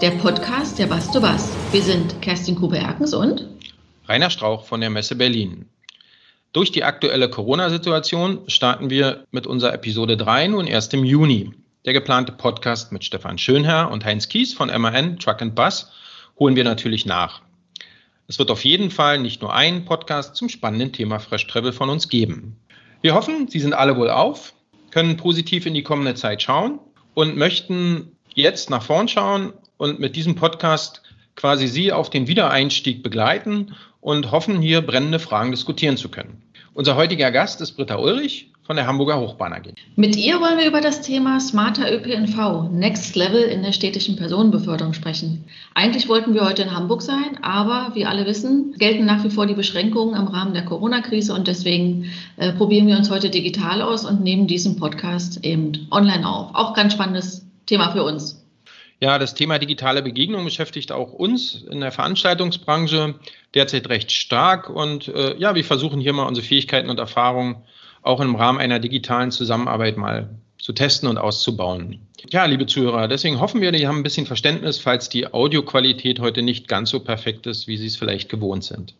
der 0.00 0.10
Podcast 0.10 0.78
der 0.78 0.86
Bass 0.86 1.10
to 1.12 1.20
Bass. 1.20 1.48
Wir 1.70 1.80
sind 1.80 2.20
Kerstin 2.20 2.56
Kube-Erkens 2.56 3.14
und 3.14 3.48
Rainer 4.08 4.28
Strauch 4.28 4.64
von 4.64 4.80
der 4.80 4.90
Messe 4.90 5.14
Berlin. 5.14 5.66
Durch 6.52 6.72
die 6.72 6.82
aktuelle 6.82 7.30
Corona-Situation 7.30 8.40
starten 8.48 8.90
wir 8.90 9.24
mit 9.30 9.46
unserer 9.46 9.72
Episode 9.72 10.16
3 10.16 10.48
nun 10.48 10.66
erst 10.66 10.94
im 10.94 11.04
Juni. 11.04 11.52
Der 11.84 11.92
geplante 11.92 12.32
Podcast 12.32 12.90
mit 12.90 13.04
Stefan 13.04 13.38
Schönherr 13.38 13.90
und 13.90 14.04
Heinz 14.04 14.28
Kies 14.28 14.52
von 14.52 14.68
MAN 14.68 15.18
Truck 15.20 15.40
and 15.40 15.54
Bus 15.54 15.92
holen 16.40 16.56
wir 16.56 16.64
natürlich 16.64 17.06
nach. 17.06 17.42
Es 18.26 18.38
wird 18.40 18.50
auf 18.50 18.64
jeden 18.64 18.90
Fall 18.90 19.20
nicht 19.20 19.42
nur 19.42 19.54
einen 19.54 19.84
Podcast 19.84 20.34
zum 20.34 20.48
spannenden 20.48 20.92
Thema 20.92 21.20
Fresh 21.20 21.46
Travel 21.46 21.72
von 21.72 21.88
uns 21.88 22.08
geben. 22.08 22.56
Wir 23.00 23.14
hoffen, 23.14 23.46
Sie 23.48 23.60
sind 23.60 23.74
alle 23.74 23.96
wohl 23.96 24.10
auf, 24.10 24.54
können 24.90 25.16
positiv 25.16 25.66
in 25.66 25.74
die 25.74 25.84
kommende 25.84 26.14
Zeit 26.14 26.42
schauen 26.42 26.80
und 27.14 27.36
möchten 27.36 28.16
jetzt 28.34 28.70
nach 28.70 28.82
vorn 28.82 29.06
schauen 29.08 29.52
und 29.76 30.00
mit 30.00 30.16
diesem 30.16 30.34
Podcast 30.34 31.02
quasi 31.36 31.66
Sie 31.66 31.92
auf 31.92 32.10
den 32.10 32.26
Wiedereinstieg 32.28 33.02
begleiten 33.02 33.74
und 34.00 34.30
hoffen, 34.30 34.60
hier 34.60 34.82
brennende 34.82 35.18
Fragen 35.18 35.50
diskutieren 35.50 35.96
zu 35.96 36.08
können. 36.08 36.42
Unser 36.74 36.96
heutiger 36.96 37.30
Gast 37.30 37.60
ist 37.60 37.72
Britta 37.72 37.96
Ulrich 37.96 38.50
von 38.64 38.76
der 38.76 38.86
Hamburger 38.86 39.20
Hochbahn 39.20 39.52
AG. 39.52 39.74
Mit 39.94 40.16
ihr 40.16 40.40
wollen 40.40 40.58
wir 40.58 40.66
über 40.66 40.80
das 40.80 41.02
Thema 41.02 41.38
smarter 41.38 41.92
ÖPNV, 41.92 42.70
Next 42.72 43.14
Level 43.14 43.42
in 43.42 43.62
der 43.62 43.72
städtischen 43.72 44.16
Personenbeförderung 44.16 44.94
sprechen. 44.94 45.44
Eigentlich 45.74 46.08
wollten 46.08 46.34
wir 46.34 46.46
heute 46.46 46.62
in 46.62 46.74
Hamburg 46.74 47.02
sein, 47.02 47.38
aber 47.42 47.94
wie 47.94 48.06
alle 48.06 48.26
wissen, 48.26 48.74
gelten 48.78 49.04
nach 49.04 49.22
wie 49.22 49.30
vor 49.30 49.46
die 49.46 49.54
Beschränkungen 49.54 50.16
im 50.16 50.26
Rahmen 50.26 50.54
der 50.54 50.64
Corona-Krise 50.64 51.34
und 51.34 51.46
deswegen 51.46 52.10
äh, 52.36 52.52
probieren 52.52 52.86
wir 52.86 52.96
uns 52.96 53.10
heute 53.10 53.28
digital 53.30 53.82
aus 53.82 54.04
und 54.04 54.22
nehmen 54.22 54.46
diesen 54.46 54.76
Podcast 54.76 55.44
eben 55.44 55.86
online 55.90 56.26
auf. 56.26 56.54
Auch 56.54 56.74
ganz 56.74 56.94
spannendes 56.94 57.46
Thema 57.66 57.92
für 57.92 58.02
uns. 58.02 58.43
Ja, 59.04 59.18
das 59.18 59.34
Thema 59.34 59.58
digitale 59.58 60.00
Begegnung 60.00 60.46
beschäftigt 60.46 60.90
auch 60.90 61.12
uns 61.12 61.62
in 61.70 61.80
der 61.80 61.92
Veranstaltungsbranche 61.92 63.16
derzeit 63.52 63.90
recht 63.90 64.10
stark. 64.10 64.70
Und 64.70 65.08
äh, 65.08 65.36
ja, 65.36 65.54
wir 65.54 65.62
versuchen 65.62 66.00
hier 66.00 66.14
mal 66.14 66.26
unsere 66.26 66.46
Fähigkeiten 66.46 66.88
und 66.88 66.98
Erfahrungen 66.98 67.56
auch 68.00 68.18
im 68.20 68.34
Rahmen 68.34 68.60
einer 68.60 68.78
digitalen 68.78 69.30
Zusammenarbeit 69.30 69.98
mal 69.98 70.30
zu 70.56 70.72
testen 70.72 71.06
und 71.10 71.18
auszubauen. 71.18 71.98
Ja, 72.30 72.46
liebe 72.46 72.64
Zuhörer, 72.64 73.06
deswegen 73.06 73.40
hoffen 73.40 73.60
wir, 73.60 73.72
die 73.72 73.86
haben 73.86 73.98
ein 73.98 74.04
bisschen 74.04 74.24
Verständnis, 74.24 74.78
falls 74.78 75.10
die 75.10 75.30
Audioqualität 75.30 76.18
heute 76.20 76.40
nicht 76.40 76.66
ganz 76.66 76.88
so 76.88 77.00
perfekt 77.00 77.46
ist, 77.46 77.68
wie 77.68 77.76
Sie 77.76 77.88
es 77.88 77.98
vielleicht 77.98 78.30
gewohnt 78.30 78.64
sind. 78.64 78.94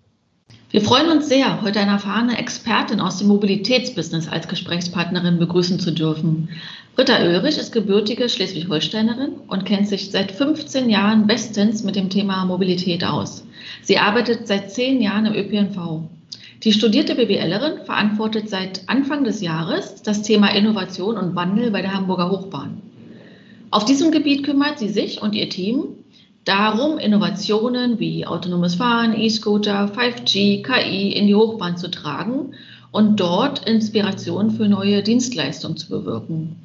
Wir 0.75 0.81
freuen 0.81 1.09
uns 1.09 1.29
sehr, 1.29 1.63
heute 1.63 1.79
eine 1.79 1.93
erfahrene 1.93 2.37
Expertin 2.37 2.99
aus 2.99 3.19
dem 3.19 3.29
Mobilitätsbusiness 3.29 4.27
als 4.27 4.49
Gesprächspartnerin 4.49 5.39
begrüßen 5.39 5.79
zu 5.79 5.93
dürfen. 5.93 6.49
Britta 6.97 7.17
Oerich 7.23 7.59
ist 7.59 7.71
gebürtige 7.71 8.29
Schleswig-Holsteinerin 8.29 9.35
und 9.47 9.67
kennt 9.67 9.87
sich 9.87 10.11
seit 10.11 10.33
15 10.33 10.91
Jahren 10.91 11.29
bestens 11.29 11.85
mit 11.85 11.95
dem 11.95 12.11
Thema 12.11 12.45
Mobilität 12.45 13.05
aus. 13.05 13.47
Sie 13.83 13.99
arbeitet 13.99 14.49
seit 14.49 14.73
zehn 14.73 15.01
Jahren 15.01 15.27
im 15.27 15.35
ÖPNV. 15.35 16.09
Die 16.65 16.73
studierte 16.73 17.15
BWLerin 17.15 17.85
verantwortet 17.85 18.51
seit 18.51 18.89
Anfang 18.89 19.23
des 19.23 19.43
Jahres 19.43 20.03
das 20.03 20.23
Thema 20.23 20.49
Innovation 20.57 21.17
und 21.17 21.37
Wandel 21.37 21.71
bei 21.71 21.83
der 21.83 21.95
Hamburger 21.95 22.33
Hochbahn. 22.33 22.83
Auf 23.71 23.85
diesem 23.85 24.11
Gebiet 24.11 24.43
kümmert 24.43 24.81
sie 24.81 24.89
sich 24.89 25.23
und 25.23 25.37
ihr 25.37 25.49
Team 25.49 25.85
darum, 26.45 26.99
Innovationen 26.99 27.99
wie 27.99 28.27
autonomes 28.27 28.75
Fahren, 28.75 29.19
E-Scooter, 29.19 29.93
5G, 29.95 30.63
KI 30.63 31.13
in 31.13 31.27
die 31.27 31.35
Hochbahn 31.35 31.77
zu 31.77 31.91
tragen 31.91 32.55
und 32.91 33.19
dort 33.19 33.69
Inspiration 33.69 34.51
für 34.51 34.69
neue 34.69 35.03
Dienstleistungen 35.03 35.77
zu 35.77 35.89
bewirken. 35.89 36.57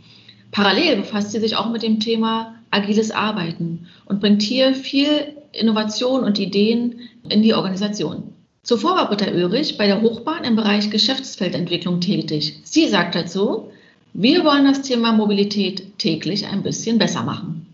Parallel 0.51 0.97
befasst 0.97 1.31
sie 1.31 1.40
sich 1.40 1.56
auch 1.56 1.69
mit 1.69 1.84
dem 1.84 2.00
Thema 2.00 2.56
agiles 2.72 3.12
Arbeiten 3.12 3.88
und 4.06 4.19
bringt 4.19 4.41
hier 4.41 4.75
viel 4.75 5.34
Innovation 5.51 6.23
und 6.23 6.40
Ideen 6.40 7.00
in 7.28 7.41
die 7.41 7.53
Organisation. 7.53 8.34
Zuvor 8.63 8.96
war 8.96 9.07
Britta 9.07 9.31
Oerich 9.31 9.78
bei 9.78 9.88
der 9.88 10.01
Hochbahn 10.01 10.44
im 10.44 10.56
Bereich 10.56 10.90
Geschäftsfeldentwicklung 10.90 12.01
tätig. 12.01 12.59
Sie 12.63 12.88
sagt 12.88 13.16
dazu, 13.16 13.72
wir 14.13 14.44
wollen 14.44 14.66
das 14.66 14.81
Thema 14.81 15.11
Mobilität 15.13 15.97
täglich 15.97 16.46
ein 16.46 16.61
bisschen 16.61 16.97
besser 16.97 17.23
machen. 17.23 17.66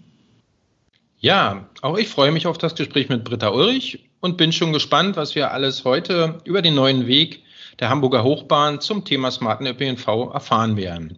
Ja, 1.19 1.64
auch 1.81 1.97
ich 1.97 2.07
freue 2.07 2.31
mich 2.31 2.47
auf 2.47 2.57
das 2.57 2.75
Gespräch 2.75 3.09
mit 3.09 3.23
Britta 3.23 3.49
Ulrich 3.49 4.05
und 4.19 4.37
bin 4.37 4.51
schon 4.51 4.73
gespannt, 4.73 5.17
was 5.17 5.35
wir 5.35 5.51
alles 5.51 5.83
heute 5.83 6.39
über 6.43 6.61
den 6.61 6.75
neuen 6.75 7.07
Weg 7.07 7.43
der 7.79 7.89
Hamburger 7.89 8.23
Hochbahn 8.23 8.79
zum 8.79 9.03
Thema 9.03 9.31
smarten 9.31 9.67
ÖPNV 9.67 10.07
erfahren 10.33 10.77
werden. 10.77 11.17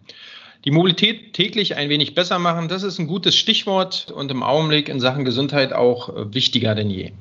Die 0.64 0.70
Mobilität 0.70 1.34
täglich 1.34 1.76
ein 1.76 1.88
wenig 1.88 2.14
besser 2.14 2.38
machen, 2.38 2.68
das 2.68 2.82
ist 2.82 2.98
ein 2.98 3.06
gutes 3.06 3.36
Stichwort 3.36 4.10
und 4.10 4.30
im 4.30 4.42
Augenblick 4.42 4.88
in 4.88 5.00
Sachen 5.00 5.24
Gesundheit 5.24 5.72
auch 5.72 6.10
wichtiger 6.32 6.74
denn 6.74 6.90
je. 6.90 7.12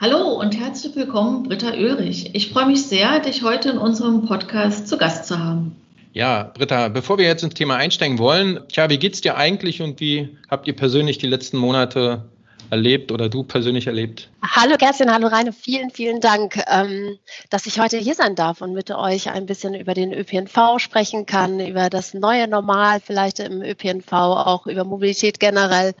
Hallo 0.00 0.38
und 0.38 0.56
herzlich 0.56 0.94
willkommen, 0.94 1.42
Britta 1.42 1.72
Oelrich. 1.72 2.34
Ich 2.34 2.50
freue 2.50 2.66
mich 2.66 2.84
sehr, 2.84 3.18
dich 3.18 3.42
heute 3.42 3.70
in 3.70 3.78
unserem 3.78 4.26
Podcast 4.26 4.86
zu 4.86 4.96
Gast 4.96 5.26
zu 5.26 5.38
haben. 5.38 5.74
Ja, 6.12 6.52
Britta, 6.54 6.88
bevor 6.88 7.18
wir 7.18 7.26
jetzt 7.26 7.44
ins 7.44 7.54
Thema 7.54 7.76
einsteigen 7.76 8.18
wollen, 8.18 8.60
tja, 8.68 8.88
wie 8.88 8.98
geht's 8.98 9.20
dir 9.20 9.36
eigentlich 9.36 9.82
und 9.82 10.00
wie 10.00 10.36
habt 10.48 10.66
ihr 10.66 10.74
persönlich 10.74 11.18
die 11.18 11.26
letzten 11.26 11.58
Monate 11.58 12.28
erlebt 12.70 13.12
oder 13.12 13.28
du 13.28 13.42
persönlich 13.42 13.86
erlebt? 13.86 14.28
Hallo 14.42 14.76
Kerstin, 14.76 15.12
hallo 15.12 15.26
Reine, 15.26 15.52
vielen, 15.52 15.90
vielen 15.90 16.20
Dank, 16.20 16.62
ähm, 16.68 17.18
dass 17.50 17.66
ich 17.66 17.80
heute 17.80 17.98
hier 17.98 18.14
sein 18.14 18.34
darf 18.34 18.60
und 18.60 18.72
mit 18.72 18.90
euch 18.90 19.30
ein 19.30 19.46
bisschen 19.46 19.74
über 19.74 19.94
den 19.94 20.12
ÖPNV 20.12 20.78
sprechen 20.78 21.26
kann, 21.26 21.58
über 21.60 21.90
das 21.90 22.14
neue 22.14 22.46
Normal 22.46 23.00
vielleicht 23.00 23.40
im 23.40 23.62
ÖPNV, 23.62 24.12
auch 24.12 24.66
über 24.66 24.84
Mobilität 24.84 25.40
generell. 25.40 25.94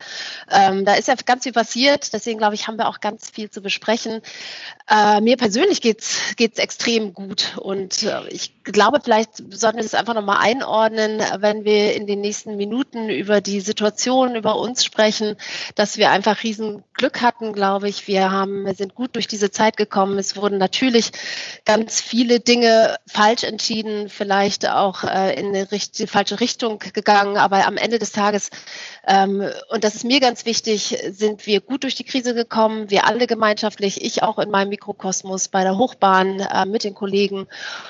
Ähm, 0.50 0.84
da 0.84 0.94
ist 0.94 1.08
ja 1.08 1.14
ganz 1.26 1.44
viel 1.44 1.52
passiert, 1.52 2.12
deswegen 2.12 2.38
glaube 2.38 2.54
ich, 2.54 2.68
haben 2.68 2.78
wir 2.78 2.88
auch 2.88 3.00
ganz 3.00 3.28
viel 3.30 3.50
zu 3.50 3.60
besprechen. 3.60 4.20
Äh, 4.88 5.20
mir 5.20 5.36
persönlich 5.36 5.80
geht's 5.80 6.36
geht's 6.36 6.58
extrem 6.58 7.12
gut 7.12 7.56
und 7.58 8.04
äh, 8.04 8.28
ich 8.30 8.62
glaube, 8.62 9.00
vielleicht 9.02 9.36
sollten 9.52 9.78
wir 9.78 9.82
das 9.82 9.94
einfach 9.94 10.14
nochmal 10.14 10.38
einordnen, 10.40 11.20
wenn 11.38 11.64
wir 11.64 11.94
in 11.94 12.06
den 12.06 12.20
nächsten 12.20 12.56
Minuten 12.56 13.08
über 13.08 13.40
die 13.40 13.60
Situation, 13.60 14.36
über 14.36 14.56
uns 14.56 14.84
sprechen, 14.84 15.36
dass 15.74 15.96
wir 15.96 16.10
einfach 16.10 16.42
riesen 16.42 16.57
riesen 16.58 16.84
Glück 16.94 17.22
hatten, 17.22 17.52
glaube 17.52 17.88
ich. 17.88 18.08
Wir 18.08 18.30
haben, 18.30 18.66
wir 18.66 18.74
sind 18.74 18.94
gut 18.94 19.14
durch 19.14 19.28
diese 19.28 19.50
Zeit 19.50 19.76
gekommen. 19.76 20.18
Es 20.18 20.36
wurden 20.36 20.58
natürlich 20.58 21.12
ganz 21.64 22.00
viele 22.00 22.40
Dinge 22.40 22.96
falsch 23.06 23.44
entschieden, 23.44 24.08
vielleicht 24.08 24.68
auch 24.68 25.04
äh, 25.04 25.38
in 25.38 25.54
richt 25.54 26.08
falsche 26.08 26.40
Richtung 26.40 26.78
gegangen. 26.92 27.36
Aber 27.36 27.66
am 27.66 27.76
Ende 27.76 27.98
des 27.98 28.12
Tages, 28.12 28.50
ähm, 29.06 29.48
und 29.70 29.84
das 29.84 29.94
ist 29.94 30.04
mir 30.04 30.20
ganz 30.20 30.44
wichtig, 30.44 30.98
sind 31.10 31.46
wir 31.46 31.60
gut 31.60 31.84
durch 31.84 31.94
die 31.94 32.04
Krise 32.04 32.34
gekommen. 32.34 32.90
Wir 32.90 33.06
alle 33.06 33.26
gemeinschaftlich, 33.26 34.04
ich 34.04 34.22
auch 34.22 34.38
in 34.38 34.50
meinem 34.50 34.70
Mikrokosmos 34.70 35.48
bei 35.48 35.62
der 35.62 35.78
Hochbahn 35.78 36.40
äh, 36.40 36.66
mit 36.66 36.84
den 36.84 36.94
Kollegen. 36.94 37.46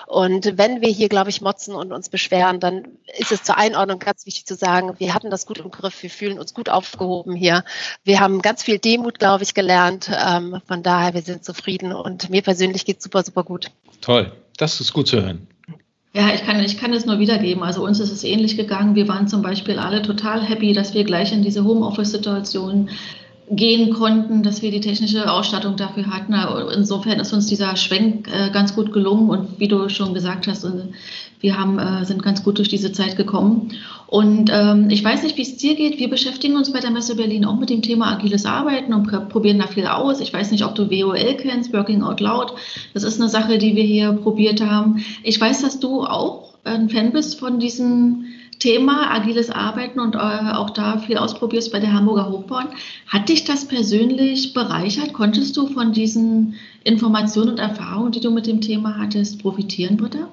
Und 0.06 0.58
wenn 0.58 0.80
wir 0.80 0.90
hier, 0.90 1.08
glaube 1.08 1.30
ich, 1.30 1.40
motzen 1.40 1.74
und 1.74 1.92
uns 1.92 2.08
beschweren, 2.08 2.60
dann 2.60 2.88
ist 3.16 3.32
es 3.32 3.42
zur 3.42 3.56
Einordnung 3.56 3.98
ganz 3.98 4.26
wichtig 4.26 4.44
zu 4.44 4.54
sagen, 4.54 4.94
wir 4.98 5.14
hatten 5.14 5.30
das 5.30 5.46
gut 5.46 5.58
im 5.58 5.70
Griff, 5.70 6.02
wir 6.02 6.10
fühlen 6.10 6.38
uns 6.38 6.52
gut 6.52 6.68
aufgehoben 6.68 7.34
hier. 7.34 7.64
Wir 8.04 8.20
haben 8.20 8.42
ganz 8.42 8.57
viel 8.62 8.78
Demut, 8.78 9.18
glaube 9.18 9.44
ich, 9.44 9.54
gelernt. 9.54 10.10
Ähm, 10.10 10.60
von 10.66 10.82
daher, 10.82 11.14
wir 11.14 11.22
sind 11.22 11.44
zufrieden 11.44 11.92
und 11.92 12.30
mir 12.30 12.42
persönlich 12.42 12.84
geht 12.84 12.98
es 12.98 13.04
super, 13.04 13.22
super 13.22 13.44
gut. 13.44 13.70
Toll, 14.00 14.32
das 14.56 14.80
ist 14.80 14.92
gut 14.92 15.08
zu 15.08 15.22
hören. 15.22 15.46
Ja, 16.14 16.34
ich 16.34 16.44
kann, 16.44 16.62
ich 16.62 16.78
kann 16.78 16.92
es 16.92 17.06
nur 17.06 17.18
wiedergeben. 17.18 17.62
Also 17.62 17.84
uns 17.84 18.00
ist 18.00 18.10
es 18.10 18.24
ähnlich 18.24 18.56
gegangen. 18.56 18.94
Wir 18.94 19.08
waren 19.08 19.28
zum 19.28 19.42
Beispiel 19.42 19.78
alle 19.78 20.02
total 20.02 20.42
happy, 20.42 20.72
dass 20.72 20.94
wir 20.94 21.04
gleich 21.04 21.32
in 21.32 21.42
diese 21.42 21.64
Homeoffice-Situation 21.64 22.88
gehen 23.50 23.94
konnten, 23.94 24.42
dass 24.42 24.62
wir 24.62 24.70
die 24.70 24.80
technische 24.80 25.30
Ausstattung 25.30 25.76
dafür 25.76 26.06
hatten. 26.08 26.34
Insofern 26.74 27.20
ist 27.20 27.32
uns 27.32 27.46
dieser 27.46 27.76
Schwenk 27.76 28.28
äh, 28.28 28.50
ganz 28.50 28.74
gut 28.74 28.92
gelungen 28.92 29.30
und 29.30 29.58
wie 29.58 29.68
du 29.68 29.88
schon 29.88 30.14
gesagt 30.14 30.46
hast, 30.46 30.64
äh, 30.64 30.70
wir 31.40 31.58
haben, 31.58 31.78
äh, 31.78 32.04
sind 32.04 32.22
ganz 32.22 32.42
gut 32.42 32.58
durch 32.58 32.68
diese 32.68 32.92
Zeit 32.92 33.16
gekommen. 33.16 33.72
Und 34.06 34.50
ähm, 34.52 34.88
ich 34.90 35.04
weiß 35.04 35.22
nicht, 35.22 35.36
wie 35.36 35.42
es 35.42 35.56
dir 35.56 35.74
geht. 35.74 35.98
Wir 35.98 36.08
beschäftigen 36.08 36.56
uns 36.56 36.72
bei 36.72 36.80
der 36.80 36.90
Messe 36.90 37.14
Berlin 37.14 37.44
auch 37.44 37.58
mit 37.58 37.70
dem 37.70 37.82
Thema 37.82 38.12
agiles 38.12 38.46
Arbeiten 38.46 38.94
und 38.94 39.06
probieren 39.28 39.58
da 39.58 39.66
viel 39.66 39.86
aus. 39.86 40.20
Ich 40.20 40.32
weiß 40.32 40.50
nicht, 40.50 40.64
ob 40.64 40.74
du 40.74 40.90
WOL 40.90 41.36
kennst, 41.36 41.72
Working 41.72 42.02
Out 42.02 42.20
Loud. 42.20 42.54
Das 42.94 43.02
ist 43.02 43.20
eine 43.20 43.28
Sache, 43.28 43.58
die 43.58 43.76
wir 43.76 43.84
hier 43.84 44.12
probiert 44.12 44.60
haben. 44.60 45.04
Ich 45.22 45.40
weiß, 45.40 45.62
dass 45.62 45.78
du 45.78 46.04
auch 46.04 46.54
ein 46.64 46.88
Fan 46.88 47.12
bist 47.12 47.38
von 47.38 47.60
diesen 47.60 48.26
Thema 48.58 49.12
agiles 49.12 49.50
Arbeiten 49.50 50.00
und 50.00 50.16
äh, 50.16 50.18
auch 50.18 50.70
da 50.70 50.98
viel 50.98 51.16
ausprobierst 51.16 51.70
bei 51.70 51.78
der 51.78 51.92
Hamburger 51.92 52.30
Hochbahn. 52.30 52.68
Hat 53.06 53.28
dich 53.28 53.44
das 53.44 53.66
persönlich 53.66 54.52
bereichert? 54.52 55.12
Konntest 55.12 55.56
du 55.56 55.68
von 55.68 55.92
diesen 55.92 56.54
Informationen 56.82 57.50
und 57.50 57.58
Erfahrungen, 57.58 58.12
die 58.12 58.20
du 58.20 58.30
mit 58.30 58.46
dem 58.46 58.60
Thema 58.60 58.98
hattest, 58.98 59.40
profitieren, 59.40 59.96
Britta? 59.96 60.28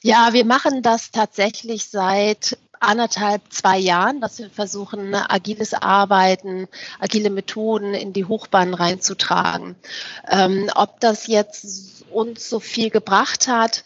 Ja, 0.00 0.32
wir 0.32 0.44
machen 0.44 0.82
das 0.82 1.10
tatsächlich 1.10 1.86
seit 1.86 2.56
anderthalb, 2.80 3.42
zwei 3.52 3.78
Jahren, 3.78 4.20
dass 4.20 4.38
wir 4.38 4.50
versuchen, 4.50 5.14
agiles 5.14 5.72
Arbeiten, 5.72 6.66
agile 6.98 7.30
Methoden 7.30 7.94
in 7.94 8.12
die 8.12 8.24
Hochbahn 8.24 8.74
reinzutragen. 8.74 9.76
Ähm, 10.28 10.68
ob 10.74 10.98
das 11.00 11.28
jetzt 11.28 12.04
uns 12.10 12.48
so 12.48 12.58
viel 12.58 12.90
gebracht 12.90 13.46
hat, 13.46 13.84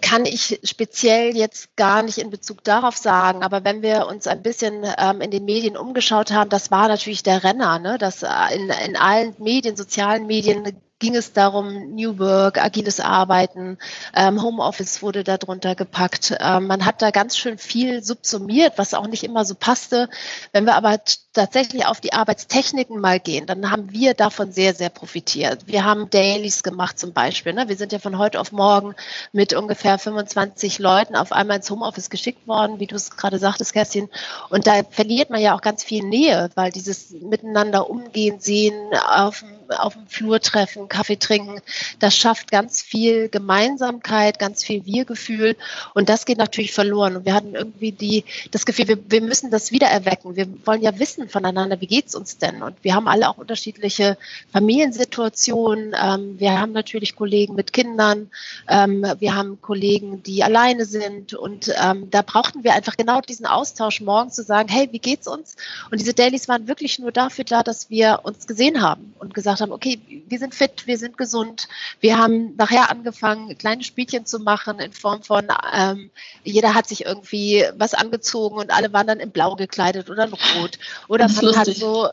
kann 0.00 0.24
ich 0.24 0.60
speziell 0.62 1.36
jetzt 1.36 1.76
gar 1.76 2.02
nicht 2.02 2.18
in 2.18 2.30
Bezug 2.30 2.62
darauf 2.64 2.96
sagen, 2.96 3.42
aber 3.42 3.64
wenn 3.64 3.82
wir 3.82 4.06
uns 4.06 4.26
ein 4.26 4.42
bisschen 4.42 4.84
ähm, 4.98 5.20
in 5.20 5.30
den 5.30 5.44
Medien 5.44 5.76
umgeschaut 5.76 6.30
haben, 6.30 6.48
das 6.48 6.70
war 6.70 6.88
natürlich 6.88 7.22
der 7.22 7.42
Renner, 7.42 7.78
ne? 7.78 7.98
dass 7.98 8.22
äh, 8.22 8.28
in, 8.54 8.70
in 8.70 8.96
allen 8.96 9.34
Medien, 9.38 9.76
sozialen 9.76 10.26
Medien 10.26 10.80
ging 10.98 11.16
es 11.16 11.32
darum, 11.32 11.94
New 11.94 12.18
Work, 12.18 12.62
agiles 12.62 13.00
Arbeiten, 13.00 13.78
ähm, 14.14 14.42
Homeoffice 14.42 15.02
wurde 15.02 15.24
darunter 15.24 15.74
gepackt. 15.74 16.34
Ähm, 16.40 16.66
man 16.66 16.84
hat 16.84 17.02
da 17.02 17.10
ganz 17.10 17.36
schön 17.36 17.58
viel 17.58 18.02
subsumiert, 18.02 18.74
was 18.76 18.94
auch 18.94 19.06
nicht 19.06 19.24
immer 19.24 19.44
so 19.44 19.54
passte. 19.54 20.08
Wenn 20.52 20.64
wir 20.64 20.76
aber 20.76 21.00
tatsächlich 21.32 21.84
auf 21.86 22.00
die 22.00 22.12
Arbeitstechniken 22.12 23.00
mal 23.00 23.18
gehen, 23.18 23.46
dann 23.46 23.70
haben 23.70 23.92
wir 23.92 24.14
davon 24.14 24.52
sehr, 24.52 24.72
sehr 24.72 24.88
profitiert. 24.88 25.66
Wir 25.66 25.84
haben 25.84 26.08
Dailies 26.10 26.62
gemacht 26.62 26.98
zum 26.98 27.12
Beispiel. 27.12 27.52
Ne? 27.52 27.68
Wir 27.68 27.76
sind 27.76 27.92
ja 27.92 27.98
von 27.98 28.16
heute 28.18 28.40
auf 28.40 28.52
morgen 28.52 28.94
mit 29.32 29.52
ungefähr 29.52 29.98
25 29.98 30.78
Leuten 30.78 31.16
auf 31.16 31.32
einmal 31.32 31.56
ins 31.56 31.70
Homeoffice 31.70 32.08
geschickt 32.08 32.46
worden, 32.46 32.78
wie 32.78 32.86
du 32.86 32.94
es 32.94 33.10
gerade 33.16 33.38
sagtest, 33.38 33.72
Kerstin. 33.72 34.08
Und 34.48 34.66
da 34.66 34.82
verliert 34.88 35.30
man 35.30 35.40
ja 35.40 35.56
auch 35.56 35.60
ganz 35.60 35.82
viel 35.82 36.04
Nähe, 36.04 36.50
weil 36.54 36.70
dieses 36.70 37.10
Miteinander 37.10 37.90
umgehen, 37.90 38.38
sehen, 38.38 38.74
auf 39.08 39.40
dem 39.40 39.63
auf 39.70 39.94
dem 39.94 40.06
Flur 40.06 40.40
treffen, 40.40 40.88
Kaffee 40.88 41.16
trinken. 41.16 41.60
Das 41.98 42.16
schafft 42.16 42.50
ganz 42.50 42.82
viel 42.82 43.28
Gemeinsamkeit, 43.28 44.38
ganz 44.38 44.64
viel 44.64 44.84
Wir-Gefühl. 44.84 45.56
Und 45.94 46.08
das 46.08 46.26
geht 46.26 46.38
natürlich 46.38 46.72
verloren. 46.72 47.16
Und 47.16 47.26
wir 47.26 47.34
hatten 47.34 47.54
irgendwie 47.54 47.92
die, 47.92 48.24
das 48.50 48.66
Gefühl, 48.66 48.88
wir, 48.88 48.98
wir 49.08 49.20
müssen 49.20 49.50
das 49.50 49.72
wieder 49.72 49.86
erwecken. 49.86 50.36
Wir 50.36 50.46
wollen 50.66 50.82
ja 50.82 50.98
wissen 50.98 51.28
voneinander, 51.28 51.80
wie 51.80 51.86
geht's 51.86 52.14
uns 52.14 52.38
denn? 52.38 52.62
Und 52.62 52.76
wir 52.82 52.94
haben 52.94 53.08
alle 53.08 53.28
auch 53.28 53.38
unterschiedliche 53.38 54.16
Familiensituationen. 54.52 55.94
Ähm, 56.00 56.38
wir 56.38 56.60
haben 56.60 56.72
natürlich 56.72 57.16
Kollegen 57.16 57.54
mit 57.54 57.72
Kindern. 57.72 58.30
Ähm, 58.68 59.06
wir 59.18 59.34
haben 59.34 59.60
Kollegen, 59.60 60.22
die 60.22 60.42
alleine 60.42 60.84
sind. 60.84 61.34
Und 61.34 61.72
ähm, 61.82 62.10
da 62.10 62.22
brauchten 62.22 62.64
wir 62.64 62.74
einfach 62.74 62.96
genau 62.96 63.20
diesen 63.20 63.46
Austausch 63.46 64.00
morgens 64.00 64.34
zu 64.34 64.42
sagen, 64.42 64.68
hey, 64.68 64.88
wie 64.92 64.98
geht's 64.98 65.26
uns? 65.26 65.56
Und 65.90 66.00
diese 66.00 66.14
Dailies 66.14 66.48
waren 66.48 66.68
wirklich 66.68 66.98
nur 66.98 67.12
dafür 67.12 67.44
da, 67.44 67.62
dass 67.62 67.90
wir 67.90 68.20
uns 68.22 68.46
gesehen 68.46 68.82
haben 68.82 69.14
und 69.18 69.34
gesagt 69.34 69.53
gesagt 69.54 69.70
haben, 69.70 69.74
okay, 69.74 70.00
wir 70.28 70.38
sind 70.38 70.54
fit, 70.54 70.86
wir 70.86 70.98
sind 70.98 71.16
gesund. 71.16 71.68
Wir 72.00 72.18
haben 72.18 72.54
nachher 72.56 72.90
angefangen, 72.90 73.56
kleine 73.58 73.84
Spielchen 73.84 74.26
zu 74.26 74.38
machen 74.38 74.78
in 74.78 74.92
Form 74.92 75.22
von, 75.22 75.48
ähm, 75.74 76.10
jeder 76.42 76.74
hat 76.74 76.88
sich 76.88 77.04
irgendwie 77.04 77.64
was 77.76 77.94
angezogen 77.94 78.56
und 78.56 78.70
alle 78.70 78.92
waren 78.92 79.06
dann 79.06 79.20
in 79.20 79.30
Blau 79.30 79.56
gekleidet 79.56 80.10
oder 80.10 80.24
in 80.24 80.32
Rot. 80.32 80.78
Oder 81.08 81.28
man 81.28 81.44
lustig. 81.44 81.56
hat 81.56 81.76
so 81.76 82.08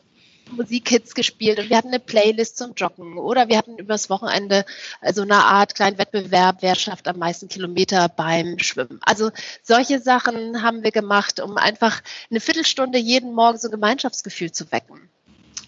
Musikhits 0.50 1.14
gespielt 1.14 1.58
und 1.58 1.70
wir 1.70 1.76
hatten 1.76 1.88
eine 1.88 2.00
Playlist 2.00 2.58
zum 2.58 2.74
Joggen 2.74 3.18
oder 3.18 3.48
wir 3.48 3.58
hatten 3.58 3.78
übers 3.78 4.10
Wochenende 4.10 4.64
so 5.12 5.22
eine 5.22 5.44
Art 5.44 5.74
kleinen 5.74 5.98
Wettbewerb, 5.98 6.58
wer 6.60 6.74
schafft 6.74 7.08
am 7.08 7.18
meisten 7.18 7.48
Kilometer 7.48 8.08
beim 8.08 8.58
Schwimmen. 8.58 9.00
Also 9.02 9.30
solche 9.62 10.00
Sachen 10.00 10.62
haben 10.62 10.82
wir 10.82 10.92
gemacht, 10.92 11.40
um 11.40 11.56
einfach 11.56 12.02
eine 12.30 12.40
Viertelstunde 12.40 12.98
jeden 12.98 13.32
Morgen 13.32 13.58
so 13.58 13.68
ein 13.68 13.72
Gemeinschaftsgefühl 13.72 14.52
zu 14.52 14.70
wecken. 14.72 15.11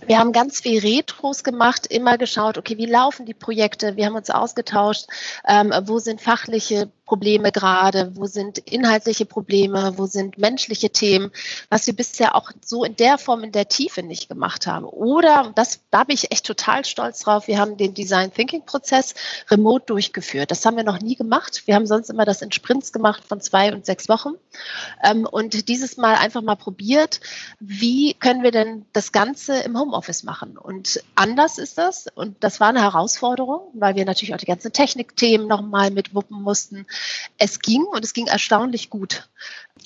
Wir 0.07 0.19
haben 0.19 0.33
ganz 0.33 0.61
viel 0.61 0.81
Retros 0.81 1.45
gemacht, 1.45 1.87
immer 1.87 2.19
geschaut, 2.19 2.59
okay, 2.59 2.77
wie 2.77 2.87
laufen 2.87 3.25
die 3.25 3.35
Projekte? 3.35 3.97
Wir 3.97 4.07
haben 4.07 4.17
uns 4.17 4.31
ausgetauscht, 4.31 5.07
ähm, 5.49 5.73
wo 5.85 5.99
sind 5.99 6.21
fachliche 6.21 6.91
Probleme 7.05 7.53
gerade, 7.53 8.13
wo 8.15 8.27
sind 8.27 8.59
inhaltliche 8.59 9.27
Probleme, 9.27 9.95
wo 9.97 10.07
sind 10.07 10.39
menschliche 10.39 10.91
Themen, 10.91 11.31
was 11.69 11.87
wir 11.87 11.95
bisher 11.95 12.35
auch 12.35 12.51
so 12.65 12.85
in 12.85 12.97
der 12.97 13.19
Form, 13.19 13.45
in 13.45 13.53
der 13.53 13.69
Tiefe 13.69 14.03
nicht 14.03 14.29
gemacht 14.29 14.67
haben. 14.67 14.87
Oder, 14.87 15.53
das, 15.55 15.81
da 15.91 16.05
bin 16.05 16.15
ich 16.15 16.33
echt 16.33 16.47
total 16.47 16.85
stolz 16.85 17.21
drauf, 17.21 17.47
wir 17.47 17.59
haben 17.59 17.77
den 17.77 17.95
Design 17.95 18.33
Thinking 18.33 18.65
Prozess 18.65 19.15
remote 19.51 19.87
durchgeführt. 19.87 20.51
Das 20.51 20.65
haben 20.65 20.77
wir 20.77 20.85
noch 20.85 21.01
nie 21.01 21.15
gemacht. 21.15 21.63
Wir 21.67 21.75
haben 21.75 21.87
sonst 21.87 22.11
immer 22.11 22.25
das 22.25 22.43
in 22.43 22.53
Sprints 22.53 22.93
gemacht 22.93 23.23
von 23.27 23.41
zwei 23.41 23.73
und 23.73 23.85
sechs 23.85 24.09
Wochen. 24.09 24.35
Ähm, 25.03 25.27
und 25.27 25.69
dieses 25.69 25.97
Mal 25.97 26.15
einfach 26.15 26.43
mal 26.43 26.57
probiert, 26.57 27.21
wie 27.61 28.15
können 28.15 28.43
wir 28.43 28.51
denn 28.51 28.87
das 28.93 29.13
Ganze 29.13 29.59
im 29.59 29.79
Homeoffice 29.79 30.23
machen? 30.25 30.57
Und 30.57 31.03
anders 31.15 31.59
ist 31.59 31.79
das. 31.79 32.07
Und 32.15 32.43
das 32.43 32.61
war 32.61 32.69
eine 32.69 32.83
Herausforderung, 32.83 33.71
weil 33.75 33.95
wir 33.95 34.05
natürlich 34.05 34.35
auch 34.35 34.39
die 34.39 34.47
ganzen 34.47 34.73
Technikthemen 34.73 35.47
nochmal 35.47 35.91
mitwuppen 35.91 36.41
mussten. 36.41 36.87
Es 37.39 37.61
ging 37.61 37.83
und 37.83 38.05
es 38.05 38.13
ging 38.13 38.27
erstaunlich 38.27 38.91
gut. 38.91 39.29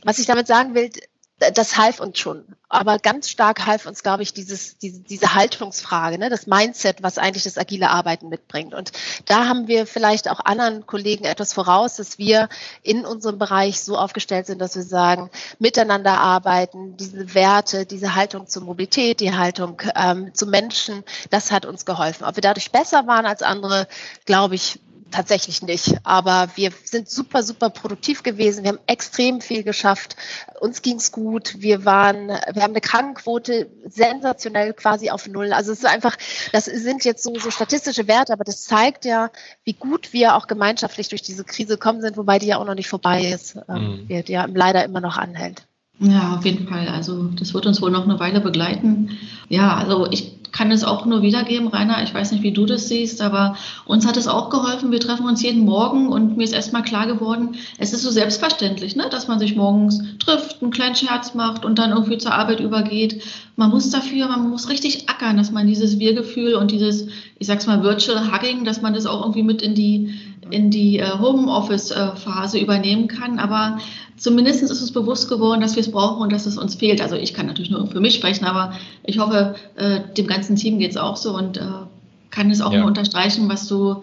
Was 0.04 0.18
ich 0.18 0.26
damit 0.26 0.46
sagen 0.46 0.74
will, 0.74 0.90
das 1.38 1.76
half 1.76 2.00
uns 2.00 2.18
schon. 2.18 2.44
Aber 2.68 2.98
ganz 2.98 3.30
stark 3.30 3.64
half 3.64 3.86
uns, 3.86 4.02
glaube 4.02 4.22
ich, 4.22 4.34
dieses, 4.34 4.76
diese, 4.78 5.00
diese 5.00 5.34
Haltungsfrage, 5.34 6.18
ne, 6.18 6.28
das 6.28 6.46
Mindset, 6.46 7.02
was 7.02 7.16
eigentlich 7.16 7.44
das 7.44 7.56
agile 7.56 7.90
Arbeiten 7.90 8.28
mitbringt. 8.28 8.74
Und 8.74 8.92
da 9.24 9.46
haben 9.46 9.68
wir 9.68 9.86
vielleicht 9.86 10.28
auch 10.28 10.40
anderen 10.44 10.86
Kollegen 10.86 11.24
etwas 11.24 11.52
voraus, 11.52 11.96
dass 11.96 12.18
wir 12.18 12.48
in 12.82 13.06
unserem 13.06 13.38
Bereich 13.38 13.80
so 13.80 13.96
aufgestellt 13.96 14.46
sind, 14.46 14.60
dass 14.60 14.74
wir 14.74 14.82
sagen, 14.82 15.30
miteinander 15.58 16.18
arbeiten, 16.18 16.96
diese 16.96 17.34
Werte, 17.34 17.86
diese 17.86 18.14
Haltung 18.14 18.48
zur 18.48 18.64
Mobilität, 18.64 19.20
die 19.20 19.34
Haltung 19.34 19.80
ähm, 19.94 20.34
zu 20.34 20.46
Menschen, 20.46 21.04
das 21.30 21.52
hat 21.52 21.64
uns 21.64 21.86
geholfen. 21.86 22.24
Ob 22.24 22.36
wir 22.36 22.42
dadurch 22.42 22.70
besser 22.70 23.06
waren 23.06 23.26
als 23.26 23.42
andere, 23.42 23.86
glaube 24.26 24.56
ich, 24.56 24.80
tatsächlich 25.10 25.62
nicht. 25.62 25.96
Aber 26.04 26.48
wir 26.54 26.70
sind 26.84 27.08
super, 27.08 27.42
super 27.42 27.70
produktiv 27.70 28.22
gewesen. 28.22 28.64
Wir 28.64 28.70
haben 28.70 28.80
extrem 28.86 29.40
viel 29.40 29.62
geschafft. 29.62 30.16
Uns 30.60 30.82
ging's 30.82 31.12
gut. 31.12 31.56
Wir 31.58 31.84
waren, 31.84 32.28
wir 32.28 32.62
haben 32.62 32.72
eine 32.72 32.80
Krankenquote 32.80 33.68
sensationell 33.86 34.72
quasi 34.72 35.10
auf 35.10 35.26
Null. 35.26 35.52
Also 35.52 35.72
es 35.72 35.78
ist 35.78 35.86
einfach, 35.86 36.16
das 36.52 36.66
sind 36.66 37.04
jetzt 37.04 37.22
so, 37.22 37.34
so 37.38 37.50
statistische 37.50 38.08
Werte, 38.08 38.32
aber 38.32 38.44
das 38.44 38.64
zeigt 38.64 39.04
ja, 39.04 39.30
wie 39.64 39.74
gut 39.74 40.12
wir 40.12 40.36
auch 40.36 40.46
gemeinschaftlich 40.46 41.08
durch 41.08 41.22
diese 41.22 41.44
Krise 41.44 41.74
gekommen 41.74 42.00
sind, 42.00 42.16
wobei 42.16 42.38
die 42.38 42.46
ja 42.46 42.58
auch 42.58 42.66
noch 42.66 42.74
nicht 42.74 42.88
vorbei 42.88 43.26
ist, 43.26 43.58
ähm, 43.68 44.06
mhm. 44.08 44.24
die 44.24 44.32
ja 44.32 44.46
leider 44.46 44.84
immer 44.84 45.00
noch 45.00 45.16
anhält. 45.16 45.62
Ja, 46.00 46.36
auf 46.36 46.44
jeden 46.44 46.68
Fall. 46.68 46.88
Also 46.88 47.24
das 47.24 47.54
wird 47.54 47.66
uns 47.66 47.82
wohl 47.82 47.90
noch 47.90 48.04
eine 48.04 48.20
Weile 48.20 48.40
begleiten. 48.40 49.18
Ja, 49.48 49.76
also 49.76 50.06
ich 50.10 50.37
kann 50.52 50.70
es 50.70 50.84
auch 50.84 51.06
nur 51.06 51.22
wiedergeben, 51.22 51.68
Rainer. 51.68 52.02
Ich 52.02 52.14
weiß 52.14 52.32
nicht, 52.32 52.42
wie 52.42 52.52
du 52.52 52.66
das 52.66 52.88
siehst, 52.88 53.20
aber 53.20 53.56
uns 53.84 54.06
hat 54.06 54.16
es 54.16 54.28
auch 54.28 54.50
geholfen. 54.50 54.90
Wir 54.90 55.00
treffen 55.00 55.26
uns 55.26 55.42
jeden 55.42 55.64
Morgen 55.64 56.08
und 56.08 56.36
mir 56.36 56.44
ist 56.44 56.52
erstmal 56.52 56.82
klar 56.82 57.06
geworden, 57.06 57.56
es 57.78 57.92
ist 57.92 58.02
so 58.02 58.10
selbstverständlich, 58.10 58.96
ne, 58.96 59.08
dass 59.10 59.28
man 59.28 59.38
sich 59.38 59.56
morgens 59.56 60.02
trifft, 60.18 60.62
einen 60.62 60.70
kleinen 60.70 60.94
Scherz 60.94 61.34
macht 61.34 61.64
und 61.64 61.78
dann 61.78 61.90
irgendwie 61.90 62.18
zur 62.18 62.32
Arbeit 62.32 62.60
übergeht. 62.60 63.22
Man 63.56 63.70
muss 63.70 63.90
dafür, 63.90 64.28
man 64.28 64.48
muss 64.48 64.68
richtig 64.68 65.08
ackern, 65.08 65.36
dass 65.36 65.50
man 65.50 65.66
dieses 65.66 65.98
Wir-Gefühl 65.98 66.54
und 66.54 66.70
dieses, 66.70 67.06
ich 67.38 67.46
sag's 67.46 67.66
mal, 67.66 67.82
Virtual 67.82 68.32
Hugging, 68.32 68.64
dass 68.64 68.82
man 68.82 68.94
das 68.94 69.06
auch 69.06 69.22
irgendwie 69.22 69.42
mit 69.42 69.62
in 69.62 69.74
die, 69.74 70.14
in 70.50 70.70
die 70.70 70.98
äh, 70.98 71.18
Homeoffice-Phase 71.18 72.58
übernehmen 72.58 73.08
kann. 73.08 73.38
Aber 73.38 73.78
zumindest 74.16 74.62
ist 74.62 74.70
uns 74.70 74.92
bewusst 74.92 75.28
geworden, 75.28 75.60
dass 75.60 75.76
wir 75.76 75.80
es 75.80 75.90
brauchen 75.90 76.22
und 76.22 76.32
dass 76.32 76.46
es 76.46 76.58
uns 76.58 76.74
fehlt. 76.74 77.00
Also 77.00 77.16
ich 77.16 77.34
kann 77.34 77.46
natürlich 77.46 77.70
nur 77.70 77.86
für 77.86 78.00
mich 78.00 78.14
sprechen, 78.14 78.44
aber 78.44 78.72
ich 79.04 79.18
hoffe, 79.18 79.54
äh, 79.76 80.00
dem 80.16 80.26
ganzen 80.26 80.56
Team 80.56 80.78
geht 80.78 80.92
es 80.92 80.96
auch 80.96 81.16
so 81.16 81.36
und 81.36 81.56
äh, 81.56 81.62
kann 82.30 82.50
es 82.50 82.60
auch 82.60 82.72
ja. 82.72 82.80
nur 82.80 82.88
unterstreichen, 82.88 83.48
was 83.48 83.66
du 83.68 84.02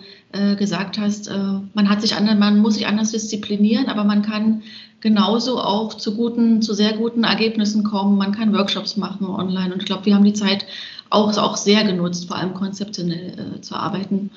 gesagt 0.57 0.99
hast. 0.99 1.29
Man 1.73 1.89
hat 1.89 2.01
sich 2.01 2.13
anders, 2.15 2.37
man 2.37 2.59
muss 2.59 2.73
sich 2.73 2.87
anders 2.87 3.11
disziplinieren, 3.11 3.85
aber 3.85 4.03
man 4.03 4.21
kann 4.21 4.63
genauso 4.99 5.61
auch 5.61 5.93
zu 5.93 6.15
guten, 6.15 6.63
zu 6.63 6.73
sehr 6.73 6.93
guten 6.93 7.23
Ergebnissen 7.23 7.83
kommen. 7.83 8.17
Man 8.17 8.31
kann 8.31 8.51
Workshops 8.51 8.97
machen 8.97 9.27
online 9.27 9.71
und 9.71 9.81
ich 9.81 9.85
glaube, 9.85 10.05
wir 10.05 10.15
haben 10.15 10.23
die 10.25 10.33
Zeit 10.33 10.65
auch, 11.11 11.37
auch 11.37 11.57
sehr 11.57 11.83
genutzt, 11.83 12.27
vor 12.27 12.37
allem 12.37 12.55
konzeptionell 12.55 13.55
äh, 13.57 13.61
zu 13.61 13.75
arbeiten. 13.75 14.31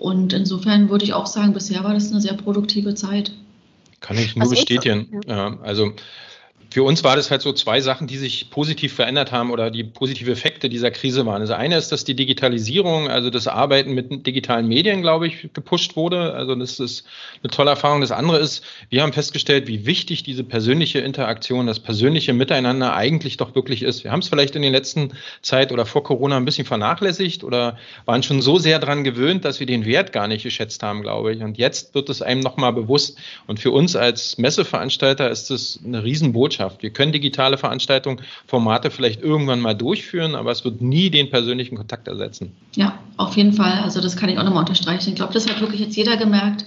Und 0.00 0.32
insofern 0.32 0.88
würde 0.88 1.04
ich 1.04 1.12
auch 1.12 1.26
sagen, 1.26 1.52
bisher 1.52 1.84
war 1.84 1.92
das 1.92 2.10
eine 2.10 2.22
sehr 2.22 2.32
produktive 2.32 2.94
Zeit. 2.94 3.32
Kann 4.00 4.16
ich 4.16 4.34
nur 4.34 4.46
Was 4.46 4.50
bestätigen. 4.50 5.20
Ja, 5.26 5.58
also 5.60 5.92
für 6.72 6.84
uns 6.84 7.02
war 7.02 7.16
das 7.16 7.32
halt 7.32 7.42
so 7.42 7.52
zwei 7.52 7.80
Sachen, 7.80 8.06
die 8.06 8.16
sich 8.16 8.48
positiv 8.50 8.94
verändert 8.94 9.32
haben 9.32 9.50
oder 9.50 9.72
die 9.72 9.82
positive 9.82 10.30
Effekte 10.30 10.68
dieser 10.68 10.92
Krise 10.92 11.26
waren. 11.26 11.40
Das 11.40 11.50
eine 11.50 11.76
ist, 11.76 11.90
dass 11.90 12.04
die 12.04 12.14
Digitalisierung, 12.14 13.08
also 13.08 13.28
das 13.28 13.48
Arbeiten 13.48 13.92
mit 13.92 14.24
digitalen 14.24 14.68
Medien, 14.68 15.02
glaube 15.02 15.26
ich, 15.26 15.52
gepusht 15.52 15.96
wurde. 15.96 16.32
Also 16.32 16.54
das 16.54 16.78
ist 16.78 17.04
eine 17.42 17.50
tolle 17.50 17.70
Erfahrung. 17.70 18.00
Das 18.00 18.12
andere 18.12 18.38
ist, 18.38 18.62
wir 18.88 19.02
haben 19.02 19.12
festgestellt, 19.12 19.66
wie 19.66 19.84
wichtig 19.84 20.22
diese 20.22 20.44
persönliche 20.44 21.00
Interaktion, 21.00 21.66
das 21.66 21.80
persönliche 21.80 22.32
Miteinander 22.34 22.94
eigentlich 22.94 23.36
doch 23.36 23.56
wirklich 23.56 23.82
ist. 23.82 24.04
Wir 24.04 24.12
haben 24.12 24.20
es 24.20 24.28
vielleicht 24.28 24.54
in 24.54 24.62
der 24.62 24.70
letzten 24.70 25.14
Zeit 25.42 25.72
oder 25.72 25.86
vor 25.86 26.04
Corona 26.04 26.36
ein 26.36 26.44
bisschen 26.44 26.66
vernachlässigt 26.66 27.42
oder 27.42 27.78
waren 28.04 28.22
schon 28.22 28.42
so 28.42 28.58
sehr 28.58 28.78
daran 28.78 29.02
gewöhnt, 29.02 29.44
dass 29.44 29.58
wir 29.58 29.66
den 29.66 29.84
Wert 29.86 30.12
gar 30.12 30.28
nicht 30.28 30.44
geschätzt 30.44 30.84
haben, 30.84 31.02
glaube 31.02 31.32
ich. 31.32 31.42
Und 31.42 31.58
jetzt 31.58 31.96
wird 31.96 32.08
es 32.10 32.22
einem 32.22 32.42
nochmal 32.42 32.72
bewusst. 32.72 33.18
Und 33.48 33.58
für 33.58 33.72
uns 33.72 33.96
als 33.96 34.38
Messeveranstalter 34.38 35.28
ist 35.28 35.50
es 35.50 35.80
eine 35.84 36.04
Riesenbotschaft 36.04 36.59
Botschaft. 36.60 36.82
Wir 36.82 36.90
können 36.90 37.12
digitale 37.12 37.58
Veranstaltungen, 37.58 38.20
Formate 38.46 38.90
vielleicht 38.90 39.22
irgendwann 39.22 39.60
mal 39.60 39.74
durchführen, 39.74 40.34
aber 40.34 40.50
es 40.50 40.64
wird 40.64 40.80
nie 40.80 41.10
den 41.10 41.30
persönlichen 41.30 41.76
Kontakt 41.76 42.08
ersetzen. 42.08 42.52
Ja, 42.76 42.98
auf 43.16 43.36
jeden 43.36 43.52
Fall. 43.52 43.80
Also 43.82 44.00
das 44.00 44.16
kann 44.16 44.28
ich 44.28 44.38
auch 44.38 44.44
nochmal 44.44 44.60
unterstreichen. 44.60 45.10
Ich 45.10 45.16
glaube, 45.16 45.32
das 45.32 45.48
hat 45.48 45.60
wirklich 45.60 45.80
jetzt 45.80 45.96
jeder 45.96 46.16
gemerkt, 46.16 46.64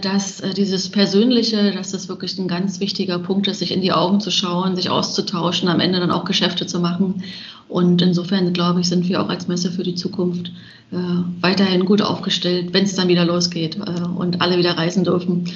dass 0.00 0.40
äh, 0.40 0.54
dieses 0.54 0.90
Persönliche, 0.90 1.72
dass 1.72 1.90
das 1.90 2.08
wirklich 2.08 2.38
ein 2.38 2.48
ganz 2.48 2.80
wichtiger 2.80 3.18
Punkt 3.18 3.48
ist, 3.48 3.58
sich 3.58 3.72
in 3.72 3.80
die 3.80 3.92
Augen 3.92 4.20
zu 4.20 4.30
schauen, 4.30 4.76
sich 4.76 4.90
auszutauschen, 4.90 5.68
am 5.68 5.80
Ende 5.80 5.98
dann 5.98 6.10
auch 6.10 6.24
Geschäfte 6.24 6.66
zu 6.66 6.80
machen. 6.80 7.22
Und 7.68 8.00
insofern, 8.00 8.52
glaube 8.52 8.80
ich, 8.80 8.88
sind 8.88 9.08
wir 9.08 9.20
auch 9.22 9.28
als 9.28 9.48
Messe 9.48 9.70
für 9.70 9.82
die 9.82 9.94
Zukunft 9.94 10.52
äh, 10.90 10.96
weiterhin 11.40 11.84
gut 11.84 12.00
aufgestellt, 12.00 12.72
wenn 12.72 12.84
es 12.84 12.94
dann 12.94 13.08
wieder 13.08 13.24
losgeht 13.24 13.76
äh, 13.76 14.08
und 14.16 14.40
alle 14.40 14.56
wieder 14.56 14.78
reisen 14.78 15.04
dürfen. 15.04 15.52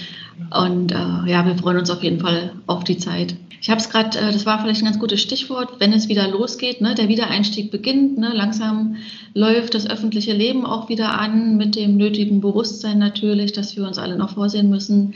Und 0.50 0.92
äh, 0.92 1.30
ja, 1.30 1.46
wir 1.46 1.56
freuen 1.56 1.78
uns 1.78 1.90
auf 1.90 2.02
jeden 2.02 2.20
Fall 2.20 2.52
auf 2.66 2.84
die 2.84 2.98
Zeit. 2.98 3.36
Ich 3.62 3.70
habe 3.70 3.80
es 3.80 3.88
gerade, 3.88 4.18
äh, 4.18 4.32
das 4.32 4.44
war 4.44 4.60
vielleicht 4.60 4.82
ein 4.82 4.86
ganz 4.86 4.98
gutes 4.98 5.22
Stichwort, 5.22 5.78
wenn 5.78 5.92
es 5.92 6.08
wieder 6.08 6.26
losgeht, 6.26 6.80
ne, 6.80 6.96
der 6.96 7.08
Wiedereinstieg 7.08 7.70
beginnt, 7.70 8.18
ne, 8.18 8.32
langsam 8.34 8.96
läuft 9.34 9.74
das 9.74 9.88
öffentliche 9.88 10.32
Leben 10.32 10.66
auch 10.66 10.88
wieder 10.88 11.18
an, 11.18 11.56
mit 11.56 11.76
dem 11.76 11.96
nötigen 11.96 12.40
Bewusstsein 12.40 12.98
natürlich, 12.98 13.52
dass 13.52 13.76
wir 13.76 13.86
uns 13.86 13.98
alle 13.98 14.16
noch 14.16 14.30
vorsehen 14.30 14.68
müssen. 14.68 15.14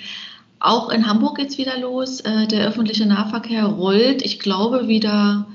Auch 0.61 0.91
in 0.91 1.09
Hamburg 1.09 1.39
geht 1.39 1.49
es 1.49 1.59
wieder 1.59 1.77
los. 1.79 2.21
Äh, 2.21 2.47
der 2.47 2.69
öffentliche 2.69 3.05
Nahverkehr 3.05 3.65
rollt, 3.65 4.25
ich 4.25 4.39
glaube, 4.39 4.87
wieder 4.87 5.47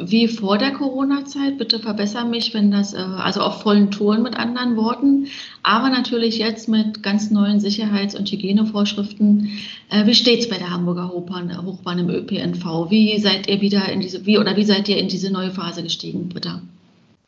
wie 0.00 0.28
vor 0.28 0.58
der 0.58 0.72
Corona-Zeit. 0.72 1.58
Bitte 1.58 1.78
verbessere 1.78 2.26
mich, 2.26 2.54
wenn 2.54 2.70
das, 2.70 2.94
äh, 2.94 2.98
also 2.98 3.40
auf 3.40 3.62
vollen 3.62 3.90
Touren 3.90 4.22
mit 4.22 4.36
anderen 4.36 4.76
Worten, 4.76 5.26
aber 5.62 5.90
natürlich 5.90 6.38
jetzt 6.38 6.68
mit 6.68 7.02
ganz 7.02 7.30
neuen 7.30 7.60
Sicherheits- 7.60 8.14
und 8.14 8.30
Hygienevorschriften. 8.30 9.50
Äh, 9.90 10.06
wie 10.06 10.14
steht 10.14 10.40
es 10.40 10.48
bei 10.48 10.58
der 10.58 10.70
Hamburger 10.70 11.08
Hochbahn, 11.08 11.64
Hochbahn 11.64 11.98
im 11.98 12.10
ÖPNV? 12.10 12.90
Wie 12.90 13.18
seid 13.18 13.48
ihr 13.48 13.60
wieder 13.60 13.88
in 13.90 14.00
diese, 14.00 14.26
wie 14.26 14.38
oder 14.38 14.56
wie 14.56 14.64
seid 14.64 14.88
ihr 14.88 14.98
in 14.98 15.08
diese 15.08 15.32
neue 15.32 15.50
Phase 15.50 15.82
gestiegen, 15.82 16.28
Britta? 16.28 16.62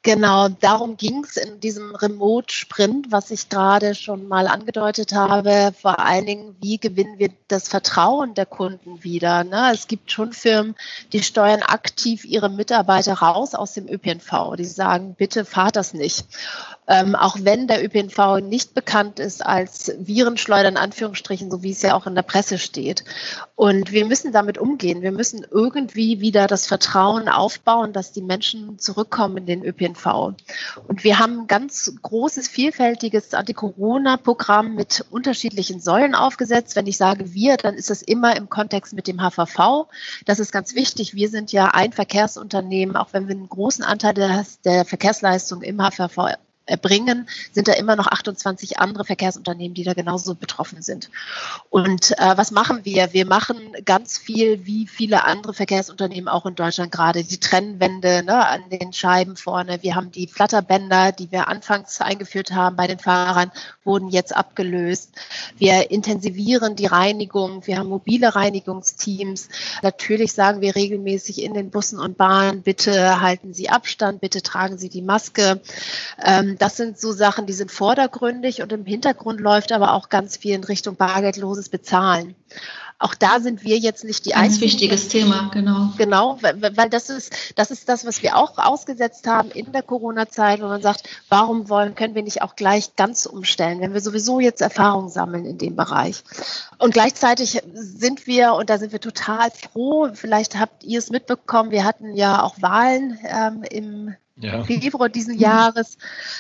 Genau, 0.06 0.48
darum 0.48 0.96
ging 0.96 1.24
es 1.24 1.36
in 1.36 1.58
diesem 1.58 1.92
Remote-Sprint, 1.92 3.10
was 3.10 3.32
ich 3.32 3.48
gerade 3.48 3.96
schon 3.96 4.28
mal 4.28 4.46
angedeutet 4.46 5.12
habe. 5.12 5.72
Vor 5.76 5.98
allen 5.98 6.26
Dingen, 6.26 6.56
wie 6.62 6.78
gewinnen 6.78 7.18
wir 7.18 7.30
das 7.48 7.66
Vertrauen 7.66 8.34
der 8.34 8.46
Kunden 8.46 9.02
wieder? 9.02 9.42
Ne? 9.42 9.72
Es 9.74 9.88
gibt 9.88 10.12
schon 10.12 10.32
Firmen, 10.32 10.76
die 11.12 11.24
steuern 11.24 11.62
aktiv 11.62 12.24
ihre 12.24 12.48
Mitarbeiter 12.48 13.14
raus 13.14 13.56
aus 13.56 13.74
dem 13.74 13.88
ÖPNV. 13.88 14.54
Die 14.56 14.64
sagen, 14.64 15.16
bitte 15.18 15.44
fahrt 15.44 15.74
das 15.74 15.92
nicht. 15.92 16.24
Ähm, 16.88 17.14
auch 17.14 17.36
wenn 17.40 17.66
der 17.66 17.84
ÖPNV 17.84 18.40
nicht 18.40 18.74
bekannt 18.74 19.18
ist 19.18 19.44
als 19.44 19.92
Virenschleuder 19.98 20.68
in 20.68 20.76
Anführungsstrichen, 20.76 21.50
so 21.50 21.62
wie 21.62 21.72
es 21.72 21.82
ja 21.82 21.94
auch 21.94 22.06
in 22.06 22.14
der 22.14 22.22
Presse 22.22 22.58
steht. 22.58 23.04
Und 23.56 23.90
wir 23.90 24.04
müssen 24.04 24.32
damit 24.32 24.58
umgehen. 24.58 25.02
Wir 25.02 25.12
müssen 25.12 25.46
irgendwie 25.50 26.20
wieder 26.20 26.46
das 26.46 26.66
Vertrauen 26.66 27.28
aufbauen, 27.28 27.92
dass 27.92 28.12
die 28.12 28.22
Menschen 28.22 28.78
zurückkommen 28.78 29.38
in 29.38 29.46
den 29.46 29.64
ÖPNV. 29.64 30.34
Und 30.86 31.04
wir 31.04 31.18
haben 31.18 31.40
ein 31.40 31.46
ganz 31.46 31.92
großes, 32.02 32.48
vielfältiges 32.48 33.34
Anti-Corona-Programm 33.34 34.74
mit 34.74 35.04
unterschiedlichen 35.10 35.80
Säulen 35.80 36.14
aufgesetzt. 36.14 36.76
Wenn 36.76 36.86
ich 36.86 36.98
sage 36.98 37.32
wir, 37.32 37.56
dann 37.56 37.74
ist 37.74 37.90
das 37.90 38.02
immer 38.02 38.36
im 38.36 38.48
Kontext 38.48 38.92
mit 38.92 39.08
dem 39.08 39.20
HVV. 39.20 39.88
Das 40.24 40.38
ist 40.38 40.52
ganz 40.52 40.74
wichtig. 40.74 41.14
Wir 41.14 41.28
sind 41.30 41.50
ja 41.50 41.70
ein 41.72 41.92
Verkehrsunternehmen, 41.92 42.96
auch 42.96 43.08
wenn 43.12 43.26
wir 43.26 43.34
einen 43.34 43.48
großen 43.48 43.84
Anteil 43.84 44.14
der, 44.14 44.44
der 44.64 44.84
Verkehrsleistung 44.84 45.62
im 45.62 45.80
HVV 45.80 46.36
erbringen, 46.66 47.28
sind 47.52 47.68
da 47.68 47.72
immer 47.72 47.96
noch 47.96 48.08
28 48.08 48.78
andere 48.78 49.04
Verkehrsunternehmen, 49.04 49.74
die 49.74 49.84
da 49.84 49.94
genauso 49.94 50.34
betroffen 50.34 50.82
sind. 50.82 51.10
Und 51.70 52.12
äh, 52.18 52.36
was 52.36 52.50
machen 52.50 52.84
wir? 52.84 53.12
Wir 53.12 53.24
machen 53.24 53.56
ganz 53.84 54.18
viel, 54.18 54.66
wie 54.66 54.86
viele 54.86 55.24
andere 55.24 55.54
Verkehrsunternehmen 55.54 56.28
auch 56.28 56.44
in 56.44 56.56
Deutschland 56.56 56.92
gerade, 56.92 57.24
die 57.24 57.38
Trennwände 57.38 58.22
ne, 58.24 58.46
an 58.46 58.68
den 58.70 58.92
Scheiben 58.92 59.36
vorne. 59.36 59.82
Wir 59.82 59.94
haben 59.94 60.10
die 60.10 60.26
Flatterbänder, 60.26 61.12
die 61.12 61.30
wir 61.30 61.48
anfangs 61.48 62.00
eingeführt 62.00 62.52
haben 62.52 62.76
bei 62.76 62.86
den 62.86 62.98
Fahrern, 62.98 63.52
wurden 63.84 64.08
jetzt 64.08 64.34
abgelöst. 64.36 65.12
Wir 65.56 65.90
intensivieren 65.90 66.76
die 66.76 66.86
Reinigung. 66.86 67.66
Wir 67.66 67.78
haben 67.78 67.88
mobile 67.88 68.34
Reinigungsteams. 68.34 69.48
Natürlich 69.82 70.32
sagen 70.32 70.60
wir 70.60 70.74
regelmäßig 70.74 71.42
in 71.42 71.54
den 71.54 71.70
Bussen 71.70 72.00
und 72.00 72.16
Bahnen, 72.16 72.62
bitte 72.62 73.20
halten 73.20 73.54
Sie 73.54 73.68
Abstand, 73.68 74.20
bitte 74.20 74.42
tragen 74.42 74.78
Sie 74.78 74.88
die 74.88 75.02
Maske. 75.02 75.60
Ähm, 76.24 76.55
das 76.62 76.76
sind 76.76 76.98
so 76.98 77.12
Sachen, 77.12 77.46
die 77.46 77.52
sind 77.52 77.70
vordergründig 77.70 78.62
und 78.62 78.72
im 78.72 78.84
Hintergrund 78.84 79.40
läuft 79.40 79.72
aber 79.72 79.92
auch 79.92 80.08
ganz 80.08 80.36
viel 80.36 80.54
in 80.54 80.64
Richtung 80.64 80.96
bargeldloses 80.96 81.68
Bezahlen. 81.68 82.34
Auch 82.98 83.14
da 83.14 83.40
sind 83.40 83.62
wir 83.62 83.76
jetzt 83.76 84.04
nicht 84.04 84.24
die 84.24 84.30
Ganz 84.30 84.44
einzigen. 84.44 84.64
wichtiges 84.64 85.08
Thema, 85.08 85.50
genau. 85.52 85.90
Genau, 85.98 86.38
weil, 86.40 86.76
weil 86.76 86.88
das 86.88 87.10
ist, 87.10 87.30
das 87.54 87.70
ist 87.70 87.90
das, 87.90 88.06
was 88.06 88.22
wir 88.22 88.36
auch 88.36 88.56
ausgesetzt 88.56 89.26
haben 89.26 89.50
in 89.50 89.70
der 89.70 89.82
Corona-Zeit, 89.82 90.62
wo 90.62 90.66
man 90.66 90.80
sagt, 90.80 91.06
warum 91.28 91.68
wollen, 91.68 91.94
können 91.94 92.14
wir 92.14 92.22
nicht 92.22 92.40
auch 92.40 92.56
gleich 92.56 92.96
ganz 92.96 93.26
umstellen, 93.26 93.80
wenn 93.80 93.92
wir 93.92 94.00
sowieso 94.00 94.40
jetzt 94.40 94.62
Erfahrung 94.62 95.10
sammeln 95.10 95.44
in 95.44 95.58
dem 95.58 95.76
Bereich. 95.76 96.24
Und 96.78 96.94
gleichzeitig 96.94 97.60
sind 97.74 98.26
wir, 98.26 98.54
und 98.54 98.70
da 98.70 98.78
sind 98.78 98.92
wir 98.92 99.00
total 99.00 99.50
froh, 99.50 100.08
vielleicht 100.14 100.58
habt 100.58 100.82
ihr 100.82 100.98
es 100.98 101.10
mitbekommen, 101.10 101.70
wir 101.70 101.84
hatten 101.84 102.14
ja 102.14 102.42
auch 102.42 102.62
Wahlen 102.62 103.18
ähm, 103.28 103.62
im 103.68 104.14
ja. 104.38 104.64
Februar 104.64 105.08
diesen 105.08 105.38
Jahres. 105.38 105.96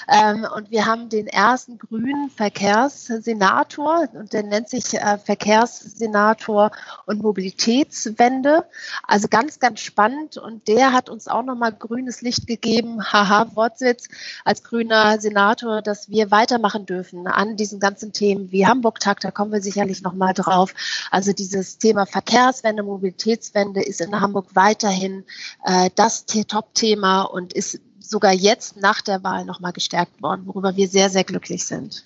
Ähm, 0.08 0.46
und 0.54 0.70
wir 0.70 0.86
haben 0.86 1.08
den 1.08 1.26
ersten 1.26 1.78
grünen 1.78 2.30
Verkehrssenator 2.30 4.08
und 4.12 4.32
der 4.32 4.42
nennt 4.42 4.68
sich 4.68 4.94
äh, 4.94 5.18
Verkehrssenator 5.18 6.70
und 7.06 7.22
Mobilitätswende. 7.22 8.66
Also 9.02 9.28
ganz, 9.28 9.58
ganz 9.58 9.80
spannend. 9.80 10.36
Und 10.36 10.68
der 10.68 10.92
hat 10.92 11.08
uns 11.08 11.26
auch 11.26 11.42
nochmal 11.42 11.72
grünes 11.72 12.20
Licht 12.20 12.46
gegeben, 12.46 13.02
haha, 13.02 13.54
Wortsitz, 13.54 14.08
als 14.44 14.62
grüner 14.62 15.18
Senator, 15.18 15.80
dass 15.80 16.10
wir 16.10 16.30
weitermachen 16.30 16.84
dürfen 16.84 17.26
an 17.26 17.56
diesen 17.56 17.80
ganzen 17.80 18.12
Themen 18.12 18.52
wie 18.52 18.66
Hamburg-Takt. 18.66 19.24
Da 19.24 19.30
kommen 19.30 19.52
wir 19.52 19.62
sicherlich 19.62 20.02
nochmal 20.02 20.34
drauf. 20.34 20.74
Also 21.10 21.32
dieses 21.32 21.78
Thema 21.78 22.04
Verkehrswende, 22.04 22.82
Mobilitätswende 22.82 23.82
ist 23.82 24.00
in 24.00 24.20
Hamburg 24.20 24.54
weiterhin 24.54 25.24
äh, 25.64 25.90
das 25.94 26.26
Top-Thema 26.26 27.22
und 27.22 27.52
ist 27.54 27.80
sogar 28.10 28.32
jetzt 28.32 28.76
nach 28.76 29.00
der 29.02 29.22
Wahl 29.22 29.44
nochmal 29.44 29.72
gestärkt 29.72 30.22
worden, 30.22 30.42
worüber 30.46 30.76
wir 30.76 30.88
sehr, 30.88 31.10
sehr 31.10 31.24
glücklich 31.24 31.64
sind. 31.64 32.04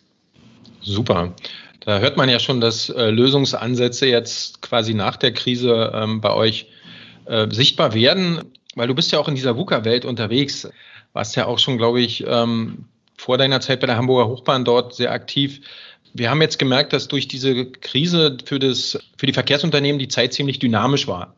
Super. 0.82 1.34
Da 1.80 1.98
hört 1.98 2.16
man 2.16 2.28
ja 2.28 2.38
schon, 2.38 2.60
dass 2.60 2.90
äh, 2.90 3.10
Lösungsansätze 3.10 4.06
jetzt 4.06 4.60
quasi 4.62 4.94
nach 4.94 5.16
der 5.16 5.32
Krise 5.32 5.92
ähm, 5.94 6.20
bei 6.20 6.32
euch 6.32 6.66
äh, 7.24 7.48
sichtbar 7.50 7.94
werden, 7.94 8.40
weil 8.74 8.88
du 8.88 8.94
bist 8.94 9.12
ja 9.12 9.18
auch 9.18 9.28
in 9.28 9.34
dieser 9.34 9.56
VUCA-Welt 9.56 10.04
unterwegs. 10.04 10.68
Warst 11.12 11.36
ja 11.36 11.46
auch 11.46 11.58
schon, 11.58 11.78
glaube 11.78 12.00
ich, 12.00 12.24
ähm, 12.26 12.84
vor 13.16 13.38
deiner 13.38 13.60
Zeit 13.60 13.80
bei 13.80 13.86
der 13.86 13.96
Hamburger 13.96 14.28
Hochbahn 14.28 14.64
dort 14.64 14.94
sehr 14.94 15.12
aktiv. 15.12 15.60
Wir 16.12 16.30
haben 16.30 16.42
jetzt 16.42 16.58
gemerkt, 16.58 16.92
dass 16.92 17.08
durch 17.08 17.28
diese 17.28 17.66
Krise 17.66 18.38
für, 18.44 18.58
das, 18.58 18.98
für 19.16 19.26
die 19.26 19.32
Verkehrsunternehmen 19.32 19.98
die 19.98 20.08
Zeit 20.08 20.32
ziemlich 20.32 20.58
dynamisch 20.58 21.06
war. 21.06 21.36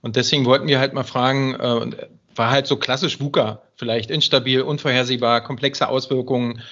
Und 0.00 0.16
deswegen 0.16 0.44
wollten 0.44 0.68
wir 0.68 0.80
halt 0.80 0.92
mal 0.92 1.04
fragen, 1.04 1.54
äh, 1.54 2.06
war 2.34 2.50
halt 2.50 2.66
so 2.66 2.76
klassisch 2.76 3.20
VUCA, 3.20 3.62
vielleicht 3.76 4.10
instabil, 4.10 4.62
unvorhersehbar, 4.62 5.42
komplexe 5.42 5.88
Auswirkungen. 5.88 6.62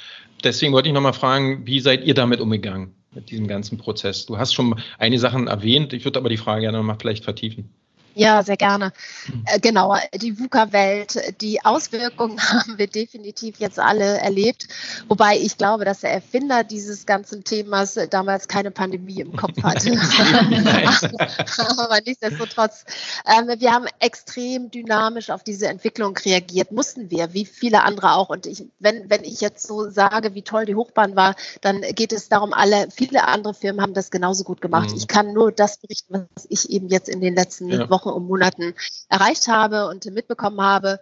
Deswegen 0.45 0.73
wollte 0.73 0.89
ich 0.89 0.95
nochmal 0.95 1.13
fragen, 1.13 1.67
wie 1.67 1.81
seid 1.81 2.05
ihr 2.05 2.15
damit 2.15 2.41
umgegangen, 2.41 2.95
mit 3.13 3.31
diesem 3.31 3.47
ganzen 3.47 3.79
Prozess? 3.79 4.27
Du 4.27 4.39
hast 4.39 4.55
schon 4.55 4.81
einige 4.99 5.21
Sachen 5.21 5.47
erwähnt, 5.47 5.93
ich 5.93 6.05
würde 6.05 6.19
aber 6.19 6.29
die 6.29 6.37
Frage 6.37 6.63
gerne 6.63 6.79
nochmal 6.79 6.99
vielleicht 7.01 7.25
vertiefen. 7.25 7.73
Ja, 8.15 8.43
sehr 8.43 8.57
gerne. 8.57 8.93
Mhm. 9.27 9.45
Äh, 9.47 9.61
genau, 9.61 9.97
die 10.15 10.39
VUCA-Welt, 10.39 11.41
die 11.41 11.65
Auswirkungen 11.65 12.39
haben 12.53 12.79
wir 12.79 12.87
definitiv 12.87 13.59
jetzt 13.59 13.79
alle 13.79 14.19
erlebt. 14.19 14.69
Wobei 15.09 15.39
ich 15.39 15.57
glaube, 15.57 15.85
dass 15.85 16.01
der 16.01 16.13
Erfinder 16.13 16.65
dieses 16.65 17.07
ganzen 17.07 17.45
Themas 17.45 17.99
damals 18.11 18.49
keine 18.49 18.71
Pandemie 18.71 19.21
im 19.21 19.37
Kopf 19.37 19.57
hatte. 19.63 19.93
Aber 21.79 22.01
nichtsdestotrotz, 22.05 22.85
äh, 23.25 23.59
wir 23.59 23.73
haben 23.73 23.87
extrem 23.99 24.71
dynamisch 24.71 25.31
auf 25.31 25.43
diese 25.43 25.69
Entwicklung 25.69 26.17
reagiert, 26.17 26.73
mussten 26.73 27.11
wir, 27.11 27.33
wie 27.33 27.47
viele 27.47 27.83
andere 27.85 28.13
auch. 28.13 28.29
Und 28.29 28.47
ich, 28.47 28.65
wenn, 28.79 29.09
wenn 29.09 29.25
ich 29.25 29.41
jetzt 29.41 29.67
so 29.67 29.91
sage, 29.91 30.35
wie 30.35 30.43
toll 30.43 30.67
die 30.67 30.75
Hochbahn 30.75 31.17
war, 31.17 31.35
dann 31.61 31.81
geht 31.81 32.13
es 32.13 32.29
darum, 32.29 32.53
alle, 32.53 32.89
viele 32.91 33.25
andere 33.25 33.55
Firmen 33.55 33.81
haben 33.81 33.95
das 33.95 34.11
genauso 34.11 34.45
gut 34.45 34.61
gemacht. 34.61 34.91
Mhm. 34.91 34.97
Ich 34.97 35.09
kann 35.09 35.33
nur 35.33 35.53
das 35.53 35.79
berichten, 35.79 36.29
was 36.35 36.47
ich 36.49 36.71
eben 36.71 36.89
jetzt 36.89 37.09
in 37.09 37.21
den 37.21 37.35
letzten 37.35 37.71
ja. 37.71 37.91
Wochen 37.91 38.02
Wochen 38.03 38.17
und 38.17 38.27
Monaten 38.27 38.75
erreicht 39.09 39.49
habe 39.49 39.89
und 39.89 40.05
mitbekommen 40.07 40.61
habe. 40.61 41.01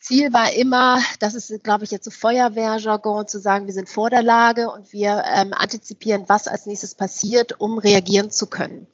Ziel 0.00 0.32
war 0.32 0.52
immer, 0.52 1.02
das 1.18 1.34
ist, 1.34 1.64
glaube 1.64 1.82
ich, 1.82 1.90
jetzt 1.90 2.04
so 2.04 2.12
Feuerwehrjargon, 2.12 3.26
zu 3.26 3.40
sagen, 3.40 3.66
wir 3.66 3.74
sind 3.74 3.88
vor 3.88 4.10
der 4.10 4.22
Lage 4.22 4.70
und 4.70 4.92
wir 4.92 5.24
ähm, 5.26 5.52
antizipieren, 5.52 6.24
was 6.28 6.46
als 6.46 6.66
nächstes 6.66 6.94
passiert, 6.94 7.60
um 7.60 7.78
reagieren 7.78 8.30
zu 8.30 8.46
können. 8.46 8.86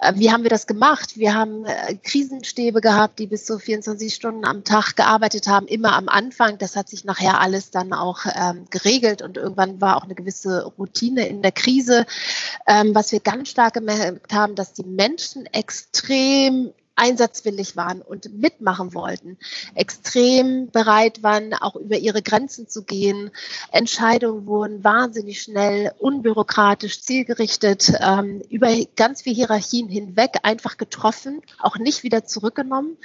Äh, 0.00 0.12
wie 0.16 0.30
haben 0.30 0.44
wir 0.44 0.50
das 0.50 0.68
gemacht? 0.68 1.16
Wir 1.16 1.34
haben 1.34 1.64
äh, 1.64 1.96
Krisenstäbe 1.96 2.80
gehabt, 2.80 3.18
die 3.18 3.26
bis 3.26 3.44
zu 3.44 3.58
24 3.58 4.14
Stunden 4.14 4.44
am 4.44 4.62
Tag 4.62 4.94
gearbeitet 4.94 5.48
haben, 5.48 5.66
immer 5.66 5.94
am 5.94 6.08
Anfang. 6.08 6.58
Das 6.58 6.76
hat 6.76 6.88
sich 6.88 7.04
nachher 7.04 7.40
alles 7.40 7.72
dann 7.72 7.92
auch 7.92 8.20
ähm, 8.32 8.66
geregelt 8.70 9.20
und 9.20 9.36
irgendwann 9.36 9.80
war 9.80 9.96
auch 9.96 10.04
eine 10.04 10.14
gewisse 10.14 10.64
Routine 10.78 11.26
in 11.26 11.42
der 11.42 11.52
Krise. 11.52 12.06
Ähm, 12.68 12.94
was 12.94 13.10
wir 13.10 13.18
ganz 13.18 13.48
stark 13.48 13.74
gemerkt 13.74 14.32
haben, 14.32 14.54
dass 14.54 14.74
die 14.74 14.84
Menschen 14.84 15.44
extrem 15.46 16.72
einsatzwillig 16.94 17.76
waren 17.76 18.02
und 18.02 18.32
mitmachen 18.34 18.94
wollten, 18.94 19.38
extrem 19.74 20.70
bereit 20.70 21.22
waren, 21.22 21.54
auch 21.54 21.76
über 21.76 21.96
ihre 21.96 22.22
Grenzen 22.22 22.68
zu 22.68 22.84
gehen. 22.84 23.30
Entscheidungen 23.70 24.46
wurden 24.46 24.84
wahnsinnig 24.84 25.42
schnell, 25.42 25.92
unbürokratisch, 25.98 27.00
zielgerichtet, 27.02 27.92
ähm, 28.00 28.42
über 28.50 28.68
ganz 28.96 29.22
viele 29.22 29.36
Hierarchien 29.36 29.88
hinweg 29.88 30.38
einfach 30.42 30.76
getroffen, 30.76 31.42
auch 31.58 31.78
nicht 31.78 32.02
wieder 32.02 32.24
zurückgenommen. 32.24 32.96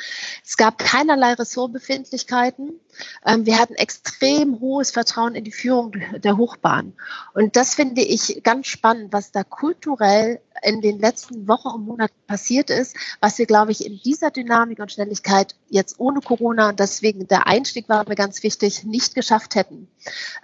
Es 0.46 0.58
gab 0.58 0.78
keinerlei 0.78 1.34
Ressortbefindlichkeiten. 1.34 2.80
Ähm, 3.26 3.46
wir 3.46 3.60
hatten 3.60 3.76
extrem 3.76 4.60
hohes 4.60 4.92
Vertrauen 4.92 5.36
in 5.36 5.44
die 5.44 5.52
Führung 5.52 5.94
der 6.18 6.38
Hochbahn. 6.38 6.94
Und 7.34 7.56
das 7.56 7.76
finde 7.76 8.02
ich 8.02 8.42
ganz 8.44 8.68
spannend, 8.68 9.14
was 9.14 9.32
da 9.32 9.44
kulturell 9.44 10.42
in 10.62 10.82
den 10.82 11.00
letzten 11.00 11.48
Wochen 11.48 11.68
und 11.70 11.86
Monaten 11.86 12.16
passiert 12.28 12.70
ist, 12.70 12.96
was 13.20 13.38
wir, 13.38 13.46
glaube 13.46 13.72
ich, 13.72 13.86
in 13.86 14.00
dieser 14.04 14.32
Dynamik 14.32 14.80
und 14.80 14.92
Schnelligkeit 14.92 15.56
jetzt 15.70 16.00
ohne 16.00 16.22
Corona 16.22 16.70
und 16.70 16.80
deswegen 16.80 17.28
der 17.28 17.48
Einstieg 17.48 17.90
war 17.90 18.08
mir 18.08 18.16
ganz 18.16 18.44
wichtig, 18.44 18.84
nicht 18.84 19.16
geschafft 19.16 19.56
hätten. 19.56 19.88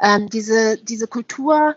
Ähm, 0.02 0.30
diese, 0.30 0.78
diese 0.78 1.08
Kultur, 1.08 1.76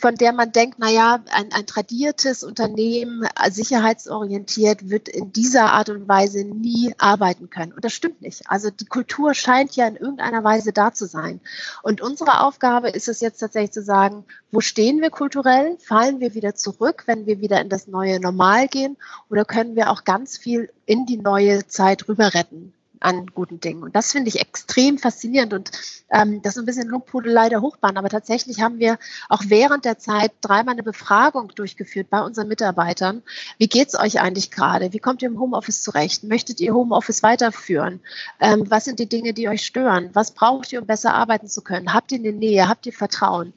von 0.00 0.14
der 0.14 0.32
man 0.32 0.52
denkt, 0.52 0.78
naja, 0.78 1.22
ein, 1.30 1.52
ein 1.52 1.66
tradiertes 1.66 2.44
Unternehmen, 2.44 3.26
sicherheitsorientiert, 3.50 4.88
wird 4.88 5.08
in 5.08 5.32
dieser 5.32 5.72
Art 5.72 5.88
und 5.88 6.08
Weise 6.08 6.44
nie 6.44 6.94
arbeiten 6.98 7.50
können. 7.50 7.72
Und 7.72 7.84
das 7.84 7.92
stimmt 7.92 8.22
nicht. 8.22 8.48
Also 8.48 8.70
die 8.70 8.86
Kultur 8.86 9.34
scheint 9.34 9.74
ja 9.76 9.86
in 9.86 9.96
irgendeiner 9.96 10.44
Weise 10.44 10.72
da 10.72 10.92
zu 10.92 11.06
sein. 11.06 11.40
Und 11.82 12.00
unsere 12.00 12.40
Aufgabe 12.40 12.90
ist 12.90 13.08
es 13.08 13.20
jetzt 13.20 13.38
tatsächlich 13.38 13.72
zu 13.72 13.82
sagen, 13.82 14.24
wo 14.50 14.60
stehen 14.60 15.00
wir 15.00 15.10
kulturell? 15.10 15.76
Fallen 15.78 16.20
wir 16.20 16.34
wieder 16.34 16.54
zurück, 16.54 17.04
wenn 17.06 17.26
wir 17.26 17.40
wieder 17.42 17.60
in 17.60 17.68
das 17.68 17.86
neue 17.86 18.18
Normal 18.20 18.68
gehen? 18.68 18.96
Oder 19.28 19.44
können 19.44 19.76
wir 19.76 19.90
auch 19.90 20.04
ganz 20.04 20.38
viel 20.38 20.72
in 20.86 21.04
die 21.04 21.18
neue 21.18 21.66
Zeit 21.66 22.08
rüber 22.08 22.32
retten? 22.32 22.72
An 23.02 23.26
guten 23.26 23.60
Dingen. 23.60 23.82
Und 23.82 23.94
das 23.96 24.12
finde 24.12 24.28
ich 24.28 24.40
extrem 24.40 24.98
faszinierend. 24.98 25.52
Und 25.52 25.70
ähm, 26.10 26.40
das 26.42 26.56
ist 26.56 26.62
ein 26.62 26.66
bisschen 26.66 26.88
Lobpudelei 26.88 27.48
der 27.48 27.60
Hochbahn. 27.60 27.96
Aber 27.96 28.08
tatsächlich 28.08 28.60
haben 28.60 28.78
wir 28.78 28.98
auch 29.28 29.42
während 29.46 29.84
der 29.84 29.98
Zeit 29.98 30.32
dreimal 30.40 30.74
eine 30.74 30.82
Befragung 30.82 31.48
durchgeführt 31.48 32.08
bei 32.10 32.22
unseren 32.22 32.48
Mitarbeitern. 32.48 33.22
Wie 33.58 33.68
geht 33.68 33.88
es 33.88 33.98
euch 33.98 34.20
eigentlich 34.20 34.50
gerade? 34.50 34.92
Wie 34.92 34.98
kommt 34.98 35.22
ihr 35.22 35.28
im 35.28 35.40
Homeoffice 35.40 35.82
zurecht? 35.82 36.24
Möchtet 36.24 36.60
ihr 36.60 36.74
Homeoffice 36.74 37.22
weiterführen? 37.22 38.00
Ähm, 38.40 38.64
was 38.68 38.84
sind 38.84 38.98
die 38.98 39.08
Dinge, 39.08 39.32
die 39.32 39.48
euch 39.48 39.66
stören? 39.66 40.10
Was 40.12 40.30
braucht 40.30 40.72
ihr, 40.72 40.80
um 40.80 40.86
besser 40.86 41.14
arbeiten 41.14 41.48
zu 41.48 41.62
können? 41.62 41.92
Habt 41.92 42.12
ihr 42.12 42.18
eine 42.18 42.32
Nähe? 42.32 42.68
Habt 42.68 42.86
ihr 42.86 42.92
Vertrauen? 42.92 43.52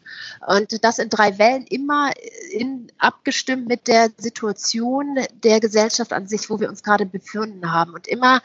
Und 0.48 0.84
das 0.84 1.00
in 1.00 1.10
drei 1.10 1.38
Wellen 1.38 1.66
immer 1.68 2.12
in, 2.52 2.92
abgestimmt 2.98 3.68
mit 3.68 3.88
der 3.88 4.10
Situation 4.18 5.20
der 5.44 5.60
Gesellschaft 5.60 6.14
an 6.14 6.28
sich, 6.28 6.50
wo 6.50 6.60
wir 6.60 6.70
uns 6.70 6.84
gerade 6.84 7.06
befinden 7.06 7.72
haben. 7.72 7.94
Und 7.94 8.08
immer 8.08 8.42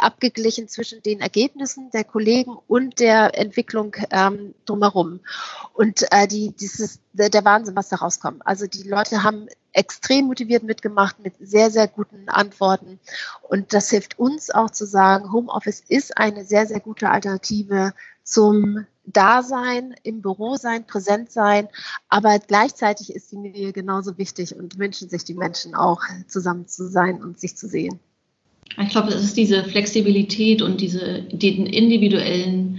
abgeglichen 0.00 0.41
ausgeglichen 0.42 0.68
zwischen 0.68 1.02
den 1.02 1.20
Ergebnissen 1.20 1.90
der 1.90 2.04
Kollegen 2.04 2.56
und 2.66 2.98
der 2.98 3.38
Entwicklung 3.38 3.94
ähm, 4.10 4.54
drumherum. 4.64 5.20
Und 5.74 6.02
äh, 6.10 6.26
die, 6.26 6.52
dieses, 6.52 7.00
der, 7.12 7.30
der 7.30 7.44
Wahnsinn, 7.44 7.76
was 7.76 7.88
da 7.88 7.96
rauskommt. 7.96 8.42
Also 8.44 8.66
die 8.66 8.82
Leute 8.82 9.22
haben 9.22 9.46
extrem 9.72 10.26
motiviert 10.26 10.64
mitgemacht 10.64 11.20
mit 11.20 11.34
sehr, 11.40 11.70
sehr 11.70 11.88
guten 11.88 12.28
Antworten. 12.28 12.98
Und 13.42 13.72
das 13.72 13.90
hilft 13.90 14.18
uns 14.18 14.50
auch 14.50 14.70
zu 14.70 14.84
sagen, 14.84 15.32
Homeoffice 15.32 15.82
ist 15.88 16.18
eine 16.18 16.44
sehr, 16.44 16.66
sehr 16.66 16.80
gute 16.80 17.08
Alternative 17.08 17.94
zum 18.24 18.84
Dasein, 19.04 19.94
im 20.02 20.22
Büro 20.22 20.56
sein, 20.56 20.86
präsent 20.86 21.32
sein, 21.32 21.68
aber 22.08 22.38
gleichzeitig 22.38 23.12
ist 23.12 23.32
die 23.32 23.36
Nähe 23.36 23.72
genauso 23.72 24.16
wichtig 24.16 24.54
und 24.54 24.78
wünschen 24.78 25.08
sich 25.08 25.24
die 25.24 25.34
Menschen 25.34 25.74
auch 25.74 26.02
zusammen 26.28 26.68
zu 26.68 26.88
sein 26.88 27.20
und 27.20 27.40
sich 27.40 27.56
zu 27.56 27.66
sehen. 27.66 27.98
Ich 28.80 28.88
glaube, 28.88 29.10
es 29.10 29.22
ist 29.22 29.36
diese 29.36 29.64
Flexibilität 29.64 30.62
und 30.62 30.80
diese, 30.80 31.22
den 31.30 31.66
individuellen 31.66 32.78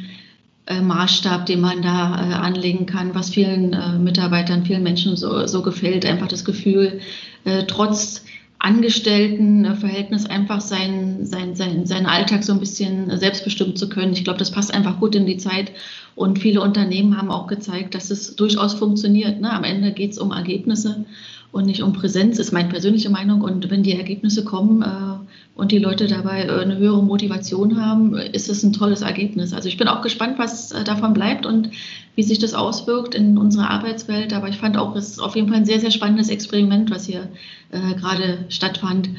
äh, 0.66 0.82
Maßstab, 0.82 1.46
den 1.46 1.62
man 1.62 1.82
da 1.82 2.16
äh, 2.16 2.34
anlegen 2.34 2.86
kann, 2.86 3.14
was 3.14 3.30
vielen 3.30 3.74
äh, 3.74 4.00
Mitarbeitern, 4.00 4.66
vielen 4.66 4.84
Menschen 4.84 5.16
so, 5.16 5.46
so 5.46 5.62
gefällt. 5.62 6.06
Einfach 6.06 6.28
das 6.28 6.46
Gefühl, 6.46 7.02
äh, 7.44 7.64
trotz 7.68 8.24
Angestelltenverhältnis 8.64 10.26
einfach 10.26 10.62
seinen, 10.62 11.26
sein, 11.26 11.54
sein, 11.54 11.86
seinen 11.86 12.06
Alltag 12.06 12.46
so 12.46 12.54
ein 12.54 12.62
bisschen 12.62 13.18
selbstbestimmt 13.20 13.78
zu 13.78 13.90
können. 13.90 14.14
Ich 14.14 14.24
glaube, 14.24 14.40
das 14.40 14.52
passt 14.52 14.74
einfach 14.74 15.02
gut 15.02 15.16
in 15.16 15.26
die 15.26 15.36
Zeit. 15.36 15.72
Und 16.16 16.40
viele 16.40 16.62
Unternehmen 16.62 17.18
haben 17.18 17.30
auch 17.30 17.48
gezeigt, 17.48 17.94
dass 17.94 18.10
es 18.10 18.38
durchaus 18.38 18.74
funktioniert. 18.74 19.42
Ne? 19.42 19.52
Am 19.52 19.66
Ende 19.66 19.92
geht 19.92 20.12
es 20.12 20.18
um 20.18 20.32
Ergebnisse 20.32 21.04
und 21.52 21.66
nicht 21.66 21.84
um 21.84 21.92
Präsenz, 21.92 22.40
ist 22.40 22.54
meine 22.54 22.70
persönliche 22.70 23.10
Meinung. 23.10 23.42
Und 23.42 23.70
wenn 23.70 23.84
die 23.84 23.98
Ergebnisse 23.98 24.46
kommen 24.46 24.82
äh, 24.82 25.13
und 25.56 25.72
die 25.72 25.80
Leute 25.80 26.08
dabei 26.08 26.44
äh, 26.44 26.62
eine 26.62 26.78
höhere 26.78 27.04
Motivation 27.04 27.80
haben, 27.80 28.16
ist 28.16 28.50
es 28.50 28.64
ein 28.64 28.74
tolles 28.74 29.02
Ergebnis. 29.02 29.54
Also 29.54 29.70
ich 29.70 29.78
bin 29.78 29.88
auch 29.88 30.02
gespannt, 30.02 30.40
was 30.40 30.72
äh, 30.72 30.84
davon 30.84 31.14
bleibt 31.14 31.46
und 31.46 31.70
wie 32.16 32.24
sich 32.24 32.40
das 32.40 32.54
auswirkt 32.54 33.14
in 33.14 33.38
unserer 33.38 33.70
Arbeitswelt. 33.70 34.34
Aber 34.34 34.50
ich 34.50 34.58
fand 34.58 34.78
auch, 34.78 34.96
es 34.96 35.10
ist 35.10 35.20
auf 35.20 35.36
jeden 35.36 35.50
Fall 35.50 35.58
ein 35.58 35.66
sehr, 35.66 35.80
sehr 35.80 35.92
spannendes 35.92 36.30
Experiment, 36.30 36.90
was 36.90 37.06
hier 37.06 37.30
äh, 37.72 37.94
gerade 37.96 38.46
stattfand. 38.50 39.10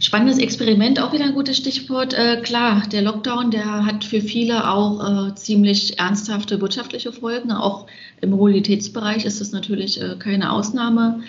Spannendes 0.00 0.38
Experiment, 0.38 1.00
auch 1.00 1.12
wieder 1.12 1.24
ein 1.24 1.34
gutes 1.34 1.56
Stichwort. 1.56 2.14
Äh, 2.14 2.40
klar, 2.42 2.84
der 2.92 3.02
Lockdown, 3.02 3.50
der 3.50 3.84
hat 3.84 4.04
für 4.04 4.20
viele 4.20 4.70
auch 4.70 5.30
äh, 5.30 5.34
ziemlich 5.34 5.98
ernsthafte 5.98 6.60
wirtschaftliche 6.60 7.10
Folgen. 7.10 7.50
Auch 7.50 7.86
im 8.20 8.30
Mobilitätsbereich 8.30 9.24
ist 9.24 9.40
das 9.40 9.50
natürlich 9.50 10.00
äh, 10.00 10.14
keine 10.16 10.52
Ausnahme. 10.52 11.20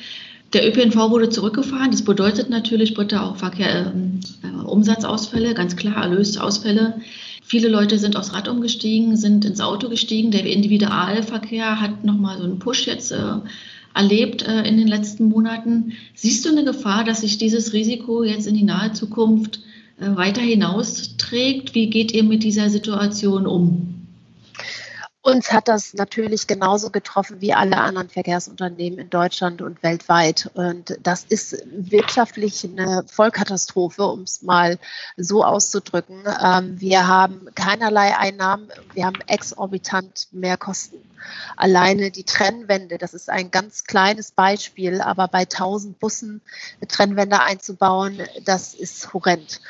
Der 0.54 0.68
ÖPNV 0.68 1.12
wurde 1.12 1.30
zurückgefahren. 1.30 1.92
Das 1.92 2.04
bedeutet 2.04 2.50
natürlich, 2.50 2.96
Britta, 2.96 3.24
auch 3.24 3.38
Verkehr, 3.38 3.94
ähm, 3.94 4.20
äh, 4.44 4.66
Umsatzausfälle, 4.66 5.54
ganz 5.54 5.76
klar, 5.76 6.04
Erlösausfälle. 6.04 7.02
Viele 7.44 7.68
Leute 7.68 8.00
sind 8.00 8.16
aufs 8.16 8.34
Rad 8.34 8.48
umgestiegen, 8.48 9.16
sind 9.16 9.46
ins 9.46 9.62
Auto 9.62 9.90
gestiegen. 9.90 10.32
Der 10.32 10.46
Individualverkehr 10.46 11.80
hat 11.80 12.04
nochmal 12.04 12.38
so 12.38 12.44
einen 12.44 12.60
Push 12.60 12.88
jetzt 12.88 13.12
äh, 13.12 13.38
erlebt 13.94 14.48
äh, 14.48 14.68
in 14.68 14.78
den 14.78 14.88
letzten 14.88 15.26
Monaten. 15.26 15.94
Siehst 16.16 16.46
du 16.46 16.50
eine 16.50 16.64
Gefahr, 16.64 17.04
dass 17.04 17.22
sich 17.22 17.38
dieses 17.38 17.74
Risiko 17.74 18.24
jetzt 18.24 18.48
in 18.48 18.56
die 18.56 18.64
nahe 18.64 18.94
Zukunft 18.94 19.60
äh, 20.00 20.16
weiter 20.16 20.42
hinausträgt? 20.42 21.76
Wie 21.76 21.90
geht 21.90 22.12
ihr 22.12 22.24
mit 22.24 22.44
dieser 22.44 22.70
Situation 22.70 23.46
um? 23.46 23.99
Uns 25.30 25.52
hat 25.52 25.68
das 25.68 25.94
natürlich 25.94 26.48
genauso 26.48 26.90
getroffen 26.90 27.40
wie 27.40 27.54
alle 27.54 27.78
anderen 27.78 28.10
Verkehrsunternehmen 28.10 28.98
in 28.98 29.10
Deutschland 29.12 29.62
und 29.62 29.84
weltweit. 29.84 30.50
Und 30.56 30.98
das 31.04 31.24
ist 31.24 31.56
wirtschaftlich 31.72 32.66
eine 32.66 33.04
Vollkatastrophe, 33.08 34.04
um 34.06 34.22
es 34.24 34.42
mal 34.42 34.80
so 35.18 35.44
auszudrücken. 35.44 36.24
Ähm, 36.44 36.82
wir 36.82 37.08
haben 37.08 37.48
keinerlei 37.54 38.18
Einnahmen, 38.18 38.70
wir 38.94 39.06
haben 39.06 39.20
exorbitant 39.28 40.30
mehr 40.32 40.58
Kosten. 40.58 40.98
Alleine 41.56 42.10
die 42.10 42.24
Trennwände, 42.24 42.98
das 42.98 43.14
ist 43.14 43.30
ein 43.30 43.52
ganz 43.52 43.84
kleines 43.84 44.32
Beispiel, 44.32 45.00
aber 45.00 45.28
bei 45.28 45.42
1000 45.42 46.00
Bussen 46.00 46.42
Trennwände 46.88 47.40
einzubauen, 47.42 48.20
das 48.46 48.74
ist 48.74 49.14
horrend. 49.14 49.62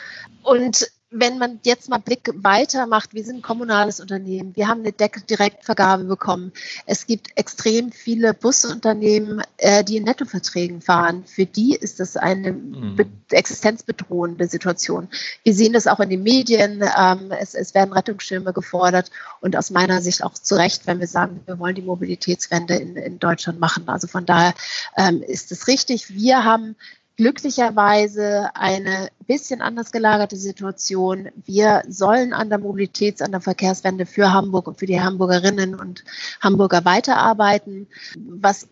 Und 0.44 0.90
wenn 1.12 1.40
man 1.40 1.60
jetzt 1.64 1.90
mal 1.90 1.98
Blick 1.98 2.30
weiter 2.36 2.86
macht, 2.86 3.16
wir 3.16 3.24
sind 3.24 3.38
ein 3.38 3.42
kommunales 3.42 4.00
Unternehmen, 4.00 4.56
wir 4.56 4.68
haben 4.68 4.82
eine 4.82 4.92
Direktvergabe 4.92 6.04
bekommen. 6.04 6.52
Es 6.86 7.08
gibt 7.08 7.36
extrem 7.36 7.92
viele 7.92 8.36
Busunternehmen, 8.36 9.42
äh, 9.58 9.84
die 9.84 9.98
in 9.98 10.04
Nettoverträgen 10.04 10.82
fahren. 10.82 11.24
Für 11.26 11.48
die 11.48 11.76
ist 11.76 12.00
das 12.00 12.16
eine 12.16 12.52
mhm. 12.52 12.98
existenzbedrohende 13.32 14.48
Situation. 14.48 15.08
Wir 15.44 15.56
sehen 15.56 15.74
das 15.74 15.88
auch 15.88 16.00
in 16.00 16.10
den 16.10 16.22
Medien. 16.22 16.84
Ähm, 16.98 17.32
es, 17.32 17.56
es, 17.56 17.74
werden 17.74 17.94
Rettungsschirme 17.94 18.54
gefordert 18.54 19.10
und 19.42 19.56
aus 19.56 19.72
meiner 19.72 20.02
Sicht 20.02 20.24
auch 20.24 20.34
zu 20.34 20.56
Recht, 20.56 20.86
wenn 20.86 21.00
wir 21.00 21.08
sagen, 21.08 21.40
wir 21.46 21.58
wollen 21.58 21.76
die 21.76 21.82
Mobilitätswende 21.82 22.76
in, 22.76 22.96
in 22.96 23.18
Deutschland 23.18 23.60
machen. 23.60 23.90
Also 23.90 24.08
von 24.08 24.28
daher 24.28 24.54
ähm, 24.96 25.24
ist 25.24 25.52
es 25.52 25.68
richtig. 25.68 26.14
Wir 26.14 26.44
haben 26.44 26.76
glücklicherweise 27.20 28.50
eine 28.56 29.10
bisschen 29.28 29.62
anders 29.62 29.92
gelagerte 29.92 30.38
Situation. 30.38 31.28
Wir 31.36 31.84
sollen 31.90 32.32
an 32.32 32.50
der 32.50 32.62
Mobilitäts-, 32.62 33.22
an 33.22 33.32
der 33.34 33.42
Verkehrswende 33.42 34.06
für 34.06 34.32
Hamburg 34.32 34.68
und 34.70 34.80
für 34.80 34.86
die 34.86 35.02
Hamburgerinnen 35.02 35.76
und 35.76 36.06
Hamburger 36.40 36.86
weiterarbeiten, 36.86 37.88
was 38.16 38.70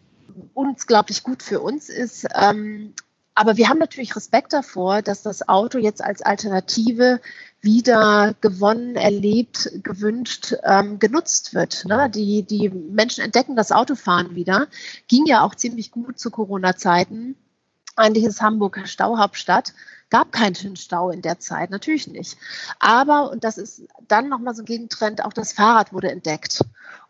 unglaublich 0.53 1.23
gut 1.23 1.43
für 1.43 1.60
uns 1.60 1.89
ist. 1.89 2.25
Ähm, 2.41 2.93
aber 3.36 3.57
wir 3.57 3.67
haben 3.67 3.79
natürlich 3.79 4.15
Respekt 4.15 4.53
davor, 4.53 5.01
dass 5.01 5.23
das 5.23 5.49
Auto 5.49 5.77
jetzt 5.77 6.01
als 6.01 6.21
Alternative 6.21 7.19
wieder 7.60 8.33
gewonnen, 8.39 8.95
erlebt, 8.95 9.69
gewünscht, 9.83 10.55
ähm, 10.63 10.99
genutzt 10.99 11.53
wird. 11.53 11.83
Ne? 11.83 12.10
Die, 12.10 12.43
die 12.43 12.69
Menschen 12.69 13.25
entdecken 13.25 13.57
das 13.57 13.73
Autofahren 13.73 14.36
wieder. 14.36 14.67
Ging 15.10 15.25
ja 15.25 15.43
auch 15.43 15.53
ziemlich 15.53 15.91
gut 15.91 16.17
zu 16.17 16.31
Corona-Zeiten. 16.31 17.36
Eigentlich 17.97 18.25
ist 18.25 18.41
Hamburg 18.41 18.79
Stauhauptstadt 18.86 19.73
gab 20.10 20.31
keinen 20.31 20.75
Stau 20.75 21.10
in 21.10 21.21
der 21.21 21.39
Zeit, 21.39 21.69
natürlich 21.69 22.07
nicht. 22.07 22.38
Aber, 22.79 23.31
und 23.31 23.43
das 23.43 23.57
ist 23.57 23.81
dann 24.07 24.29
nochmal 24.29 24.55
so 24.55 24.62
ein 24.62 24.65
Gegentrend, 24.65 25.23
auch 25.23 25.33
das 25.33 25.51
Fahrrad 25.51 25.93
wurde 25.93 26.12
entdeckt. 26.12 26.63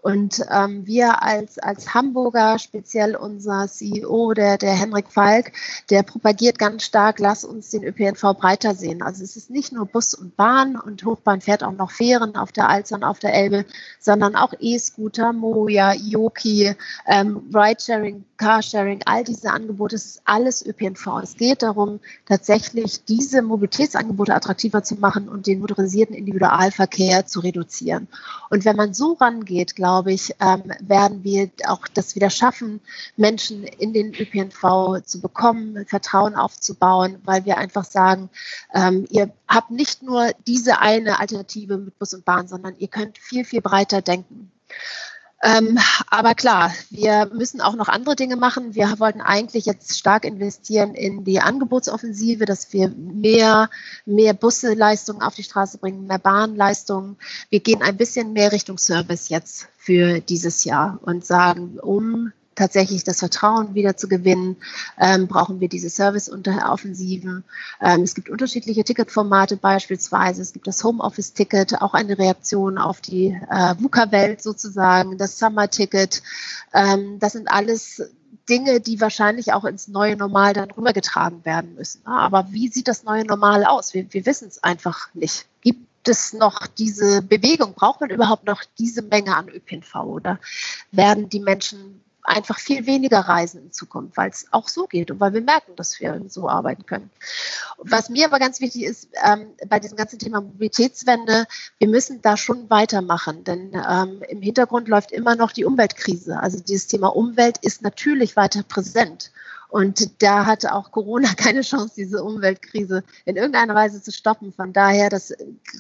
Und 0.07 0.41
ähm, 0.49 0.87
wir 0.87 1.21
als, 1.21 1.59
als 1.59 1.93
Hamburger, 1.93 2.59
speziell 2.59 3.17
unser 3.17 3.67
CEO, 3.67 4.33
der, 4.33 4.57
der 4.57 4.71
Henrik 4.71 5.11
Falk, 5.11 5.51
der 5.89 6.01
propagiert 6.03 6.57
ganz 6.57 6.83
stark, 6.83 7.19
lass 7.19 7.43
uns 7.43 7.71
den 7.71 7.83
ÖPNV 7.83 8.21
breiter 8.37 8.73
sehen. 8.73 9.01
Also 9.01 9.21
es 9.25 9.35
ist 9.35 9.49
nicht 9.49 9.73
nur 9.73 9.85
Bus 9.85 10.13
und 10.13 10.37
Bahn 10.37 10.77
und 10.77 11.03
Hochbahn 11.03 11.41
fährt 11.41 11.61
auch 11.61 11.73
noch 11.73 11.91
Fähren 11.91 12.37
auf 12.37 12.53
der 12.53 12.69
Alster 12.69 12.95
und 12.95 13.03
auf 13.03 13.19
der 13.19 13.33
Elbe, 13.33 13.65
sondern 13.99 14.37
auch 14.37 14.53
E-Scooter, 14.57 15.33
Moja, 15.33 15.91
Yoki, 15.91 16.73
ähm, 17.05 17.41
Ridesharing, 17.53 18.23
Carsharing, 18.37 19.01
all 19.05 19.25
diese 19.25 19.51
Angebote, 19.51 19.95
es 19.95 20.05
ist 20.05 20.21
alles 20.23 20.65
ÖPNV. 20.65 21.21
Es 21.23 21.35
geht 21.35 21.63
darum, 21.63 21.99
tatsächlich 22.25 23.03
diese 23.03 23.41
Mobilitätsangebote 23.41 24.33
attraktiver 24.33 24.83
zu 24.83 24.95
machen 24.95 25.27
und 25.27 25.47
den 25.47 25.59
motorisierten 25.59 26.15
Individualverkehr 26.15 27.25
zu 27.25 27.41
reduzieren. 27.41 28.07
Und 28.49 28.63
wenn 28.63 28.75
man 28.75 28.93
so 28.93 29.13
rangeht, 29.13 29.75
glaube 29.75 29.96
ich, 30.05 30.35
ähm, 30.39 30.71
werden 30.79 31.23
wir 31.23 31.49
auch 31.67 31.87
das 31.87 32.15
wieder 32.15 32.29
schaffen, 32.29 32.81
Menschen 33.15 33.63
in 33.63 33.93
den 33.93 34.13
ÖPNV 34.13 35.01
zu 35.03 35.19
bekommen, 35.21 35.85
Vertrauen 35.87 36.35
aufzubauen, 36.35 37.19
weil 37.23 37.45
wir 37.45 37.57
einfach 37.57 37.85
sagen, 37.85 38.29
ähm, 38.73 39.07
ihr 39.09 39.31
habt 39.47 39.71
nicht 39.71 40.03
nur 40.03 40.31
diese 40.45 40.79
eine 40.79 41.19
Alternative 41.19 41.77
mit 41.77 41.97
Bus 41.97 42.13
und 42.13 42.25
Bahn, 42.25 42.47
sondern 42.47 42.75
ihr 42.77 42.87
könnt 42.87 43.17
viel, 43.17 43.45
viel 43.45 43.61
breiter 43.61 44.01
denken. 44.01 44.51
Ähm, 45.43 45.77
aber 46.09 46.33
klar, 46.33 46.73
wir 46.89 47.29
müssen 47.31 47.61
auch 47.61 47.75
noch 47.75 47.89
andere 47.89 48.15
Dinge 48.15 48.37
machen. 48.37 48.73
Wir 48.73 48.99
wollten 48.99 49.21
eigentlich 49.21 49.65
jetzt 49.65 49.97
stark 49.97 50.25
investieren 50.25 50.95
in 50.95 51.23
die 51.25 51.39
Angebotsoffensive, 51.39 52.45
dass 52.45 52.73
wir 52.73 52.89
mehr, 52.89 53.69
mehr 54.05 54.33
Busseleistungen 54.33 55.21
auf 55.21 55.35
die 55.35 55.43
Straße 55.43 55.77
bringen, 55.77 56.07
mehr 56.07 56.17
Bahnleistungen. 56.17 57.17
Wir 57.49 57.59
gehen 57.59 57.83
ein 57.83 57.97
bisschen 57.97 58.33
mehr 58.33 58.51
Richtung 58.51 58.79
Service 58.79 59.29
jetzt 59.29 59.67
für 59.77 60.21
dieses 60.21 60.63
Jahr 60.63 60.99
und 61.03 61.23
sagen, 61.23 61.77
um 61.79 62.31
tatsächlich 62.57 63.03
das 63.03 63.19
Vertrauen 63.19 63.73
wieder 63.75 63.95
zu 63.95 64.07
gewinnen, 64.07 64.57
ähm, 64.99 65.27
brauchen 65.27 65.59
wir 65.59 65.69
diese 65.69 65.89
Service-Offensiven. 65.89 67.43
Ähm, 67.81 68.01
es 68.01 68.15
gibt 68.15 68.29
unterschiedliche 68.29 68.83
Ticketformate 68.83 69.57
beispielsweise. 69.57 70.41
Es 70.41 70.53
gibt 70.53 70.67
das 70.67 70.83
Homeoffice-Ticket, 70.83 71.81
auch 71.81 71.93
eine 71.93 72.17
Reaktion 72.17 72.77
auf 72.77 73.01
die 73.01 73.27
äh, 73.49 73.75
VUCA-Welt 73.79 74.41
sozusagen, 74.41 75.17
das 75.17 75.39
Summer-Ticket. 75.39 76.21
Ähm, 76.73 77.19
das 77.19 77.33
sind 77.33 77.49
alles 77.49 78.01
Dinge, 78.49 78.79
die 78.79 79.01
wahrscheinlich 79.01 79.53
auch 79.53 79.65
ins 79.65 79.87
neue 79.87 80.15
Normal 80.15 80.53
dann 80.53 80.71
rübergetragen 80.71 81.43
werden 81.45 81.75
müssen. 81.75 82.05
Aber 82.05 82.47
wie 82.51 82.69
sieht 82.69 82.87
das 82.87 83.03
neue 83.03 83.25
Normal 83.25 83.65
aus? 83.65 83.93
Wir, 83.93 84.11
wir 84.13 84.25
wissen 84.25 84.47
es 84.47 84.63
einfach 84.63 85.09
nicht. 85.13 85.45
Gibt 85.61 86.07
es 86.07 86.33
noch 86.33 86.65
diese 86.67 87.21
Bewegung? 87.21 87.73
Braucht 87.73 88.01
man 88.01 88.09
überhaupt 88.09 88.45
noch 88.45 88.63
diese 88.79 89.01
Menge 89.01 89.35
an 89.35 89.49
ÖPNV 89.49 89.95
oder 89.95 90.39
werden 90.91 91.29
die 91.29 91.41
Menschen 91.41 92.01
einfach 92.27 92.59
viel 92.59 92.85
weniger 92.85 93.21
reisen 93.21 93.63
in 93.63 93.71
Zukunft, 93.71 94.17
weil 94.17 94.29
es 94.29 94.47
auch 94.51 94.67
so 94.67 94.85
geht 94.85 95.09
und 95.11 95.19
weil 95.19 95.33
wir 95.33 95.41
merken, 95.41 95.75
dass 95.77 95.99
wir 96.01 96.21
so 96.27 96.49
arbeiten 96.49 96.85
können. 96.85 97.09
Was 97.77 98.09
mir 98.09 98.25
aber 98.25 98.37
ganz 98.37 98.59
wichtig 98.59 98.83
ist, 98.83 99.07
ähm, 99.23 99.47
bei 99.67 99.79
diesem 99.79 99.97
ganzen 99.97 100.19
Thema 100.19 100.41
Mobilitätswende, 100.41 101.45
wir 101.79 101.87
müssen 101.87 102.21
da 102.21 102.35
schon 102.35 102.69
weitermachen, 102.69 103.45
denn 103.45 103.71
ähm, 103.89 104.21
im 104.27 104.41
Hintergrund 104.41 104.89
läuft 104.89 105.13
immer 105.13 105.35
noch 105.35 105.53
die 105.53 105.63
Umweltkrise. 105.63 106.39
Also 106.39 106.59
dieses 106.59 106.87
Thema 106.87 107.15
Umwelt 107.15 107.59
ist 107.59 107.81
natürlich 107.81 108.35
weiter 108.35 108.63
präsent. 108.63 109.31
Und 109.69 110.21
da 110.23 110.45
hatte 110.45 110.73
auch 110.73 110.91
Corona 110.91 111.33
keine 111.37 111.61
Chance, 111.61 111.93
diese 111.97 112.23
Umweltkrise 112.23 113.03
in 113.25 113.35
irgendeiner 113.35 113.75
Weise 113.75 114.01
zu 114.01 114.11
stoppen. 114.11 114.53
Von 114.53 114.73
daher, 114.73 115.09
das 115.09 115.33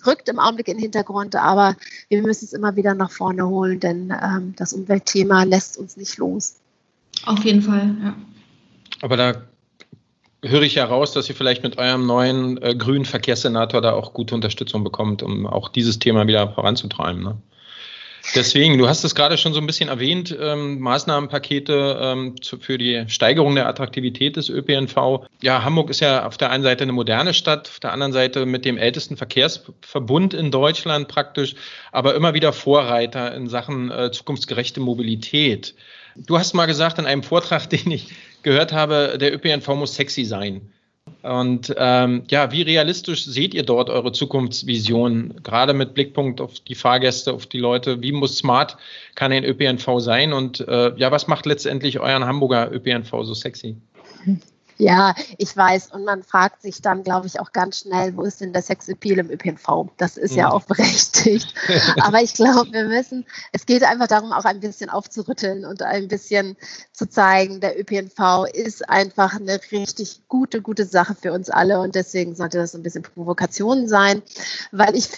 rückt 0.05 0.29
im 0.29 0.39
Augenblick 0.39 0.67
in 0.67 0.77
den 0.77 0.83
Hintergrund, 0.83 1.35
aber 1.35 1.75
wir 2.09 2.21
müssen 2.21 2.45
es 2.45 2.53
immer 2.53 2.75
wieder 2.75 2.93
nach 2.93 3.11
vorne 3.11 3.47
holen, 3.47 3.79
denn 3.79 4.13
ähm, 4.21 4.53
das 4.57 4.73
Umweltthema 4.73 5.43
lässt 5.43 5.77
uns 5.77 5.97
nicht 5.97 6.17
los. 6.17 6.55
Auf 7.25 7.43
jeden 7.43 7.61
Fall, 7.61 7.95
ja. 8.03 8.15
Aber 9.01 9.17
da 9.17 9.41
höre 10.43 10.63
ich 10.63 10.75
ja 10.75 10.85
raus, 10.85 11.13
dass 11.13 11.29
ihr 11.29 11.35
vielleicht 11.35 11.63
mit 11.63 11.77
eurem 11.77 12.05
neuen 12.05 12.61
äh, 12.61 12.75
grünen 12.75 13.05
Verkehrssenator 13.05 13.81
da 13.81 13.93
auch 13.93 14.13
gute 14.13 14.35
Unterstützung 14.35 14.83
bekommt, 14.83 15.23
um 15.23 15.45
auch 15.45 15.69
dieses 15.69 15.99
Thema 15.99 16.27
wieder 16.27 16.51
voranzutreiben. 16.53 17.23
Ne? 17.23 17.37
Deswegen, 18.35 18.77
du 18.77 18.87
hast 18.87 19.03
es 19.03 19.15
gerade 19.15 19.37
schon 19.37 19.53
so 19.53 19.59
ein 19.59 19.67
bisschen 19.67 19.89
erwähnt, 19.89 20.35
ähm, 20.39 20.79
Maßnahmenpakete 20.79 21.99
ähm, 22.01 22.41
zu, 22.41 22.59
für 22.59 22.77
die 22.77 23.05
Steigerung 23.07 23.55
der 23.55 23.67
Attraktivität 23.67 24.35
des 24.35 24.49
ÖPNV. 24.49 25.27
Ja, 25.41 25.63
Hamburg 25.63 25.89
ist 25.89 26.01
ja 26.01 26.25
auf 26.25 26.37
der 26.37 26.51
einen 26.51 26.63
Seite 26.63 26.83
eine 26.83 26.91
moderne 26.91 27.33
Stadt, 27.33 27.69
auf 27.69 27.79
der 27.79 27.93
anderen 27.93 28.13
Seite 28.13 28.45
mit 28.45 28.65
dem 28.65 28.77
ältesten 28.77 29.17
Verkehrsverbund 29.17 30.33
in 30.33 30.51
Deutschland 30.51 31.07
praktisch, 31.07 31.55
aber 31.91 32.15
immer 32.15 32.33
wieder 32.33 32.53
Vorreiter 32.53 33.33
in 33.33 33.47
Sachen 33.47 33.91
äh, 33.91 34.11
zukunftsgerechte 34.11 34.81
Mobilität. 34.81 35.73
Du 36.15 36.37
hast 36.37 36.53
mal 36.53 36.65
gesagt 36.65 36.99
in 36.99 37.05
einem 37.05 37.23
Vortrag, 37.23 37.69
den 37.69 37.91
ich 37.91 38.09
gehört 38.43 38.73
habe, 38.73 39.17
der 39.19 39.33
ÖPNV 39.33 39.67
muss 39.69 39.95
sexy 39.95 40.25
sein. 40.25 40.73
Und 41.27 41.73
ähm, 41.77 42.23
ja, 42.29 42.51
wie 42.51 42.61
realistisch 42.61 43.25
seht 43.25 43.53
ihr 43.53 43.63
dort 43.63 43.89
eure 43.89 44.13
Zukunftsvision, 44.13 45.41
gerade 45.43 45.73
mit 45.73 45.93
Blickpunkt 45.93 46.39
auf 46.39 46.59
die 46.61 46.75
Fahrgäste, 46.75 47.33
auf 47.33 47.45
die 47.45 47.59
Leute? 47.59 48.01
Wie 48.01 48.11
muss 48.11 48.37
smart 48.37 48.77
kann 49.15 49.31
ein 49.31 49.43
ÖPNV 49.43 49.99
sein? 49.99 50.31
Und 50.31 50.61
äh, 50.67 50.95
ja, 50.95 51.11
was 51.11 51.27
macht 51.27 51.45
letztendlich 51.45 51.99
euren 51.99 52.25
Hamburger 52.25 52.71
ÖPNV 52.71 53.11
so 53.23 53.33
sexy? 53.33 53.75
Ja, 54.77 55.15
ich 55.37 55.55
weiß. 55.55 55.91
Und 55.91 56.05
man 56.05 56.23
fragt 56.23 56.61
sich 56.61 56.81
dann, 56.81 57.03
glaube 57.03 57.27
ich, 57.27 57.39
auch 57.39 57.51
ganz 57.51 57.79
schnell, 57.79 58.15
wo 58.15 58.23
ist 58.23 58.41
denn 58.41 58.53
der 58.53 58.61
Sexappeal 58.61 59.19
im 59.19 59.31
ÖPNV? 59.31 59.89
Das 59.97 60.17
ist 60.17 60.35
ja, 60.35 60.43
ja 60.43 60.51
auch 60.51 60.63
berechtigt. 60.67 61.53
Aber 62.01 62.21
ich 62.21 62.33
glaube, 62.33 62.71
wir 62.71 62.85
müssen, 62.85 63.25
es 63.51 63.65
geht 63.65 63.83
einfach 63.83 64.07
darum, 64.07 64.31
auch 64.31 64.45
ein 64.45 64.59
bisschen 64.59 64.89
aufzurütteln 64.89 65.65
und 65.65 65.81
ein 65.81 66.07
bisschen 66.07 66.57
zu 66.91 67.09
zeigen, 67.09 67.59
der 67.59 67.79
ÖPNV 67.79 68.45
ist 68.53 68.87
einfach 68.87 69.35
eine 69.35 69.59
richtig 69.71 70.21
gute, 70.27 70.61
gute 70.61 70.85
Sache 70.85 71.15
für 71.15 71.33
uns 71.33 71.49
alle. 71.49 71.79
Und 71.79 71.95
deswegen 71.95 72.35
sollte 72.35 72.57
das 72.57 72.75
ein 72.75 72.83
bisschen 72.83 73.03
Provokation 73.03 73.87
sein, 73.87 74.21
weil 74.71 74.95
ich 74.95 75.09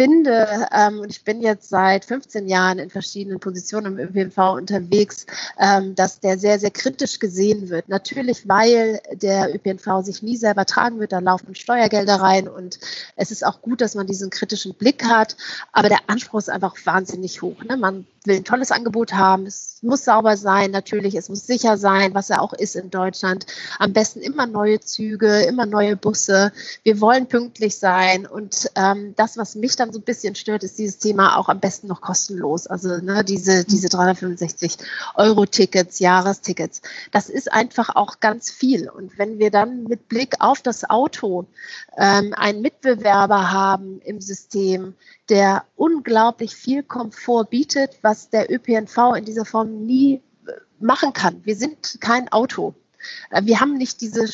finde, 0.00 0.66
ähm, 0.72 1.00
und 1.00 1.10
ich 1.10 1.24
bin 1.24 1.42
jetzt 1.42 1.68
seit 1.68 2.06
15 2.06 2.48
Jahren 2.48 2.78
in 2.78 2.88
verschiedenen 2.88 3.38
Positionen 3.38 3.98
im 3.98 4.08
ÖPNV 4.08 4.54
unterwegs, 4.54 5.26
ähm, 5.58 5.94
dass 5.94 6.20
der 6.20 6.38
sehr, 6.38 6.58
sehr 6.58 6.70
kritisch 6.70 7.18
gesehen 7.18 7.68
wird. 7.68 7.90
Natürlich, 7.90 8.48
weil 8.48 9.02
der 9.12 9.54
ÖPNV 9.54 10.02
sich 10.02 10.22
nie 10.22 10.38
selber 10.38 10.64
tragen 10.64 11.00
wird, 11.00 11.12
da 11.12 11.18
laufen 11.18 11.54
Steuergelder 11.54 12.14
rein 12.14 12.48
und 12.48 12.78
es 13.16 13.30
ist 13.30 13.44
auch 13.44 13.60
gut, 13.60 13.82
dass 13.82 13.94
man 13.94 14.06
diesen 14.06 14.30
kritischen 14.30 14.72
Blick 14.72 15.04
hat, 15.04 15.36
aber 15.70 15.90
der 15.90 16.08
Anspruch 16.08 16.38
ist 16.38 16.48
einfach 16.48 16.74
wahnsinnig 16.84 17.42
hoch. 17.42 17.62
Ne? 17.64 17.76
Man 17.76 18.06
will 18.24 18.36
ein 18.36 18.44
tolles 18.44 18.70
Angebot 18.70 19.14
haben, 19.14 19.46
es 19.46 19.78
muss 19.82 20.04
sauber 20.04 20.36
sein, 20.36 20.70
natürlich, 20.70 21.14
es 21.14 21.28
muss 21.28 21.46
sicher 21.46 21.76
sein, 21.78 22.14
was 22.14 22.30
er 22.30 22.42
auch 22.42 22.52
ist 22.52 22.76
in 22.76 22.90
Deutschland. 22.90 23.46
Am 23.78 23.92
besten 23.92 24.20
immer 24.20 24.46
neue 24.46 24.80
Züge, 24.80 25.42
immer 25.42 25.66
neue 25.66 25.96
Busse. 25.96 26.52
Wir 26.82 27.00
wollen 27.00 27.26
pünktlich 27.26 27.78
sein 27.78 28.26
und 28.26 28.70
ähm, 28.76 29.14
das, 29.16 29.38
was 29.38 29.54
mich 29.54 29.76
dann 29.76 29.92
so 29.92 29.98
ein 29.98 30.04
bisschen 30.04 30.34
stört, 30.34 30.64
ist 30.64 30.78
dieses 30.78 30.98
Thema 30.98 31.36
auch 31.36 31.48
am 31.48 31.60
besten 31.60 31.86
noch 31.86 32.00
kostenlos. 32.00 32.66
Also 32.66 32.98
ne, 32.98 33.24
diese, 33.24 33.64
diese 33.64 33.88
365 33.88 34.76
Euro 35.14 35.46
Tickets, 35.46 35.98
Jahrestickets. 35.98 36.82
Das 37.12 37.28
ist 37.28 37.52
einfach 37.52 37.96
auch 37.96 38.20
ganz 38.20 38.50
viel. 38.50 38.88
Und 38.88 39.18
wenn 39.18 39.38
wir 39.38 39.50
dann 39.50 39.84
mit 39.84 40.08
Blick 40.08 40.36
auf 40.40 40.60
das 40.60 40.88
Auto 40.88 41.46
ähm, 41.96 42.34
einen 42.34 42.60
Mitbewerber 42.60 43.50
haben 43.50 44.00
im 44.04 44.20
System, 44.20 44.94
der 45.30 45.64
unglaublich 45.76 46.56
viel 46.56 46.82
Komfort 46.82 47.44
bietet, 47.50 47.96
was 48.02 48.09
der 48.30 48.50
ÖPNV 48.50 49.14
in 49.16 49.24
dieser 49.24 49.44
Form 49.44 49.86
nie 49.86 50.22
äh, 50.46 50.52
machen 50.78 51.12
kann. 51.12 51.40
Wir 51.44 51.56
sind 51.56 52.00
kein 52.00 52.30
Auto. 52.30 52.74
Äh, 53.30 53.44
wir 53.44 53.60
haben 53.60 53.74
nicht 53.74 54.00
diese, 54.00 54.26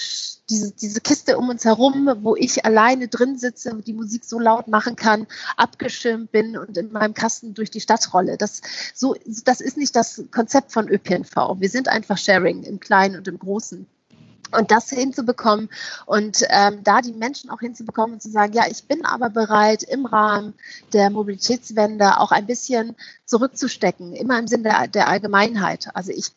diese, 0.50 0.72
diese 0.72 1.00
Kiste 1.00 1.38
um 1.38 1.48
uns 1.48 1.64
herum, 1.64 2.10
wo 2.22 2.36
ich 2.36 2.64
alleine 2.64 3.08
drin 3.08 3.38
sitze 3.38 3.76
die 3.86 3.92
Musik 3.92 4.24
so 4.24 4.38
laut 4.38 4.68
machen 4.68 4.96
kann, 4.96 5.26
abgeschirmt 5.56 6.32
bin 6.32 6.56
und 6.56 6.76
in 6.76 6.92
meinem 6.92 7.14
Kasten 7.14 7.54
durch 7.54 7.70
die 7.70 7.80
Stadt 7.80 8.12
rolle. 8.12 8.36
Das, 8.36 8.62
so, 8.94 9.14
das 9.44 9.60
ist 9.60 9.76
nicht 9.76 9.94
das 9.94 10.24
Konzept 10.30 10.72
von 10.72 10.88
ÖPNV. 10.88 11.56
Wir 11.58 11.68
sind 11.68 11.88
einfach 11.88 12.18
Sharing 12.18 12.62
im 12.62 12.80
Kleinen 12.80 13.16
und 13.16 13.28
im 13.28 13.38
Großen. 13.38 13.86
Und 14.52 14.70
das 14.70 14.90
hinzubekommen 14.90 15.68
und 16.06 16.44
ähm, 16.48 16.82
da 16.84 17.00
die 17.00 17.12
Menschen 17.12 17.50
auch 17.50 17.60
hinzubekommen 17.60 18.14
und 18.14 18.22
zu 18.22 18.30
sagen, 18.30 18.52
ja, 18.52 18.64
ich 18.68 18.84
bin 18.84 19.04
aber 19.04 19.30
bereit, 19.30 19.82
im 19.82 20.06
Rahmen 20.06 20.54
der 20.92 21.10
Mobilitätswende 21.10 22.20
auch 22.20 22.30
ein 22.30 22.46
bisschen 22.46 22.94
zurückzustecken, 23.24 24.12
immer 24.14 24.38
im 24.38 24.46
Sinne 24.46 24.64
der, 24.64 24.88
der 24.88 25.08
Allgemeinheit. 25.08 25.88
Also 25.94 26.12
ich 26.12 26.32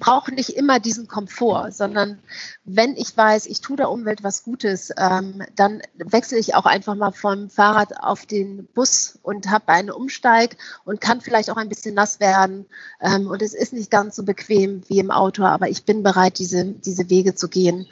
brauche 0.00 0.32
nicht 0.32 0.50
immer 0.50 0.80
diesen 0.80 1.06
Komfort, 1.06 1.72
sondern 1.72 2.18
wenn 2.64 2.96
ich 2.96 3.16
weiß, 3.16 3.46
ich 3.46 3.60
tue 3.60 3.76
der 3.76 3.90
Umwelt 3.90 4.22
was 4.22 4.42
Gutes, 4.42 4.90
ähm, 4.96 5.42
dann 5.56 5.82
wechsle 5.96 6.38
ich 6.38 6.54
auch 6.54 6.64
einfach 6.64 6.94
mal 6.94 7.12
vom 7.12 7.50
Fahrrad 7.50 8.00
auf 8.02 8.24
den 8.24 8.66
Bus 8.74 9.18
und 9.22 9.50
habe 9.50 9.68
einen 9.68 9.90
Umsteig 9.90 10.56
und 10.84 11.00
kann 11.00 11.20
vielleicht 11.20 11.50
auch 11.50 11.56
ein 11.56 11.68
bisschen 11.68 11.94
nass 11.94 12.20
werden. 12.20 12.66
Ähm, 13.00 13.26
und 13.26 13.42
es 13.42 13.54
ist 13.54 13.72
nicht 13.72 13.90
ganz 13.90 14.16
so 14.16 14.22
bequem 14.22 14.82
wie 14.88 14.98
im 14.98 15.10
Auto, 15.10 15.44
aber 15.44 15.68
ich 15.68 15.84
bin 15.84 16.02
bereit, 16.02 16.38
diese, 16.38 16.64
diese 16.64 17.10
Wege 17.10 17.34
zu 17.34 17.48
gehen. 17.48 17.86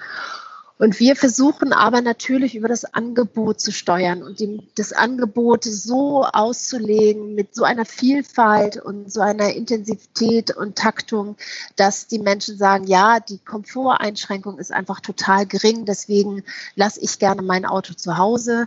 Und 0.79 0.99
wir 0.99 1.15
versuchen 1.15 1.73
aber 1.73 2.01
natürlich 2.01 2.57
über 2.57 2.67
das 2.67 2.85
Angebot 2.85 3.61
zu 3.61 3.71
steuern 3.71 4.23
und 4.23 4.41
dem, 4.41 4.63
das 4.75 4.93
Angebot 4.93 5.65
so 5.65 6.25
auszulegen 6.25 7.35
mit 7.35 7.55
so 7.55 7.65
einer 7.65 7.85
Vielfalt 7.85 8.79
und 8.79 9.13
so 9.13 9.21
einer 9.21 9.55
Intensität 9.55 10.57
und 10.57 10.77
Taktung, 10.77 11.37
dass 11.77 12.09
die 12.09 12.19
Menschen 12.19 12.57
sagen, 12.57 12.87
ja, 12.87 13.21
die 13.21 13.39
Komforteinschränkung 13.39 14.59
ist 14.59 14.73
einfach 14.73 15.01
total 15.01 15.47
gering, 15.47 15.85
deswegen 15.85 16.43
lasse 16.75 17.01
ich 17.01 17.19
gerne 17.19 17.43
mein 17.43 17.65
Auto 17.65 17.95
zu 17.95 18.19
Hause. 18.19 18.67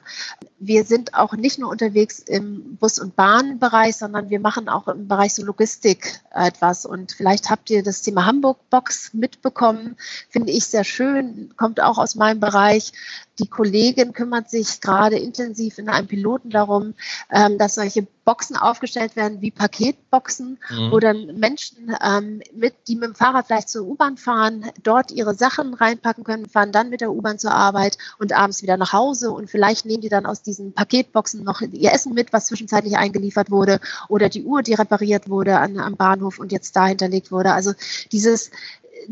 Wir 0.60 0.86
sind 0.86 1.14
auch 1.16 1.34
nicht 1.34 1.60
nur 1.60 1.70
unterwegs 1.70 2.20
im 2.20 2.78
Bus- 2.78 3.00
und 3.00 3.16
Bahnbereich, 3.16 3.98
sondern 3.98 4.30
wir 4.30 4.40
machen 4.40 4.70
auch 4.70 4.88
im 4.88 5.08
Bereich 5.08 5.34
so 5.34 5.44
Logistik 5.44 6.22
etwas. 6.32 6.86
Und 6.86 7.12
vielleicht 7.12 7.50
habt 7.50 7.70
ihr 7.70 7.84
das 7.84 8.02
Thema 8.02 8.26
Hamburg 8.26 8.58
Box 8.70 9.14
mitbekommen, 9.14 9.98
finde 10.30 10.54
ich 10.54 10.66
sehr 10.66 10.84
schön, 10.84 11.54
kommt 11.58 11.82
auch 11.82 11.95
aus 11.98 12.16
meinem 12.16 12.40
Bereich. 12.40 12.92
Die 13.40 13.48
Kollegin 13.48 14.14
kümmert 14.14 14.50
sich 14.50 14.80
gerade 14.80 15.18
intensiv 15.18 15.78
in 15.78 15.90
einem 15.90 16.08
Piloten 16.08 16.50
darum, 16.50 16.94
ähm, 17.30 17.58
dass 17.58 17.76
solche 17.76 18.08
Boxen 18.24 18.56
aufgestellt 18.56 19.16
werden 19.16 19.42
wie 19.42 19.52
Paketboxen, 19.52 20.58
mhm. 20.70 20.92
wo 20.92 21.00
dann 21.00 21.38
Menschen 21.38 21.96
ähm, 22.02 22.42
mit, 22.56 22.74
die 22.88 22.96
mit 22.96 23.10
dem 23.10 23.16
Fahrrad 23.16 23.46
vielleicht 23.48 23.70
zur 23.70 23.86
U-Bahn 23.86 24.18
fahren, 24.18 24.66
dort 24.84 25.12
ihre 25.12 25.36
Sachen 25.36 25.74
reinpacken 25.74 26.24
können, 26.24 26.48
fahren 26.48 26.72
dann 26.72 26.90
mit 26.90 27.02
der 27.02 27.12
U-Bahn 27.12 27.38
zur 27.38 27.52
Arbeit 27.52 27.98
und 28.18 28.34
abends 28.34 28.64
wieder 28.64 28.78
nach 28.78 28.94
Hause 28.94 29.32
und 29.32 29.50
vielleicht 29.50 29.86
nehmen 29.86 30.02
die 30.02 30.10
dann 30.10 30.26
aus 30.26 30.42
diesen 30.42 30.74
Paketboxen 30.74 31.44
noch 31.44 31.62
ihr 31.62 31.94
Essen 31.94 32.14
mit, 32.14 32.34
was 32.34 32.48
zwischenzeitlich 32.48 32.98
eingeliefert 32.98 33.52
wurde 33.52 33.80
oder 34.10 34.30
die 34.30 34.44
Uhr, 34.44 34.64
die 34.64 34.74
repariert 34.74 35.30
wurde 35.30 35.60
an, 35.60 35.80
am 35.80 35.96
Bahnhof 35.96 36.40
und 36.40 36.52
jetzt 36.52 36.76
da 36.76 36.88
hinterlegt 36.88 37.32
wurde. 37.32 37.54
Also 37.54 37.74
dieses 38.12 38.50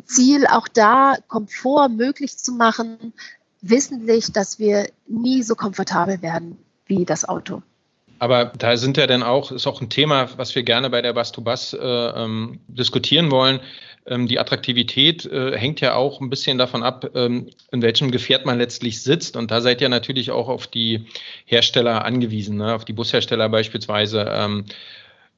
Ziel, 0.05 0.45
auch 0.47 0.67
da 0.67 1.15
Komfort 1.27 1.89
möglich 1.89 2.37
zu 2.37 2.53
machen, 2.53 3.13
wissentlich, 3.61 4.31
dass 4.31 4.59
wir 4.59 4.87
nie 5.07 5.43
so 5.43 5.55
komfortabel 5.55 6.21
werden 6.21 6.57
wie 6.85 7.05
das 7.05 7.27
Auto. 7.27 7.61
Aber 8.19 8.45
da 8.57 8.77
sind 8.77 8.97
ja 8.97 9.07
dann 9.07 9.23
auch, 9.23 9.51
ist 9.51 9.67
auch 9.67 9.81
ein 9.81 9.89
Thema, 9.89 10.29
was 10.37 10.55
wir 10.55 10.63
gerne 10.63 10.89
bei 10.89 11.01
der 11.01 11.13
Bus 11.13 11.31
to 11.31 11.41
Bus 11.41 11.73
äh, 11.73 11.77
ähm, 11.77 12.59
diskutieren 12.67 13.31
wollen. 13.31 13.59
Ähm, 14.05 14.27
die 14.27 14.39
Attraktivität 14.39 15.25
äh, 15.25 15.57
hängt 15.57 15.81
ja 15.81 15.95
auch 15.95 16.21
ein 16.21 16.29
bisschen 16.29 16.57
davon 16.57 16.83
ab, 16.83 17.09
ähm, 17.15 17.49
in 17.71 17.81
welchem 17.81 18.11
Gefährt 18.11 18.45
man 18.45 18.57
letztlich 18.57 19.01
sitzt. 19.01 19.35
Und 19.35 19.51
da 19.51 19.61
seid 19.61 19.81
ihr 19.81 19.89
natürlich 19.89 20.31
auch 20.31 20.47
auf 20.47 20.67
die 20.67 21.05
Hersteller 21.45 22.05
angewiesen, 22.05 22.57
ne? 22.57 22.75
auf 22.75 22.85
die 22.85 22.93
Bushersteller 22.93 23.49
beispielsweise. 23.49 24.63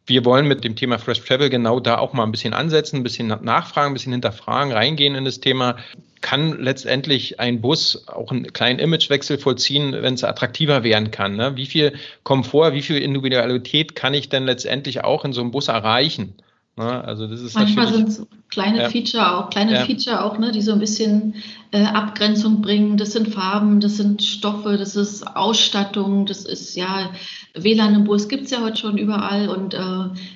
Wir 0.08 0.24
wollen 0.24 0.48
mit 0.48 0.64
dem 0.64 0.76
Thema 0.76 1.00
Fresh 1.00 1.22
Travel 1.22 1.50
genau 1.50 1.80
da 1.80 1.98
auch 1.98 2.14
mal 2.14 2.24
ein 2.24 2.32
bisschen 2.32 2.54
ansetzen, 2.54 2.98
ein 2.98 3.04
bisschen 3.04 3.28
nachfragen, 3.28 3.92
ein 3.92 3.94
bisschen 3.94 4.12
hinterfragen, 4.12 4.72
reingehen 4.72 5.16
in 5.16 5.26
das 5.26 5.40
Thema. 5.40 5.78
Kann 6.22 6.62
letztendlich 6.62 7.40
ein 7.40 7.60
Bus 7.60 8.08
auch 8.08 8.32
einen 8.32 8.54
kleinen 8.54 8.78
Imagewechsel 8.80 9.40
vollziehen, 9.40 9.94
wenn 9.94 10.14
es 10.14 10.24
attraktiver 10.24 10.84
werden 10.84 11.10
kann? 11.10 11.36
Ne? 11.36 11.56
Wie 11.56 11.66
viel 11.66 11.94
Komfort, 12.24 12.74
wie 12.74 12.84
viel 12.84 12.98
Individualität 12.98 13.96
kann 13.96 14.14
ich 14.14 14.30
denn 14.30 14.46
letztendlich 14.46 15.04
auch 15.04 15.26
in 15.26 15.34
so 15.34 15.42
einem 15.42 15.52
Bus 15.52 15.70
erreichen? 15.70 16.36
Ne? 16.78 17.04
Also 17.06 17.28
das 17.28 17.42
ist 17.42 17.56
Manchmal 17.56 17.88
sind 17.88 18.12
so 18.12 18.28
kleine 18.50 18.84
ja. 18.84 18.90
Feature 18.90 19.38
auch, 19.38 19.50
kleine 19.50 19.74
ja. 19.74 19.86
Feature 19.86 20.24
auch, 20.24 20.38
ne, 20.38 20.52
die 20.52 20.62
so 20.62 20.74
ein 20.74 20.80
bisschen 20.80 21.36
äh, 21.72 21.84
Abgrenzung 21.84 22.62
bringen. 22.62 22.98
Das 22.98 23.14
sind 23.14 23.30
Farben, 23.30 23.80
das 23.80 23.96
sind 23.96 24.22
Stoffe, 24.22 24.78
das 24.78 24.98
ist 24.98 25.26
Ausstattung, 25.26 26.26
das 26.26 26.44
ist 26.44 26.76
ja 26.76 27.12
WLAN 27.54 27.96
im 27.96 28.04
Bus 28.04 28.28
gibt 28.28 28.46
es 28.46 28.52
ja 28.52 28.62
heute 28.62 28.78
schon 28.78 28.98
überall 28.98 29.48
und 29.48 29.74
äh, 29.74 29.78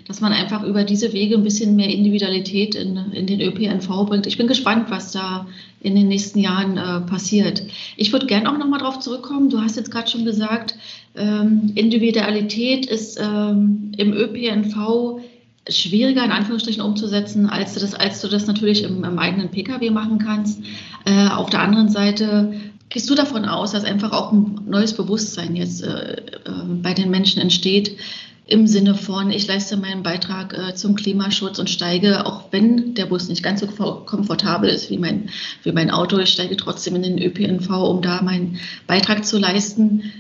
dass 0.08 0.22
man 0.22 0.32
einfach 0.32 0.64
über 0.64 0.86
diese 0.86 1.12
Wege 1.12 1.36
ein 1.36 1.44
bisschen 1.44 1.76
mehr 1.76 1.90
Individualität 1.90 2.74
in, 2.76 2.96
in 3.12 3.28
den 3.28 3.42
ÖPNV 3.42 4.06
bringt. 4.06 4.26
Ich 4.26 4.38
bin 4.38 4.48
gespannt, 4.48 4.90
was 4.90 5.12
da 5.12 5.46
in 5.82 5.96
den 5.96 6.08
nächsten 6.08 6.40
Jahren 6.40 6.78
äh, 6.78 7.02
passiert. 7.02 7.64
Ich 7.98 8.14
würde 8.14 8.28
gerne 8.28 8.50
auch 8.50 8.58
nochmal 8.58 8.80
darauf 8.80 9.00
zurückkommen. 9.00 9.50
Du 9.50 9.62
hast 9.62 9.76
jetzt 9.76 9.92
gerade 9.92 10.10
schon 10.10 10.24
gesagt, 10.24 10.76
ähm, 11.16 11.74
Individualität 11.76 12.86
ist 12.86 13.20
ähm, 13.22 13.92
im 13.98 14.14
ÖPNV 14.14 15.20
schwieriger 15.70 16.24
in 16.24 16.32
Anführungsstrichen 16.32 16.82
umzusetzen, 16.82 17.50
als 17.50 17.74
du 17.74 17.80
das, 17.80 17.94
als 17.94 18.22
du 18.22 18.28
das 18.28 18.48
natürlich 18.48 18.84
im, 18.84 19.04
im 19.04 19.20
eigenen 19.20 19.50
Pkw 19.50 19.90
machen 19.90 20.20
kannst. 20.20 20.62
Äh, 21.06 21.28
auf 21.30 21.50
der 21.50 21.62
anderen 21.62 21.90
Seite 21.90 22.54
gehst 22.90 23.10
du 23.10 23.16
davon 23.16 23.46
aus, 23.46 23.72
dass 23.72 23.84
einfach 23.84 24.12
auch 24.12 24.32
ein 24.32 24.62
neues 24.68 24.94
Bewusstsein 24.94 25.56
jetzt 25.56 25.84
äh, 25.84 26.14
äh, 26.14 26.22
bei 26.82 26.94
den 26.94 27.10
Menschen 27.10 27.42
entsteht, 27.42 27.98
im 28.48 28.66
Sinne 28.66 28.96
von, 28.96 29.30
ich 29.30 29.46
leiste 29.46 29.78
meinen 29.78 30.02
Beitrag 30.02 30.58
äh, 30.58 30.74
zum 30.74 30.96
Klimaschutz 30.96 31.60
und 31.60 31.70
steige, 31.70 32.26
auch 32.26 32.46
wenn 32.50 32.96
der 32.96 33.06
Bus 33.06 33.30
nicht 33.30 33.44
ganz 33.44 33.60
so 33.60 33.68
komfortabel 33.68 34.70
ist 34.70 34.90
wie 34.90 34.98
mein, 34.98 35.30
wie 35.62 35.72
mein 35.72 35.92
Auto, 35.92 36.18
ich 36.18 36.30
steige 36.30 36.58
trotzdem 36.58 36.96
in 36.96 37.04
den 37.04 37.22
ÖPNV, 37.22 37.70
um 37.70 38.02
da 38.02 38.24
meinen 38.24 38.60
Beitrag 38.88 39.24
zu 39.24 39.38
leisten. 39.38 40.12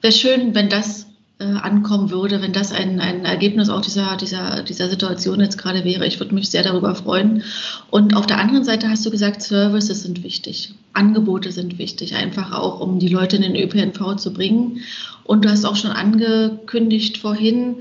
Wäre 0.00 0.14
schön, 0.14 0.54
wenn 0.54 0.70
das 0.70 1.06
äh, 1.44 1.58
ankommen 1.58 2.10
würde, 2.10 2.40
wenn 2.40 2.52
das 2.52 2.72
ein, 2.72 3.00
ein 3.00 3.24
Ergebnis 3.24 3.68
auch 3.68 3.82
dieser, 3.82 4.16
dieser, 4.16 4.62
dieser 4.62 4.88
Situation 4.88 5.40
jetzt 5.40 5.58
gerade 5.58 5.84
wäre. 5.84 6.06
Ich 6.06 6.18
würde 6.18 6.34
mich 6.34 6.48
sehr 6.48 6.62
darüber 6.62 6.94
freuen. 6.94 7.42
Und 7.90 8.16
auf 8.16 8.26
der 8.26 8.40
anderen 8.40 8.64
Seite 8.64 8.88
hast 8.88 9.04
du 9.04 9.10
gesagt, 9.10 9.42
Services 9.42 10.02
sind 10.02 10.22
wichtig, 10.22 10.74
Angebote 10.94 11.52
sind 11.52 11.78
wichtig, 11.78 12.14
einfach 12.14 12.52
auch, 12.52 12.80
um 12.80 12.98
die 12.98 13.08
Leute 13.08 13.36
in 13.36 13.42
den 13.42 13.56
ÖPNV 13.56 14.16
zu 14.16 14.32
bringen. 14.32 14.80
Und 15.24 15.44
du 15.44 15.50
hast 15.50 15.66
auch 15.66 15.76
schon 15.76 15.90
angekündigt 15.90 17.18
vorhin, 17.18 17.76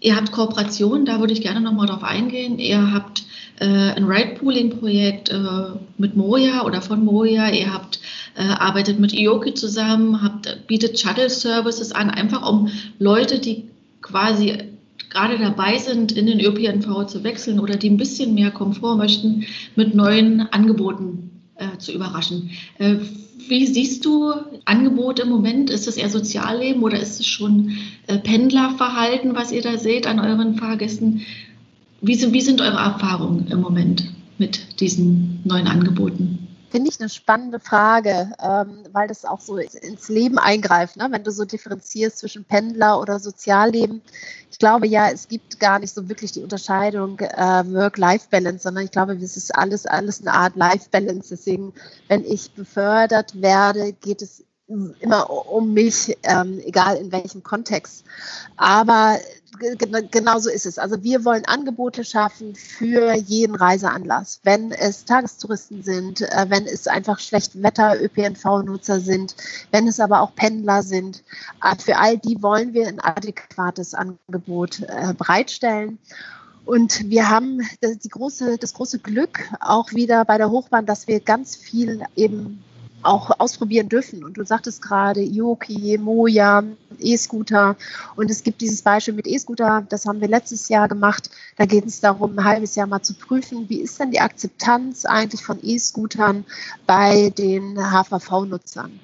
ihr 0.00 0.14
habt 0.14 0.30
Kooperationen, 0.30 1.04
da 1.04 1.18
würde 1.18 1.32
ich 1.32 1.42
gerne 1.42 1.60
nochmal 1.60 1.88
drauf 1.88 2.04
eingehen. 2.04 2.58
Ihr 2.58 2.92
habt 2.92 3.24
äh, 3.58 3.66
ein 3.66 4.04
Ride-Pooling-Projekt 4.04 5.30
äh, 5.30 5.38
mit 5.98 6.16
Moja 6.16 6.64
oder 6.64 6.80
von 6.80 7.04
Moja. 7.04 7.50
Ihr 7.50 7.72
habt 7.72 8.00
äh, 8.34 8.42
arbeitet 8.42 8.98
mit 8.98 9.12
Ioki 9.12 9.54
zusammen, 9.54 10.22
habt, 10.22 10.66
bietet 10.66 10.98
Shuttle-Services 10.98 11.92
an, 11.92 12.10
einfach 12.10 12.48
um 12.48 12.68
Leute, 12.98 13.38
die 13.38 13.64
quasi 14.02 14.58
gerade 15.10 15.38
dabei 15.38 15.78
sind, 15.78 16.12
in 16.12 16.26
den 16.26 16.40
ÖPNV 16.40 17.06
zu 17.06 17.24
wechseln 17.24 17.58
oder 17.58 17.76
die 17.76 17.90
ein 17.90 17.96
bisschen 17.96 18.34
mehr 18.34 18.50
Komfort 18.50 18.96
möchten, 18.96 19.44
mit 19.74 19.94
neuen 19.94 20.40
Angeboten 20.52 21.30
äh, 21.56 21.78
zu 21.78 21.92
überraschen. 21.92 22.50
Äh, 22.78 22.96
wie 23.48 23.66
siehst 23.66 24.04
du 24.04 24.32
Angebote 24.64 25.22
im 25.22 25.28
Moment? 25.28 25.70
Ist 25.70 25.88
es 25.88 25.96
eher 25.96 26.10
Sozialleben 26.10 26.82
oder 26.82 27.00
ist 27.00 27.18
es 27.20 27.26
schon 27.26 27.72
äh, 28.06 28.18
Pendlerverhalten, 28.18 29.34
was 29.34 29.50
ihr 29.50 29.62
da 29.62 29.76
seht 29.76 30.06
an 30.06 30.20
euren 30.20 30.56
Fahrgästen? 30.56 31.22
Wie 32.00 32.14
sind, 32.14 32.32
wie 32.32 32.40
sind 32.40 32.60
eure 32.60 32.78
Erfahrungen 32.78 33.48
im 33.48 33.60
Moment 33.60 34.04
mit 34.38 34.80
diesen 34.80 35.40
neuen 35.44 35.66
Angeboten? 35.66 36.49
Finde 36.70 36.88
ich 36.90 37.00
eine 37.00 37.08
spannende 37.08 37.58
Frage, 37.58 38.32
ähm, 38.40 38.84
weil 38.92 39.08
das 39.08 39.24
auch 39.24 39.40
so 39.40 39.56
ins 39.56 40.08
Leben 40.08 40.38
eingreift, 40.38 40.96
ne? 40.96 41.08
wenn 41.10 41.24
du 41.24 41.32
so 41.32 41.44
differenzierst 41.44 42.18
zwischen 42.18 42.44
Pendler 42.44 43.00
oder 43.00 43.18
Sozialleben. 43.18 44.02
Ich 44.50 44.58
glaube 44.58 44.86
ja, 44.86 45.10
es 45.10 45.28
gibt 45.28 45.58
gar 45.58 45.80
nicht 45.80 45.92
so 45.92 46.08
wirklich 46.08 46.32
die 46.32 46.42
Unterscheidung 46.42 47.18
äh, 47.18 47.64
Work-Life-Balance, 47.66 48.62
sondern 48.62 48.84
ich 48.84 48.92
glaube, 48.92 49.14
es 49.14 49.36
ist 49.36 49.54
alles, 49.54 49.86
alles 49.86 50.20
eine 50.20 50.32
Art 50.32 50.54
Life-Balance. 50.56 51.30
Deswegen, 51.30 51.72
wenn 52.08 52.24
ich 52.24 52.52
befördert 52.52 53.40
werde, 53.40 53.92
geht 53.92 54.22
es 54.22 54.44
immer 55.00 55.28
um 55.50 55.72
mich, 55.72 56.16
ähm, 56.22 56.60
egal 56.64 56.96
in 56.96 57.10
welchem 57.10 57.42
Kontext. 57.42 58.04
Aber 58.56 59.18
genau 60.10 60.38
so 60.38 60.50
ist 60.50 60.66
es. 60.66 60.78
Also 60.78 61.02
wir 61.02 61.24
wollen 61.24 61.44
Angebote 61.44 62.04
schaffen 62.04 62.54
für 62.54 63.14
jeden 63.14 63.54
Reiseanlass. 63.54 64.40
Wenn 64.42 64.72
es 64.72 65.04
Tagestouristen 65.04 65.82
sind, 65.82 66.22
äh, 66.22 66.46
wenn 66.48 66.66
es 66.66 66.86
einfach 66.86 67.18
schlecht 67.18 67.62
Wetter 67.62 68.00
ÖPNV-Nutzer 68.00 69.00
sind, 69.00 69.36
wenn 69.70 69.86
es 69.86 70.00
aber 70.00 70.20
auch 70.20 70.34
Pendler 70.34 70.82
sind, 70.82 71.22
äh, 71.62 71.76
für 71.76 71.98
all 71.98 72.18
die 72.18 72.42
wollen 72.42 72.72
wir 72.72 72.88
ein 72.88 73.00
adäquates 73.00 73.94
Angebot 73.94 74.80
äh, 74.80 75.14
bereitstellen. 75.14 75.98
Und 76.64 77.08
wir 77.08 77.28
haben 77.28 77.60
das, 77.80 77.98
große, 78.08 78.58
das 78.58 78.74
große 78.74 78.98
Glück 78.98 79.40
auch 79.60 79.92
wieder 79.92 80.24
bei 80.24 80.38
der 80.38 80.50
Hochbahn, 80.50 80.86
dass 80.86 81.08
wir 81.08 81.20
ganz 81.20 81.56
viel 81.56 82.02
eben 82.16 82.62
auch 83.02 83.30
ausprobieren 83.38 83.88
dürfen. 83.88 84.24
Und 84.24 84.36
du 84.36 84.44
sagtest 84.44 84.82
gerade 84.82 85.22
Yoki, 85.22 85.98
Moja, 85.98 86.62
E-Scooter. 87.02 87.76
Und 88.16 88.30
es 88.30 88.42
gibt 88.42 88.60
dieses 88.60 88.82
Beispiel 88.82 89.14
mit 89.14 89.26
E-Scooter, 89.26 89.86
das 89.88 90.06
haben 90.06 90.20
wir 90.20 90.28
letztes 90.28 90.68
Jahr 90.68 90.88
gemacht. 90.88 91.30
Da 91.56 91.66
geht 91.66 91.86
es 91.86 92.00
darum, 92.00 92.38
ein 92.38 92.44
halbes 92.44 92.74
Jahr 92.74 92.86
mal 92.86 93.02
zu 93.02 93.14
prüfen, 93.14 93.68
wie 93.68 93.80
ist 93.80 93.98
denn 93.98 94.10
die 94.10 94.20
Akzeptanz 94.20 95.04
eigentlich 95.04 95.44
von 95.44 95.58
E-Scootern 95.62 96.44
bei 96.86 97.30
den 97.30 97.76
HVV-Nutzern. 97.78 99.00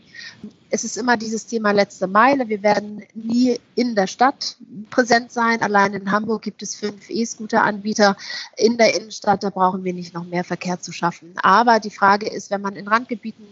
Es 0.68 0.82
ist 0.85 0.96
immer 0.96 1.16
dieses 1.16 1.46
Thema 1.46 1.70
letzte 1.70 2.06
Meile. 2.06 2.48
Wir 2.48 2.62
werden 2.62 3.02
nie 3.14 3.59
in 3.76 3.94
der 3.94 4.06
Stadt 4.06 4.56
präsent 4.90 5.30
sein. 5.30 5.62
Allein 5.62 5.94
in 5.94 6.11
Hamburg 6.11 6.42
gibt 6.42 6.62
es 6.62 6.74
fünf 6.74 7.09
E-Scooter-Anbieter. 7.09 8.16
In 8.56 8.76
der 8.76 8.94
Innenstadt, 8.94 9.44
da 9.44 9.50
brauchen 9.50 9.85
wir 9.85 9.92
nicht 9.92 10.14
noch 10.14 10.24
mehr 10.24 10.44
Verkehr 10.44 10.80
zu 10.80 10.92
schaffen. 10.92 11.35
Aber 11.37 11.78
die 11.78 11.90
Frage 11.90 12.28
ist, 12.28 12.50
wenn 12.50 12.62
man 12.62 12.74
in 12.74 12.88
Randgebieten 12.88 13.46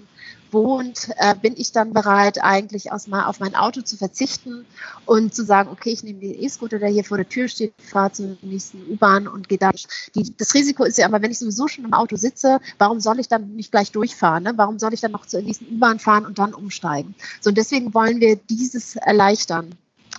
wohnt, 0.54 1.10
äh, 1.18 1.34
bin 1.34 1.54
ich 1.56 1.72
dann 1.72 1.92
bereit, 1.92 2.42
eigentlich 2.42 2.90
aus 2.92 3.06
mal 3.06 3.26
auf 3.26 3.40
mein 3.40 3.54
Auto 3.54 3.82
zu 3.82 3.98
verzichten 3.98 4.64
und 5.04 5.34
zu 5.34 5.44
sagen, 5.44 5.68
okay, 5.70 5.90
ich 5.90 6.02
nehme 6.02 6.20
den 6.20 6.42
E-Scooter, 6.42 6.78
der 6.78 6.88
hier 6.88 7.04
vor 7.04 7.18
der 7.18 7.28
Tür 7.28 7.48
steht, 7.48 7.74
fahre 7.82 8.12
zur 8.12 8.38
nächsten 8.40 8.80
U-Bahn 8.90 9.28
und 9.28 9.48
gehe 9.50 9.58
da. 9.58 9.70
Die, 10.14 10.34
das 10.36 10.54
Risiko 10.54 10.84
ist 10.84 10.96
ja 10.96 11.06
aber, 11.06 11.20
wenn 11.20 11.30
ich 11.30 11.38
sowieso 11.38 11.68
schon 11.68 11.84
im 11.84 11.92
Auto 11.92 12.16
sitze, 12.16 12.60
warum 12.78 13.00
soll 13.00 13.20
ich 13.20 13.28
dann 13.28 13.54
nicht 13.56 13.70
gleich 13.70 13.92
durchfahren? 13.92 14.44
Ne? 14.44 14.52
Warum 14.56 14.78
soll 14.78 14.94
ich 14.94 15.00
dann 15.00 15.12
noch 15.12 15.26
zur 15.26 15.42
nächsten 15.42 15.66
U-Bahn 15.74 15.98
fahren 15.98 16.24
und 16.24 16.38
dann 16.38 16.54
umsteigen? 16.54 17.14
So, 17.42 17.50
und 17.50 17.58
deswegen 17.58 17.92
wollen 17.92 18.20
wir 18.20 18.36
dieses 18.36 18.96
erleichtern 18.96 19.74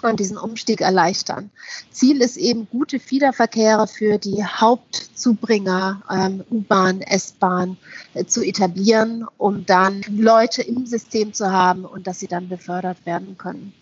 und 0.09 0.19
diesen 0.19 0.37
Umstieg 0.37 0.81
erleichtern. 0.81 1.49
Ziel 1.91 2.21
ist 2.21 2.37
eben, 2.37 2.67
gute 2.69 2.99
Fiederverkehre 2.99 3.87
für 3.87 4.17
die 4.17 4.43
Hauptzubringer 4.43 6.01
ähm, 6.11 6.43
U-Bahn, 6.49 7.01
S-Bahn 7.01 7.77
äh, 8.13 8.25
zu 8.25 8.43
etablieren, 8.43 9.25
um 9.37 9.65
dann 9.65 10.01
Leute 10.09 10.61
im 10.61 10.85
System 10.85 11.33
zu 11.33 11.51
haben 11.51 11.85
und 11.85 12.07
dass 12.07 12.19
sie 12.19 12.27
dann 12.27 12.49
befördert 12.49 13.05
werden 13.05 13.37
können. 13.37 13.73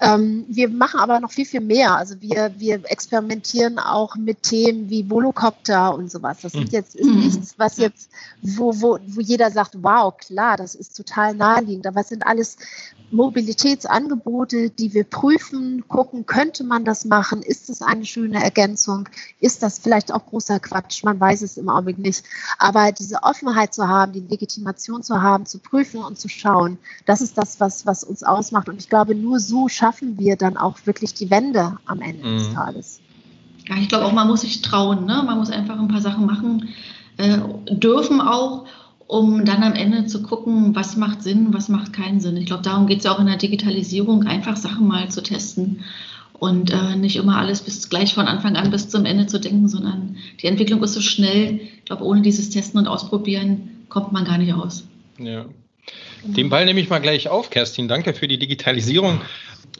Ähm, 0.00 0.44
wir 0.48 0.68
machen 0.68 1.00
aber 1.00 1.18
noch 1.18 1.32
viel, 1.32 1.44
viel 1.44 1.60
mehr. 1.60 1.96
Also 1.96 2.20
wir, 2.20 2.52
wir 2.56 2.80
experimentieren 2.84 3.78
auch 3.78 4.14
mit 4.14 4.44
Themen 4.44 4.88
wie 4.88 5.10
Volocopter 5.10 5.94
und 5.94 6.10
sowas. 6.10 6.38
Das 6.42 6.52
sind 6.52 6.66
hm. 6.66 6.72
jetzt, 6.72 6.94
ist 6.94 7.06
mhm. 7.06 7.20
nichts, 7.20 7.54
was 7.56 7.78
jetzt, 7.78 8.10
wo, 8.42 8.72
wo, 8.80 8.98
wo 9.06 9.20
jeder 9.20 9.50
sagt, 9.50 9.74
wow, 9.82 10.16
klar, 10.16 10.56
das 10.56 10.74
ist 10.74 10.96
total 10.96 11.34
naheliegend. 11.34 11.86
Aber 11.86 12.00
es 12.00 12.08
sind 12.08 12.24
alles 12.24 12.56
Mobilitätsangebote, 13.10 14.70
die 14.70 14.94
wir 14.94 15.04
prüfen, 15.04 15.47
gucken, 15.88 16.26
könnte 16.26 16.64
man 16.64 16.84
das 16.84 17.04
machen? 17.04 17.42
Ist 17.42 17.68
das 17.68 17.82
eine 17.82 18.04
schöne 18.04 18.42
Ergänzung? 18.42 19.08
Ist 19.40 19.62
das 19.62 19.78
vielleicht 19.78 20.12
auch 20.12 20.26
großer 20.26 20.60
Quatsch? 20.60 21.04
Man 21.04 21.18
weiß 21.18 21.42
es 21.42 21.56
im 21.56 21.68
Augenblick 21.68 21.98
nicht. 21.98 22.24
Aber 22.58 22.92
diese 22.92 23.22
Offenheit 23.22 23.74
zu 23.74 23.88
haben, 23.88 24.12
die 24.12 24.20
Legitimation 24.20 25.02
zu 25.02 25.22
haben, 25.22 25.46
zu 25.46 25.58
prüfen 25.58 26.00
und 26.00 26.18
zu 26.18 26.28
schauen, 26.28 26.78
das 27.06 27.20
ist 27.20 27.38
das, 27.38 27.60
was, 27.60 27.86
was 27.86 28.04
uns 28.04 28.22
ausmacht. 28.22 28.68
Und 28.68 28.80
ich 28.80 28.88
glaube, 28.88 29.14
nur 29.14 29.40
so 29.40 29.68
schaffen 29.68 30.18
wir 30.18 30.36
dann 30.36 30.56
auch 30.56 30.78
wirklich 30.84 31.14
die 31.14 31.30
Wende 31.30 31.78
am 31.86 32.00
Ende 32.00 32.26
mhm. 32.26 32.38
des 32.38 32.52
Tages. 32.52 33.00
Ja, 33.68 33.76
ich 33.76 33.88
glaube 33.88 34.06
auch, 34.06 34.12
man 34.12 34.28
muss 34.28 34.40
sich 34.42 34.62
trauen. 34.62 35.04
Ne? 35.04 35.22
Man 35.24 35.38
muss 35.38 35.50
einfach 35.50 35.78
ein 35.78 35.88
paar 35.88 36.00
Sachen 36.00 36.26
machen, 36.26 36.68
äh, 37.18 37.38
dürfen 37.70 38.20
auch 38.20 38.66
um 39.08 39.46
dann 39.46 39.62
am 39.62 39.72
Ende 39.72 40.06
zu 40.06 40.22
gucken, 40.22 40.76
was 40.76 40.96
macht 40.96 41.22
Sinn, 41.22 41.48
was 41.52 41.68
macht 41.68 41.94
keinen 41.94 42.20
Sinn. 42.20 42.36
Ich 42.36 42.46
glaube, 42.46 42.62
darum 42.62 42.86
geht 42.86 42.98
es 42.98 43.04
ja 43.04 43.12
auch 43.12 43.18
in 43.18 43.26
der 43.26 43.38
Digitalisierung, 43.38 44.24
einfach 44.24 44.56
Sachen 44.56 44.86
mal 44.86 45.10
zu 45.10 45.22
testen 45.22 45.82
und 46.34 46.70
äh, 46.70 46.94
nicht 46.94 47.16
immer 47.16 47.38
alles 47.38 47.62
bis 47.62 47.88
gleich 47.88 48.14
von 48.14 48.26
Anfang 48.26 48.54
an 48.56 48.70
bis 48.70 48.90
zum 48.90 49.06
Ende 49.06 49.26
zu 49.26 49.40
denken, 49.40 49.66
sondern 49.66 50.16
die 50.40 50.46
Entwicklung 50.46 50.82
ist 50.82 50.92
so 50.92 51.00
schnell. 51.00 51.58
Ich 51.78 51.84
glaube, 51.86 52.04
ohne 52.04 52.20
dieses 52.20 52.50
Testen 52.50 52.78
und 52.78 52.86
Ausprobieren 52.86 53.86
kommt 53.88 54.12
man 54.12 54.26
gar 54.26 54.36
nicht 54.36 54.52
aus. 54.52 54.86
Ja. 55.18 55.46
Den 56.22 56.50
Ball 56.50 56.66
nehme 56.66 56.80
ich 56.80 56.90
mal 56.90 57.00
gleich 57.00 57.28
auf, 57.28 57.48
Kerstin. 57.48 57.88
Danke 57.88 58.12
für 58.12 58.28
die 58.28 58.38
Digitalisierung. 58.38 59.22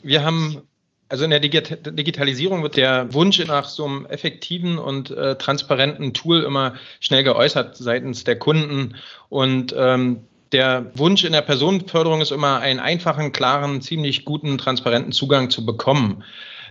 Wir 0.03 0.25
haben 0.25 0.63
also 1.09 1.25
in 1.25 1.31
der 1.31 1.41
Digitalisierung 1.41 2.63
wird 2.63 2.77
der 2.77 3.13
Wunsch 3.15 3.45
nach 3.47 3.65
so 3.65 3.87
einem 3.87 4.07
effektiven 4.07 4.79
und 4.79 5.11
äh, 5.11 5.37
transparenten 5.37 6.13
Tool 6.13 6.43
immer 6.43 6.75
schnell 7.01 7.25
geäußert 7.25 7.77
seitens 7.77 8.25
der 8.25 8.39
Kunden. 8.39 8.95
Und 9.31 9.75
ähm, 9.77 10.21
der 10.53 10.91
Wunsch 10.95 11.25
in 11.25 11.33
der 11.33 11.43
Personenförderung 11.43 12.21
ist 12.21 12.33
immer, 12.33 12.61
einen 12.61 12.81
einfachen, 12.81 13.33
klaren, 13.33 13.81
ziemlich 13.81 14.25
guten, 14.25 14.59
transparenten 14.59 15.13
Zugang 15.13 15.51
zu 15.51 15.65
bekommen. 15.65 16.25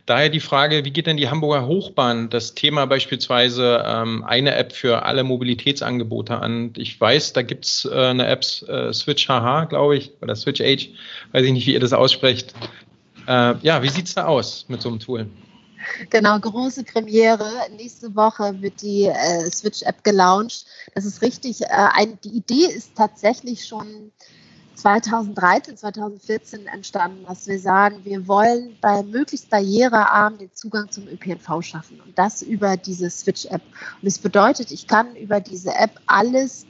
Daher 0.06 0.30
die 0.30 0.39
Frage, 0.39 0.86
wie 0.86 0.91
geht 0.91 1.06
denn 1.06 1.17
die 1.17 1.30
Hamburger 1.30 1.67
Hochbahn 1.67 2.30
das 2.30 2.56
Thema 2.56 2.86
beispielsweise 2.86 3.84
ähm, 3.86 4.23
eine 4.23 4.56
App 4.56 4.71
für 4.71 5.04
alle 5.04 5.26
Mobilitätsangebote 5.26 6.38
an? 6.38 6.71
Ich 6.78 7.00
weiß, 7.00 7.34
da 7.34 7.41
gibt's 7.41 7.84
äh, 7.84 7.93
eine 7.93 8.26
App, 8.28 8.45
äh, 8.69 8.93
Switch 8.93 9.28
HH, 9.28 9.65
glaube 9.65 9.97
ich, 9.97 10.12
oder 10.21 10.36
Switch 10.36 10.62
Age, 10.62 10.91
weiß 11.34 11.43
ich 11.43 11.52
nicht, 11.52 11.67
wie 11.67 11.73
ihr 11.73 11.82
das 11.82 11.91
aussprecht. 11.91 12.54
Äh, 13.27 13.57
ja, 13.61 13.83
wie 13.83 13.89
sieht 13.89 14.07
es 14.07 14.15
da 14.15 14.25
aus 14.25 14.65
mit 14.69 14.81
so 14.81 14.89
einem 14.89 14.99
Tool? 14.99 15.29
Genau, 16.09 16.39
große 16.39 16.83
Premiere. 16.83 17.49
Nächste 17.75 18.15
Woche 18.15 18.61
wird 18.61 18.81
die 18.81 19.05
äh, 19.05 19.51
Switch-App 19.51 20.03
gelauncht. 20.03 20.65
Das 20.95 21.05
ist 21.05 21.21
richtig. 21.21 21.61
Äh, 21.61 21.67
ein, 21.69 22.17
die 22.23 22.29
Idee 22.29 22.65
ist 22.65 22.95
tatsächlich 22.95 23.65
schon 23.65 24.11
2013, 24.75 25.75
2014 25.77 26.67
entstanden, 26.67 27.25
dass 27.27 27.47
wir 27.47 27.59
sagen, 27.59 27.99
wir 28.03 28.27
wollen 28.27 28.77
bei 28.79 29.03
möglichst 29.03 29.49
barrierearm 29.49 30.37
den 30.37 30.53
Zugang 30.53 30.89
zum 30.91 31.07
ÖPNV 31.07 31.61
schaffen 31.61 31.99
und 31.99 32.17
das 32.17 32.41
über 32.41 32.77
diese 32.77 33.09
Switch-App. 33.09 33.61
Und 33.61 34.05
das 34.05 34.19
bedeutet, 34.19 34.71
ich 34.71 34.87
kann 34.87 35.15
über 35.15 35.41
diese 35.41 35.73
App 35.75 35.99
alles 36.05 36.65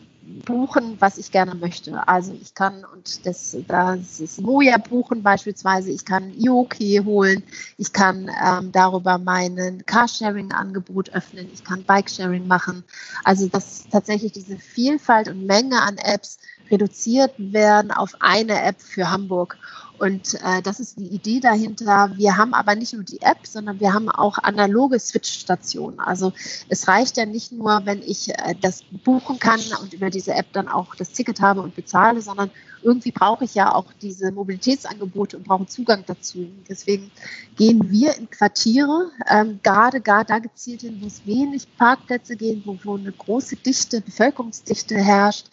buchen, 0.46 0.98
was 1.00 1.18
ich 1.18 1.32
gerne 1.32 1.56
möchte. 1.56 2.08
Also 2.08 2.34
ich 2.42 2.54
kann, 2.54 2.86
und 2.94 3.26
das, 3.26 3.58
das 3.68 4.20
ist 4.20 4.42
Moja 4.42 4.78
buchen 4.78 5.24
beispielsweise, 5.24 5.92
ich 5.92 6.06
kann 6.06 6.34
Ioki 6.38 7.02
holen, 7.04 7.44
ich 7.78 7.94
kann 7.94 8.30
ähm, 8.44 8.72
darüber 8.72 9.18
mein 9.18 9.84
Carsharing-Angebot 9.86 11.12
öffnen, 11.12 11.50
ich 11.54 11.64
kann 11.64 11.84
Bikesharing 11.84 12.48
machen. 12.48 12.84
Also 13.24 13.48
dass 13.48 13.88
tatsächlich 13.90 14.34
diese 14.34 14.58
Vielfalt 14.58 15.30
und 15.30 15.46
Menge 15.46 15.82
an 15.82 15.98
Apps 15.98 16.40
reduziert 16.70 17.34
werden 17.38 17.92
auf 17.92 18.16
eine 18.20 18.62
App 18.62 18.82
für 18.82 19.10
Hamburg. 19.10 19.58
Und 20.00 20.36
äh, 20.36 20.62
das 20.62 20.80
ist 20.80 21.00
die 21.00 21.08
Idee 21.08 21.40
dahinter. 21.40 22.12
Wir 22.16 22.38
haben 22.38 22.54
aber 22.54 22.76
nicht 22.76 22.94
nur 22.94 23.04
die 23.04 23.22
App, 23.22 23.46
sondern 23.46 23.80
wir 23.80 23.94
haben 23.94 24.10
auch 24.10 24.38
analoge 24.38 25.00
Switch-Stationen. 25.00 26.00
Also 26.00 26.34
es 26.70 26.88
reicht 26.88 27.18
ja 27.18 27.26
nicht 27.26 27.52
nur, 27.52 27.82
wenn 27.86 28.02
ich 28.02 28.30
äh, 28.30 28.56
das 28.62 28.84
buchen 29.04 29.40
kann 29.40 29.60
und 29.82 29.94
über 29.94 30.10
diese 30.10 30.34
App 30.34 30.48
dann 30.54 30.68
auch 30.68 30.94
das 30.96 31.12
Ticket 31.12 31.42
habe 31.42 31.62
und 31.62 31.76
bezahle, 31.76 32.22
sondern 32.22 32.52
irgendwie 32.84 33.12
brauche 33.12 33.46
ich 33.46 33.56
ja 33.56 33.74
auch 33.74 33.92
diese 34.02 34.32
Mobilitätsangebote 34.32 35.38
und 35.38 35.48
brauche 35.48 35.66
Zugang 35.66 36.04
dazu. 36.06 36.48
Deswegen 36.70 37.12
gehen 37.58 37.90
wir 37.90 38.16
in 38.16 38.30
Quartiere, 38.30 39.10
ähm, 39.30 39.60
gerade 39.64 40.00
gar 40.00 40.24
da 40.24 40.40
gezielt 40.40 40.82
hin, 40.82 40.98
wo 41.02 41.08
es 41.08 41.26
wenig 41.26 41.68
Parkplätze 41.78 42.36
gehen, 42.36 42.62
wo, 42.66 42.78
wo 42.84 42.98
eine 42.98 43.12
große 43.12 43.56
Dichte, 43.56 44.02
Bevölkerungsdichte 44.02 44.96
herrscht 44.96 45.48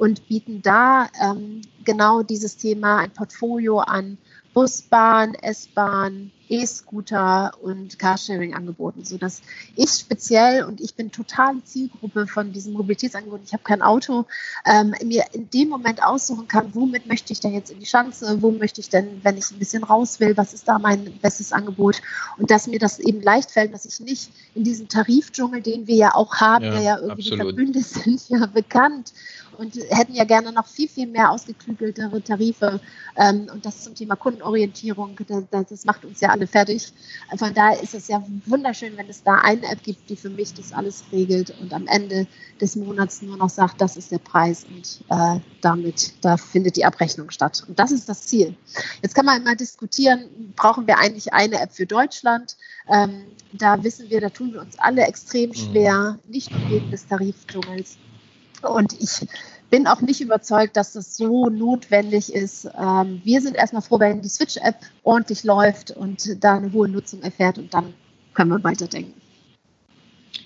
und 0.00 0.26
bieten 0.28 0.62
da 0.62 1.08
ähm, 1.22 1.60
genau 1.84 2.22
dieses 2.22 2.56
Thema 2.56 2.96
ein 2.96 3.10
Portfolio 3.10 3.80
an 3.80 4.16
Busbahn, 4.54 5.34
S-Bahn, 5.34 6.32
E-Scooter 6.50 7.52
und 7.62 7.98
Carsharing 7.98 8.54
angeboten, 8.54 9.04
sodass 9.04 9.40
ich 9.76 9.90
speziell 9.90 10.64
und 10.64 10.80
ich 10.80 10.94
bin 10.94 11.12
totale 11.12 11.62
Zielgruppe 11.64 12.26
von 12.26 12.52
diesem 12.52 12.72
Mobilitätsangebot. 12.72 13.40
Ich 13.44 13.52
habe 13.52 13.62
kein 13.62 13.82
Auto, 13.82 14.26
ähm, 14.66 14.94
mir 15.04 15.24
in 15.32 15.48
dem 15.50 15.68
Moment 15.68 16.02
aussuchen 16.02 16.48
kann, 16.48 16.74
womit 16.74 17.06
möchte 17.06 17.32
ich 17.32 17.40
denn 17.40 17.54
jetzt 17.54 17.70
in 17.70 17.78
die 17.78 17.86
Schanze, 17.86 18.42
wo 18.42 18.50
möchte 18.50 18.80
ich 18.80 18.88
denn, 18.88 19.20
wenn 19.22 19.38
ich 19.38 19.50
ein 19.50 19.58
bisschen 19.58 19.84
raus 19.84 20.20
will, 20.20 20.36
was 20.36 20.52
ist 20.52 20.66
da 20.66 20.78
mein 20.78 21.18
bestes 21.20 21.52
Angebot 21.52 22.02
und 22.36 22.50
dass 22.50 22.66
mir 22.66 22.78
das 22.78 22.98
eben 22.98 23.22
leicht 23.22 23.50
fällt, 23.50 23.72
dass 23.72 23.84
ich 23.84 24.00
nicht 24.00 24.30
in 24.54 24.64
diesem 24.64 24.88
Tarifdschungel, 24.88 25.62
den 25.62 25.86
wir 25.86 25.96
ja 25.96 26.14
auch 26.14 26.34
haben, 26.36 26.64
ja, 26.64 26.70
der 26.72 26.82
ja 26.82 26.98
irgendwie 26.98 27.36
verbündet 27.36 27.84
sind, 27.86 28.28
ja 28.28 28.46
bekannt 28.46 29.12
und 29.60 29.74
hätten 29.90 30.14
ja 30.14 30.24
gerne 30.24 30.52
noch 30.52 30.66
viel, 30.66 30.88
viel 30.88 31.06
mehr 31.06 31.30
ausgeklügeltere 31.30 32.22
Tarife. 32.22 32.80
Ähm, 33.14 33.46
und 33.52 33.66
das 33.66 33.84
zum 33.84 33.94
Thema 33.94 34.16
Kundenorientierung, 34.16 35.16
das, 35.50 35.68
das, 35.68 35.84
macht 35.84 36.06
uns 36.06 36.20
ja 36.20 36.30
alle 36.30 36.39
fertig. 36.46 36.92
Von 37.36 37.54
daher 37.54 37.82
ist 37.82 37.94
es 37.94 38.08
ja 38.08 38.24
wunderschön, 38.46 38.96
wenn 38.96 39.08
es 39.08 39.22
da 39.22 39.36
eine 39.36 39.70
App 39.70 39.82
gibt, 39.82 40.08
die 40.08 40.16
für 40.16 40.30
mich 40.30 40.54
das 40.54 40.72
alles 40.72 41.04
regelt 41.12 41.54
und 41.60 41.72
am 41.72 41.86
Ende 41.86 42.26
des 42.60 42.76
Monats 42.76 43.22
nur 43.22 43.36
noch 43.36 43.48
sagt, 43.48 43.80
das 43.80 43.96
ist 43.96 44.10
der 44.10 44.18
Preis 44.18 44.64
und 44.64 45.04
äh, 45.08 45.40
damit, 45.60 46.12
da 46.22 46.36
findet 46.36 46.76
die 46.76 46.84
Abrechnung 46.84 47.30
statt. 47.30 47.64
Und 47.66 47.78
das 47.78 47.90
ist 47.92 48.08
das 48.08 48.26
Ziel. 48.26 48.54
Jetzt 49.02 49.14
kann 49.14 49.26
man 49.26 49.40
immer 49.42 49.56
diskutieren, 49.56 50.52
brauchen 50.56 50.86
wir 50.86 50.98
eigentlich 50.98 51.32
eine 51.32 51.60
App 51.60 51.72
für 51.72 51.86
Deutschland? 51.86 52.56
Ähm, 52.88 53.22
da 53.52 53.82
wissen 53.82 54.10
wir, 54.10 54.20
da 54.20 54.30
tun 54.30 54.52
wir 54.52 54.60
uns 54.60 54.78
alle 54.78 55.02
extrem 55.02 55.54
schwer, 55.54 56.18
nicht 56.28 56.50
nur 56.50 56.70
wegen 56.70 56.90
des 56.90 57.06
Tarifdschungels. 57.06 57.96
Und 58.62 58.92
ich 59.00 59.26
bin 59.70 59.86
auch 59.86 60.00
nicht 60.00 60.20
überzeugt, 60.20 60.76
dass 60.76 60.92
das 60.92 61.16
so 61.16 61.48
notwendig 61.48 62.34
ist. 62.34 62.68
Ähm, 62.78 63.20
wir 63.24 63.40
sind 63.40 63.56
erstmal 63.56 63.82
froh, 63.82 64.00
wenn 64.00 64.20
die 64.20 64.28
Switch-App 64.28 64.76
ordentlich 65.04 65.44
läuft 65.44 65.92
und 65.92 66.42
da 66.42 66.56
eine 66.56 66.72
hohe 66.72 66.88
Nutzung 66.88 67.22
erfährt 67.22 67.58
und 67.58 67.72
dann 67.72 67.94
können 68.34 68.50
wir 68.50 68.64
weiterdenken. 68.64 69.19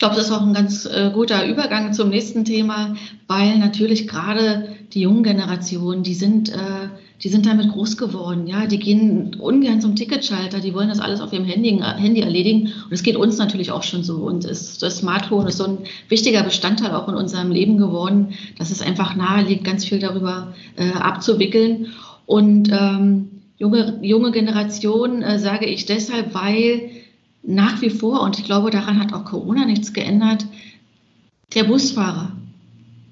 Ich 0.05 0.11
glaube, 0.11 0.21
das 0.21 0.27
ist 0.27 0.37
auch 0.37 0.47
ein 0.47 0.53
ganz 0.53 0.85
äh, 0.85 1.11
guter 1.15 1.47
Übergang 1.47 1.95
zum 1.95 2.11
nächsten 2.11 2.45
Thema, 2.45 2.95
weil 3.27 3.57
natürlich 3.57 4.07
gerade 4.07 4.69
die 4.93 5.01
jungen 5.01 5.23
Generationen, 5.23 6.03
die 6.03 6.13
sind 6.13 6.51
äh, 6.51 6.89
die 7.23 7.31
sind 7.31 7.47
damit 7.47 7.73
groß 7.73 7.97
geworden. 7.97 8.47
Ja, 8.47 8.67
die 8.67 8.79
gehen 8.79 9.35
ungern 9.37 9.81
zum 9.81 9.97
Ticketschalter, 9.97 10.61
die 10.61 10.75
wollen 10.75 10.91
das 10.91 11.01
alles 11.01 11.23
auf 11.23 11.33
ihrem 11.33 11.47
Handy, 11.47 11.81
Handy 11.81 12.21
erledigen. 12.21 12.65
Und 12.85 12.93
es 12.93 13.03
geht 13.03 13.17
uns 13.17 13.39
natürlich 13.39 13.71
auch 13.71 13.83
schon 13.83 14.03
so. 14.03 14.17
Und 14.17 14.45
es, 14.45 14.77
das 14.77 14.99
Smartphone 14.99 15.47
ist 15.47 15.57
so 15.57 15.65
ein 15.65 15.79
wichtiger 16.11 16.43
Bestandteil 16.43 16.95
auch 16.95 17.09
in 17.09 17.15
unserem 17.15 17.51
Leben 17.51 17.79
geworden, 17.79 18.35
dass 18.59 18.71
es 18.71 18.83
einfach 18.83 19.17
nahe 19.17 19.45
liegt, 19.45 19.65
ganz 19.65 19.87
viel 19.87 20.01
darüber 20.01 20.53
äh, 20.77 20.91
abzuwickeln. 20.93 21.87
Und 22.27 22.71
ähm, 22.71 23.31
junge, 23.57 24.01
junge 24.03 24.33
Generation 24.33 25.23
äh, 25.23 25.39
sage 25.39 25.65
ich 25.65 25.87
deshalb, 25.87 26.35
weil 26.35 26.91
nach 27.47 27.81
wie 27.83 27.91
vor, 27.91 28.23
und 28.23 28.39
ich 28.39 28.45
glaube, 28.45 28.71
daran 28.71 28.99
hat 28.99 29.13
auch 29.13 29.25
Corona 29.25 29.65
nichts 29.65 29.93
geändert, 29.93 30.47
der 31.55 31.65
Busfahrer 31.65 32.33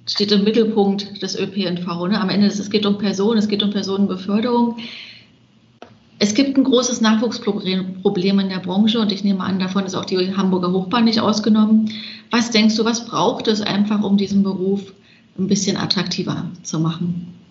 steht 0.06 0.32
im 0.32 0.44
Mittelpunkt 0.44 1.22
des 1.22 1.38
ÖPNV. 1.38 2.08
Ne? 2.08 2.20
Am 2.20 2.28
Ende, 2.28 2.46
es 2.46 2.70
geht 2.70 2.86
um 2.86 2.98
Personen, 2.98 3.38
es 3.38 3.48
geht 3.48 3.62
um 3.62 3.70
Personenbeförderung. 3.70 4.78
Es 6.18 6.34
gibt 6.34 6.56
ein 6.56 6.64
großes 6.64 7.00
Nachwuchsproblem 7.00 8.38
in 8.38 8.48
der 8.48 8.60
Branche 8.60 9.00
und 9.00 9.12
ich 9.12 9.24
nehme 9.24 9.42
an, 9.42 9.58
davon 9.58 9.84
ist 9.84 9.94
auch 9.94 10.04
die 10.04 10.36
Hamburger 10.36 10.72
Hochbahn 10.72 11.04
nicht 11.04 11.20
ausgenommen. 11.20 11.90
Was 12.30 12.50
denkst 12.50 12.76
du, 12.76 12.84
was 12.84 13.06
braucht 13.06 13.48
es 13.48 13.60
einfach, 13.60 14.02
um 14.02 14.16
diesen 14.16 14.42
Beruf 14.42 14.92
ein 15.38 15.48
bisschen 15.48 15.76
attraktiver 15.76 16.46
zu 16.62 16.78
machen? 16.78 17.41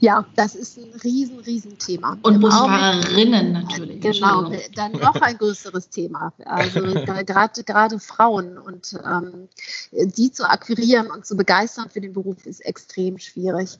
Ja, 0.00 0.24
das 0.36 0.54
ist 0.54 0.78
ein 0.78 0.92
riesen, 1.02 1.40
riesen 1.40 1.76
Thema. 1.78 2.16
Und 2.22 2.40
Busfahrerinnen 2.40 3.52
natürlich. 3.52 4.00
Genau, 4.00 4.52
dann 4.74 4.92
noch 4.92 5.20
ein 5.20 5.36
größeres 5.36 5.88
Thema. 5.90 6.32
Also 6.44 6.80
gerade 7.26 7.64
gerade 7.64 7.98
Frauen 7.98 8.58
und 8.58 8.96
ähm, 9.04 9.48
die 9.90 10.30
zu 10.30 10.48
akquirieren 10.48 11.10
und 11.10 11.26
zu 11.26 11.36
begeistern 11.36 11.90
für 11.90 12.00
den 12.00 12.12
Beruf 12.12 12.46
ist 12.46 12.60
extrem 12.60 13.18
schwierig 13.18 13.78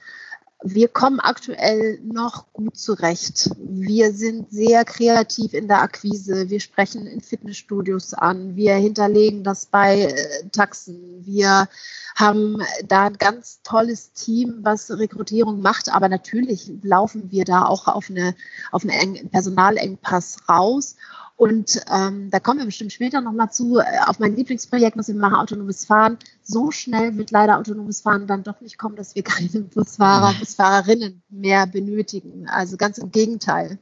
wir 0.65 0.89
kommen 0.89 1.21
aktuell 1.21 2.01
noch 2.03 2.53
gut 2.53 2.77
zurecht. 2.77 3.51
Wir 3.59 4.13
sind 4.13 4.51
sehr 4.51 4.85
kreativ 4.85 5.55
in 5.55 5.69
der 5.69 5.83
Akquise. 5.83 6.51
Wir 6.51 6.59
sprechen 6.59 7.07
in 7.07 7.21
Fitnessstudios 7.21 8.13
an. 8.13 8.57
Wir 8.57 8.75
hinterlegen 8.75 9.45
das 9.45 9.67
bei 9.67 10.03
äh, 10.03 10.49
Taxen. 10.51 11.25
Wir 11.25 11.69
haben 12.17 12.61
da 12.85 13.07
ein 13.07 13.19
ganz 13.19 13.61
tolles 13.63 14.13
Team, 14.13 14.59
was 14.63 14.91
Rekrutierung 14.91 15.61
macht. 15.61 15.95
Aber 15.95 16.09
natürlich 16.09 16.73
laufen 16.83 17.31
wir 17.31 17.45
da 17.45 17.65
auch 17.65 17.87
auf, 17.87 18.11
eine, 18.11 18.35
auf 18.73 18.85
einen 18.85 19.31
Personalengpass 19.31 20.49
raus. 20.49 20.97
Und 21.39 21.81
ähm, 21.89 22.31
da 22.33 22.41
kommen 22.41 22.59
wir 22.59 22.67
bestimmt 22.67 22.93
später 22.93 23.21
nochmal 23.21 23.53
zu, 23.53 23.79
äh, 23.79 23.85
auf 24.07 24.19
mein 24.19 24.35
Lieblingsprojekt, 24.35 24.97
was 24.97 25.07
wir 25.07 25.15
machen, 25.15 25.37
autonomes 25.37 25.85
Fahren. 25.85 26.19
So 26.43 26.73
schnell 26.73 27.17
wird 27.17 27.31
leider 27.31 27.59
autonomes 27.59 28.01
Fahren 28.01 28.27
dann 28.27 28.43
doch 28.43 28.61
nicht 28.61 28.77
kommen, 28.77 28.97
dass 28.97 29.15
wir 29.15 29.23
keine 29.23 29.61
Busfahrer, 29.61 30.35
Busfahrerinnen 30.37 31.23
mehr 31.31 31.69
benötigen. 31.69 32.49
Also 32.49 32.77
ganz 32.77 32.99
im 32.99 33.13
Gegenteil. 33.13 33.79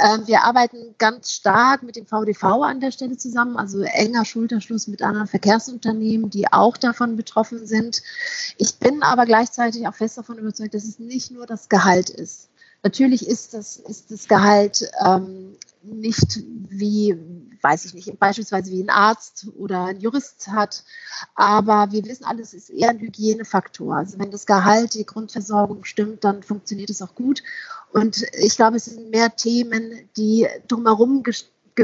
Ähm, 0.00 0.26
wir 0.26 0.42
arbeiten 0.42 0.96
ganz 0.98 1.30
stark 1.30 1.84
mit 1.84 1.94
dem 1.94 2.06
VDV 2.06 2.42
an 2.64 2.80
der 2.80 2.90
Stelle 2.90 3.16
zusammen, 3.16 3.56
also 3.56 3.82
enger 3.82 4.24
Schulterschluss 4.24 4.88
mit 4.88 5.00
anderen 5.00 5.28
Verkehrsunternehmen, 5.28 6.28
die 6.28 6.52
auch 6.52 6.76
davon 6.76 7.14
betroffen 7.14 7.68
sind. 7.68 8.02
Ich 8.56 8.80
bin 8.80 9.04
aber 9.04 9.26
gleichzeitig 9.26 9.86
auch 9.86 9.94
fest 9.94 10.18
davon 10.18 10.38
überzeugt, 10.38 10.74
dass 10.74 10.82
es 10.82 10.98
nicht 10.98 11.30
nur 11.30 11.46
das 11.46 11.68
Gehalt 11.68 12.10
ist. 12.10 12.48
Natürlich 12.82 13.28
ist 13.28 13.54
das, 13.54 13.76
ist 13.76 14.10
das 14.10 14.26
Gehalt 14.26 14.90
ähm, 15.06 15.54
nicht 15.82 16.40
wie, 16.68 17.16
weiß 17.62 17.84
ich 17.86 17.94
nicht, 17.94 18.18
beispielsweise 18.18 18.70
wie 18.70 18.82
ein 18.82 18.90
Arzt 18.90 19.48
oder 19.58 19.84
ein 19.84 20.00
Jurist 20.00 20.48
hat. 20.48 20.84
Aber 21.34 21.92
wir 21.92 22.04
wissen 22.04 22.24
alles, 22.24 22.54
ist 22.54 22.70
eher 22.70 22.90
ein 22.90 23.00
Hygienefaktor. 23.00 23.96
Also 23.96 24.18
wenn 24.18 24.30
das 24.30 24.46
Gehalt, 24.46 24.94
die 24.94 25.06
Grundversorgung 25.06 25.84
stimmt, 25.84 26.24
dann 26.24 26.42
funktioniert 26.42 26.90
es 26.90 27.02
auch 27.02 27.14
gut. 27.14 27.42
Und 27.92 28.24
ich 28.38 28.56
glaube, 28.56 28.76
es 28.76 28.86
sind 28.86 29.10
mehr 29.10 29.34
Themen, 29.34 30.08
die 30.16 30.46
drumherum 30.68 31.22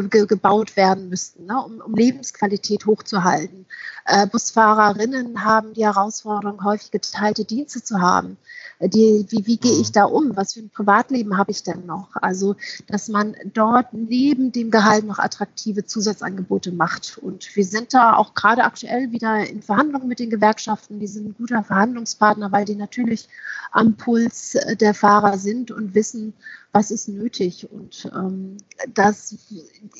ge 0.03 0.09
ge 0.09 0.27
gebaut 0.27 0.77
werden 0.77 1.09
müssten, 1.09 1.47
ne, 1.47 1.65
um, 1.65 1.81
um, 1.81 1.95
Lebensqualität 1.95 2.87
hochzuhalten. 2.87 3.67
Äh, 4.05 4.27
Busfahrerinnen 4.27 5.45
haben 5.45 5.75
die 5.75 5.85
Herausforderung, 5.85 6.63
häufig 6.65 6.91
geteilte 6.91 7.45
Dienste 7.45 7.83
zu 7.83 8.01
haben 8.01 8.37
die, 8.81 9.27
wie, 9.31 9.47
wie 9.47 9.57
gehe 9.57 9.81
ich 9.81 9.89
mhm. 9.89 9.93
da 9.93 10.05
um? 10.05 10.37
Was 10.37 10.53
für 10.53 10.61
ein 10.61 10.71
Privatleben 10.71 11.37
habe 11.39 11.51
ich 11.51 11.63
denn 11.63 11.87
noch? 11.87 12.11
Also, 12.15 12.57
dass 12.87 13.09
man 13.09 13.35
dort 13.53 13.93
neben 13.93 14.53
dem 14.53 14.71
Gehalt 14.71 15.05
noch 15.05 15.19
attraktive 15.19 15.85
Zusatzangebote 15.85 16.73
macht. 16.73 17.19
Und 17.19 17.55
wir 17.57 17.65
sind 17.65 17.95
da 17.95 18.15
auch 18.15 18.35
gerade 18.35 18.65
aktuell 18.65 19.13
wieder 19.13 19.47
in 19.49 19.63
Verhandlungen 19.63 20.09
mit 20.09 20.19
den 20.19 20.31
Gewerkschaften. 20.31 21.01
Die 21.01 21.07
sind 21.07 21.29
ein 21.29 21.35
guter 21.39 21.63
Verhandlungspartner, 21.63 22.53
weil 22.53 22.65
die 22.65 22.77
natürlich 22.77 23.29
am 23.73 23.97
Puls 23.97 24.57
der 24.81 24.95
Fahrer 24.95 25.39
sind 25.39 25.71
und 25.71 25.95
wissen, 25.95 26.35
was 26.77 26.91
ist 26.91 27.09
nötig. 27.09 27.67
Und 27.71 28.11
ähm, 28.15 28.59
das, 28.93 29.35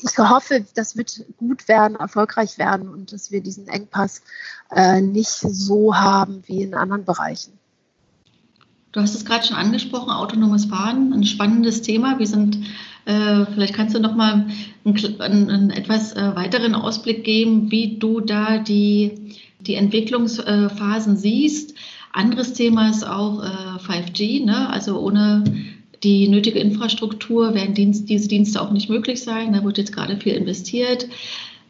ich 0.03 0.17
hoffe, 0.19 0.63
das 0.75 0.95
wird 0.95 1.25
gut 1.37 1.67
werden, 1.67 1.95
erfolgreich 1.95 2.59
werden 2.59 2.87
und 2.87 3.11
dass 3.11 3.31
wir 3.31 3.41
diesen 3.41 3.67
Engpass 3.67 4.21
äh, 4.69 5.01
nicht 5.01 5.29
so 5.29 5.95
haben 5.95 6.43
wie 6.45 6.61
in 6.61 6.75
anderen 6.75 7.03
Bereichen. 7.03 7.53
Du 8.91 9.01
hast 9.01 9.15
es 9.15 9.25
gerade 9.25 9.45
schon 9.45 9.57
angesprochen, 9.57 10.11
autonomes 10.11 10.65
Fahren, 10.65 11.13
ein 11.13 11.23
spannendes 11.23 11.81
Thema. 11.81 12.19
Wir 12.19 12.27
sind, 12.27 12.59
äh, 13.05 13.45
vielleicht 13.47 13.73
kannst 13.73 13.95
du 13.95 13.99
noch 13.99 14.15
mal 14.15 14.45
einen, 14.85 15.49
einen, 15.49 15.69
etwas 15.71 16.13
äh, 16.13 16.35
weiteren 16.35 16.75
Ausblick 16.75 17.23
geben, 17.23 17.71
wie 17.71 17.97
du 17.97 18.19
da 18.21 18.59
die, 18.59 19.35
die 19.61 19.75
Entwicklungsphasen 19.75 21.17
siehst. 21.17 21.73
Anderes 22.13 22.53
Thema 22.53 22.89
ist 22.89 23.05
auch 23.05 23.43
äh, 23.43 23.79
5G, 23.79 24.45
ne? 24.45 24.69
also 24.69 24.99
ohne 24.99 25.43
die 26.03 26.27
nötige 26.27 26.59
Infrastruktur 26.59 27.53
werden 27.53 27.73
Dienst, 27.73 28.09
diese 28.09 28.27
Dienste 28.27 28.61
auch 28.61 28.71
nicht 28.71 28.89
möglich 28.89 29.23
sein. 29.23 29.53
Da 29.53 29.63
wird 29.63 29.77
jetzt 29.77 29.93
gerade 29.93 30.17
viel 30.17 30.33
investiert. 30.33 31.07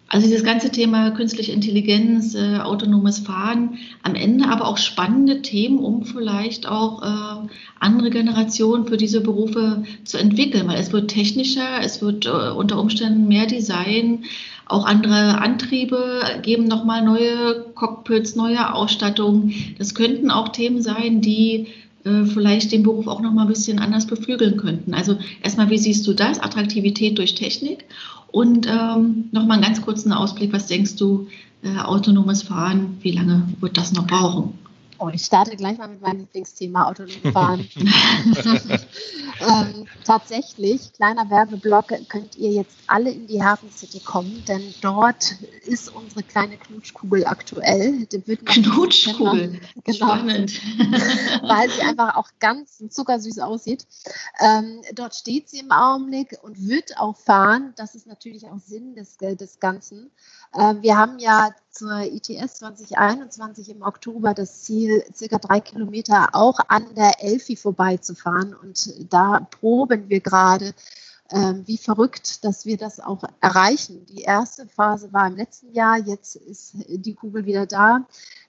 Also 0.09 0.25
dieses 0.27 0.45
ganze 0.45 0.71
Thema 0.71 1.11
künstliche 1.11 1.51
Intelligenz, 1.51 2.33
äh, 2.33 2.59
autonomes 2.59 3.19
Fahren, 3.19 3.77
am 4.03 4.15
Ende 4.15 4.47
aber 4.47 4.67
auch 4.67 4.77
spannende 4.77 5.41
Themen, 5.41 5.79
um 5.79 6.05
vielleicht 6.05 6.65
auch 6.65 7.01
äh, 7.03 7.47
andere 7.79 8.09
Generationen 8.09 8.87
für 8.87 8.95
diese 8.95 9.19
Berufe 9.19 9.83
zu 10.05 10.17
entwickeln, 10.17 10.67
weil 10.69 10.79
es 10.79 10.93
wird 10.93 11.09
technischer, 11.11 11.81
es 11.81 12.01
wird 12.01 12.25
äh, 12.25 12.51
unter 12.51 12.79
Umständen 12.79 13.27
mehr 13.27 13.47
Design, 13.47 14.23
auch 14.65 14.85
andere 14.85 15.39
Antriebe 15.39 16.21
geben 16.41 16.65
nochmal 16.65 17.03
neue 17.03 17.65
Cockpits, 17.75 18.35
neue 18.35 18.73
Ausstattung. 18.73 19.53
Das 19.77 19.93
könnten 19.93 20.31
auch 20.31 20.49
Themen 20.49 20.81
sein, 20.81 21.21
die 21.21 21.67
äh, 22.07 22.25
vielleicht 22.25 22.71
den 22.71 22.83
Beruf 22.83 23.07
auch 23.07 23.21
nochmal 23.21 23.45
ein 23.45 23.49
bisschen 23.49 23.79
anders 23.79 24.07
beflügeln 24.07 24.57
könnten. 24.57 24.93
Also 24.93 25.17
erstmal, 25.43 25.69
wie 25.69 25.77
siehst 25.77 26.07
du 26.07 26.13
das? 26.13 26.39
Attraktivität 26.39 27.17
durch 27.17 27.35
Technik 27.35 27.85
und 28.31 28.67
ähm, 28.67 29.25
nochmal 29.31 29.57
einen 29.57 29.65
ganz 29.65 29.81
kurzen 29.81 30.13
Ausblick, 30.13 30.53
was 30.53 30.67
denkst 30.67 30.95
du, 30.95 31.27
äh, 31.63 31.79
autonomes 31.79 32.43
Fahren, 32.43 32.97
wie 33.01 33.11
lange 33.11 33.43
wird 33.59 33.77
das 33.77 33.93
noch 33.93 34.07
brauchen? 34.07 34.53
Oh, 34.99 35.09
ich 35.13 35.25
starte 35.25 35.55
gleich 35.55 35.77
mal 35.77 35.87
mit 35.87 36.01
meinem 36.01 36.19
Lieblingsthema 36.21 36.87
autonom 36.87 37.31
fahren. 37.31 37.67
ähm, 39.39 39.87
tatsächlich, 40.03 40.91
kleiner 40.93 41.29
Werbeblock, 41.29 41.93
könnt 42.09 42.35
ihr 42.35 42.51
jetzt 42.51 42.75
alle 42.87 43.11
in 43.11 43.27
die 43.27 43.43
Hafen 43.43 43.69
City 43.71 43.99
kommen, 43.99 44.43
denn 44.47 44.73
dort 44.81 45.35
ist 45.65 45.93
unsere 45.93 46.23
kleine 46.23 46.57
Knutschkugel 46.57 47.27
aktuell. 47.27 48.07
Knutschkugel, 48.07 49.59
genau, 49.83 49.95
spannend. 49.95 50.53
weil 51.43 51.69
sie 51.69 51.81
einfach 51.81 52.15
auch 52.15 52.29
ganz 52.39 52.81
zuckersüß 52.89 53.39
aussieht. 53.39 53.85
Ähm, 54.39 54.81
dort 54.95 55.13
steht 55.13 55.49
sie 55.49 55.59
im 55.59 55.71
Augenblick 55.71 56.37
und 56.41 56.67
wird 56.67 56.97
auch 56.97 57.17
fahren. 57.17 57.73
Das 57.75 57.93
ist 57.93 58.07
natürlich 58.07 58.47
auch 58.47 58.59
Sinn 58.59 58.95
des, 58.95 59.17
des 59.17 59.59
Ganzen. 59.59 60.09
Ähm, 60.55 60.81
wir 60.81 60.97
haben 60.97 61.19
ja 61.19 61.51
zur 61.71 62.01
ITS 62.01 62.59
2021 62.59 63.69
im 63.69 63.81
Oktober 63.81 64.33
das 64.33 64.63
Ziel, 64.63 65.03
circa 65.13 65.37
drei 65.37 65.59
Kilometer 65.59 66.29
auch 66.33 66.59
an 66.67 66.95
der 66.95 67.23
Elfi 67.23 67.55
vorbeizufahren. 67.55 68.55
Und 68.55 69.13
da 69.13 69.47
proben 69.59 70.09
wir 70.09 70.19
gerade, 70.19 70.73
ähm, 71.29 71.63
wie 71.65 71.77
verrückt, 71.77 72.43
dass 72.43 72.65
wir 72.65 72.77
das 72.77 72.99
auch 72.99 73.23
erreichen. 73.41 74.05
Die 74.05 74.21
erste 74.21 74.67
Phase 74.67 75.11
war 75.13 75.27
im 75.27 75.35
letzten 75.35 75.73
Jahr, 75.73 75.97
jetzt 75.97 76.35
ist 76.35 76.73
die 76.87 77.13
Kugel 77.13 77.45
wieder 77.45 77.65
da. 77.65 78.05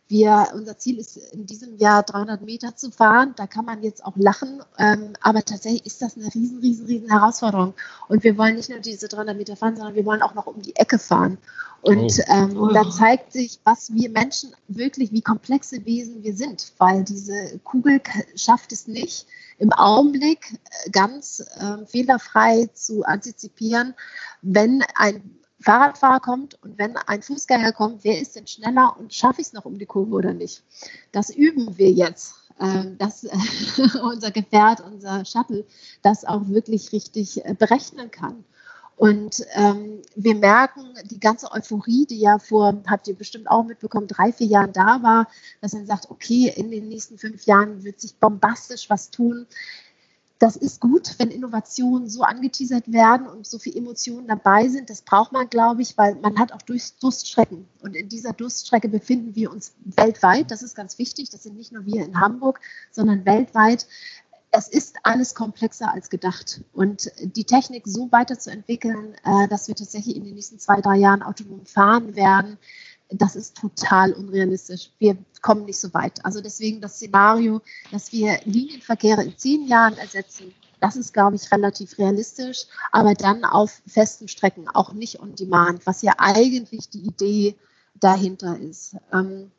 Wir, 0.08 0.48
unser 0.54 0.78
Ziel 0.78 0.98
ist 0.98 1.18
in 1.18 1.44
diesem 1.44 1.76
Jahr 1.76 2.02
300 2.02 2.40
Meter 2.40 2.74
zu 2.74 2.90
fahren. 2.90 3.34
Da 3.36 3.46
kann 3.46 3.66
man 3.66 3.82
jetzt 3.82 4.02
auch 4.04 4.16
lachen. 4.16 4.62
Ähm, 4.78 5.12
aber 5.20 5.44
tatsächlich 5.44 5.84
ist 5.84 6.00
das 6.00 6.16
eine 6.16 6.34
riesen, 6.34 6.60
riesen, 6.60 6.86
riesen 6.86 7.10
Herausforderung. 7.10 7.74
Und 8.08 8.24
wir 8.24 8.38
wollen 8.38 8.56
nicht 8.56 8.70
nur 8.70 8.78
diese 8.78 9.08
300 9.08 9.36
Meter 9.36 9.54
fahren, 9.54 9.76
sondern 9.76 9.94
wir 9.94 10.06
wollen 10.06 10.22
auch 10.22 10.34
noch 10.34 10.46
um 10.46 10.62
die 10.62 10.74
Ecke 10.76 10.98
fahren. 10.98 11.36
Und 11.82 12.18
oh. 12.18 12.32
ähm, 12.32 12.56
oh. 12.56 12.68
da 12.68 12.88
zeigt 12.90 13.32
sich, 13.32 13.60
was 13.64 13.92
wir 13.92 14.08
Menschen 14.10 14.52
wirklich, 14.66 15.12
wie 15.12 15.20
komplexe 15.20 15.84
Wesen 15.84 16.22
wir 16.22 16.34
sind, 16.34 16.72
weil 16.78 17.04
diese 17.04 17.58
Kugel 17.64 18.00
schafft 18.34 18.72
es 18.72 18.88
nicht, 18.88 19.26
im 19.58 19.72
Augenblick 19.72 20.58
äh, 20.84 20.90
ganz 20.90 21.40
äh, 21.40 21.84
fehlerfrei 21.86 22.68
zu 22.72 23.04
antizipieren, 23.04 23.94
wenn 24.40 24.82
ein 24.94 25.38
Fahrradfahrer 25.60 26.20
kommt 26.20 26.62
und 26.62 26.78
wenn 26.78 26.96
ein 26.96 27.22
Fußgänger 27.22 27.72
kommt, 27.72 28.04
wer 28.04 28.20
ist 28.20 28.36
denn 28.36 28.46
schneller 28.46 28.96
und 28.98 29.12
schaffe 29.12 29.40
ich 29.40 29.48
es 29.48 29.52
noch 29.52 29.64
um 29.64 29.78
die 29.78 29.86
Kurve 29.86 30.14
oder 30.14 30.32
nicht? 30.32 30.62
Das 31.12 31.30
üben 31.30 31.76
wir 31.76 31.90
jetzt, 31.90 32.34
ähm, 32.60 32.96
dass 32.98 33.24
unser 34.02 34.30
Gefährt, 34.30 34.80
unser 34.80 35.24
Shuttle 35.24 35.64
das 36.02 36.24
auch 36.24 36.48
wirklich 36.48 36.92
richtig 36.92 37.44
äh, 37.44 37.54
berechnen 37.54 38.10
kann. 38.10 38.44
Und 38.98 39.46
ähm, 39.54 40.02
wir 40.16 40.34
merken 40.34 40.82
die 41.04 41.20
ganze 41.20 41.52
Euphorie, 41.52 42.04
die 42.04 42.18
ja 42.18 42.40
vor, 42.40 42.82
habt 42.88 43.06
ihr 43.06 43.14
bestimmt 43.14 43.48
auch 43.48 43.62
mitbekommen, 43.62 44.08
drei, 44.08 44.32
vier 44.32 44.48
Jahren 44.48 44.72
da 44.72 45.04
war, 45.04 45.28
dass 45.60 45.72
man 45.72 45.86
sagt, 45.86 46.10
okay, 46.10 46.52
in 46.56 46.72
den 46.72 46.88
nächsten 46.88 47.16
fünf 47.16 47.46
Jahren 47.46 47.84
wird 47.84 48.00
sich 48.00 48.16
bombastisch 48.16 48.90
was 48.90 49.10
tun. 49.10 49.46
Das 50.38 50.54
ist 50.54 50.80
gut, 50.80 51.16
wenn 51.18 51.30
Innovationen 51.30 52.08
so 52.08 52.22
angeteasert 52.22 52.92
werden 52.92 53.26
und 53.26 53.46
so 53.46 53.58
viele 53.58 53.78
Emotionen 53.78 54.28
dabei 54.28 54.68
sind. 54.68 54.88
Das 54.88 55.02
braucht 55.02 55.32
man, 55.32 55.50
glaube 55.50 55.82
ich, 55.82 55.98
weil 55.98 56.14
man 56.16 56.38
hat 56.38 56.52
auch 56.52 56.62
Durststrecken. 56.62 57.66
Und 57.80 57.96
in 57.96 58.08
dieser 58.08 58.32
Durststrecke 58.32 58.88
befinden 58.88 59.34
wir 59.34 59.50
uns 59.50 59.72
weltweit. 59.80 60.50
Das 60.52 60.62
ist 60.62 60.76
ganz 60.76 60.98
wichtig. 60.98 61.30
Das 61.30 61.42
sind 61.42 61.56
nicht 61.56 61.72
nur 61.72 61.86
wir 61.86 62.04
in 62.04 62.20
Hamburg, 62.20 62.60
sondern 62.92 63.26
weltweit. 63.26 63.88
Es 64.52 64.68
ist 64.68 64.96
alles 65.02 65.34
komplexer 65.34 65.92
als 65.92 66.08
gedacht. 66.08 66.62
Und 66.72 67.10
die 67.20 67.44
Technik 67.44 67.82
so 67.86 68.10
weiterzuentwickeln, 68.12 69.14
äh, 69.24 69.48
dass 69.48 69.66
wir 69.66 69.74
tatsächlich 69.74 70.16
in 70.16 70.24
den 70.24 70.34
nächsten 70.34 70.60
zwei, 70.60 70.80
drei 70.80 70.96
Jahren 70.96 71.22
autonom 71.22 71.66
fahren 71.66 72.14
werden, 72.14 72.58
das 73.10 73.36
ist 73.36 73.56
total 73.56 74.12
unrealistisch. 74.12 74.90
Wir 74.98 75.16
kommen 75.40 75.64
nicht 75.64 75.80
so 75.80 75.92
weit. 75.94 76.24
Also 76.24 76.40
deswegen 76.40 76.80
das 76.80 76.96
Szenario, 76.96 77.60
dass 77.90 78.12
wir 78.12 78.38
Linienverkehre 78.44 79.24
in 79.24 79.36
zehn 79.36 79.66
Jahren 79.66 79.96
ersetzen, 79.96 80.54
das 80.80 80.94
ist, 80.94 81.12
glaube 81.12 81.36
ich, 81.36 81.50
relativ 81.50 81.98
realistisch, 81.98 82.66
aber 82.92 83.14
dann 83.14 83.44
auf 83.44 83.82
festen 83.86 84.28
Strecken, 84.28 84.68
auch 84.68 84.92
nicht 84.92 85.20
on 85.20 85.34
demand, 85.34 85.84
was 85.86 86.02
ja 86.02 86.12
eigentlich 86.18 86.88
die 86.88 87.00
Idee 87.00 87.56
dahinter 87.94 88.56
ist. 88.58 88.94
Ähm, 89.12 89.50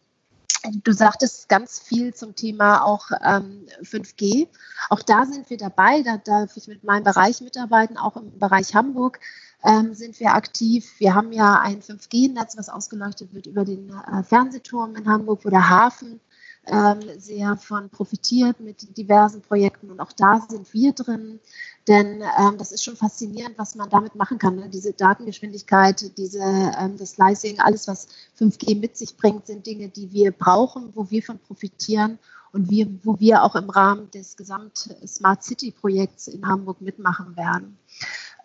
Du 0.83 0.91
sagtest 0.91 1.47
ganz 1.47 1.79
viel 1.79 2.13
zum 2.13 2.35
Thema 2.35 2.83
auch 2.83 3.11
ähm, 3.23 3.65
5G. 3.81 4.47
Auch 4.89 5.01
da 5.01 5.25
sind 5.25 5.49
wir 5.49 5.57
dabei. 5.57 6.01
Da 6.01 6.17
darf 6.17 6.57
ich 6.57 6.67
mit 6.67 6.83
meinem 6.83 7.05
Bereich 7.05 7.39
mitarbeiten, 7.39 7.97
auch 7.97 8.17
im 8.17 8.37
Bereich 8.37 8.75
Hamburg 8.75 9.19
ähm, 9.63 9.93
sind 9.93 10.19
wir 10.19 10.33
aktiv. 10.33 10.93
Wir 10.99 11.15
haben 11.15 11.31
ja 11.31 11.59
ein 11.61 11.81
5G-Netz, 11.81 12.57
was 12.57 12.69
ausgeleuchtet 12.69 13.33
wird 13.33 13.47
über 13.47 13.65
den 13.65 13.89
äh, 13.89 14.23
Fernsehturm 14.23 14.95
in 14.95 15.07
Hamburg, 15.07 15.43
wo 15.43 15.49
der 15.49 15.69
Hafen 15.69 16.19
ähm, 16.65 16.99
sehr 17.17 17.57
von 17.57 17.89
profitiert 17.89 18.59
mit 18.59 18.97
diversen 18.97 19.41
Projekten. 19.41 19.89
Und 19.91 19.99
auch 19.99 20.11
da 20.11 20.45
sind 20.47 20.73
wir 20.73 20.93
drin. 20.93 21.39
Denn 21.87 22.21
ähm, 22.39 22.57
das 22.57 22.71
ist 22.71 22.83
schon 22.83 22.95
faszinierend, 22.95 23.57
was 23.57 23.75
man 23.75 23.89
damit 23.89 24.15
machen 24.15 24.37
kann. 24.37 24.55
Ne? 24.55 24.69
Diese 24.69 24.93
Datengeschwindigkeit, 24.93 26.17
diese, 26.17 26.39
ähm, 26.39 26.97
das 26.97 27.11
Slicing, 27.11 27.59
alles, 27.59 27.87
was 27.87 28.07
5G 28.39 28.79
mit 28.79 28.97
sich 28.97 29.17
bringt, 29.17 29.47
sind 29.47 29.65
Dinge, 29.65 29.89
die 29.89 30.11
wir 30.11 30.31
brauchen, 30.31 30.91
wo 30.95 31.09
wir 31.09 31.23
von 31.23 31.39
profitieren 31.39 32.19
und 32.51 32.69
wir, 32.69 32.87
wo 33.03 33.19
wir 33.19 33.43
auch 33.43 33.55
im 33.55 33.69
Rahmen 33.69 34.09
des 34.11 34.37
Gesamt 34.37 34.95
Smart 35.05 35.43
City 35.43 35.71
Projekts 35.71 36.27
in 36.27 36.47
Hamburg 36.47 36.81
mitmachen 36.81 37.35
werden. 37.35 37.77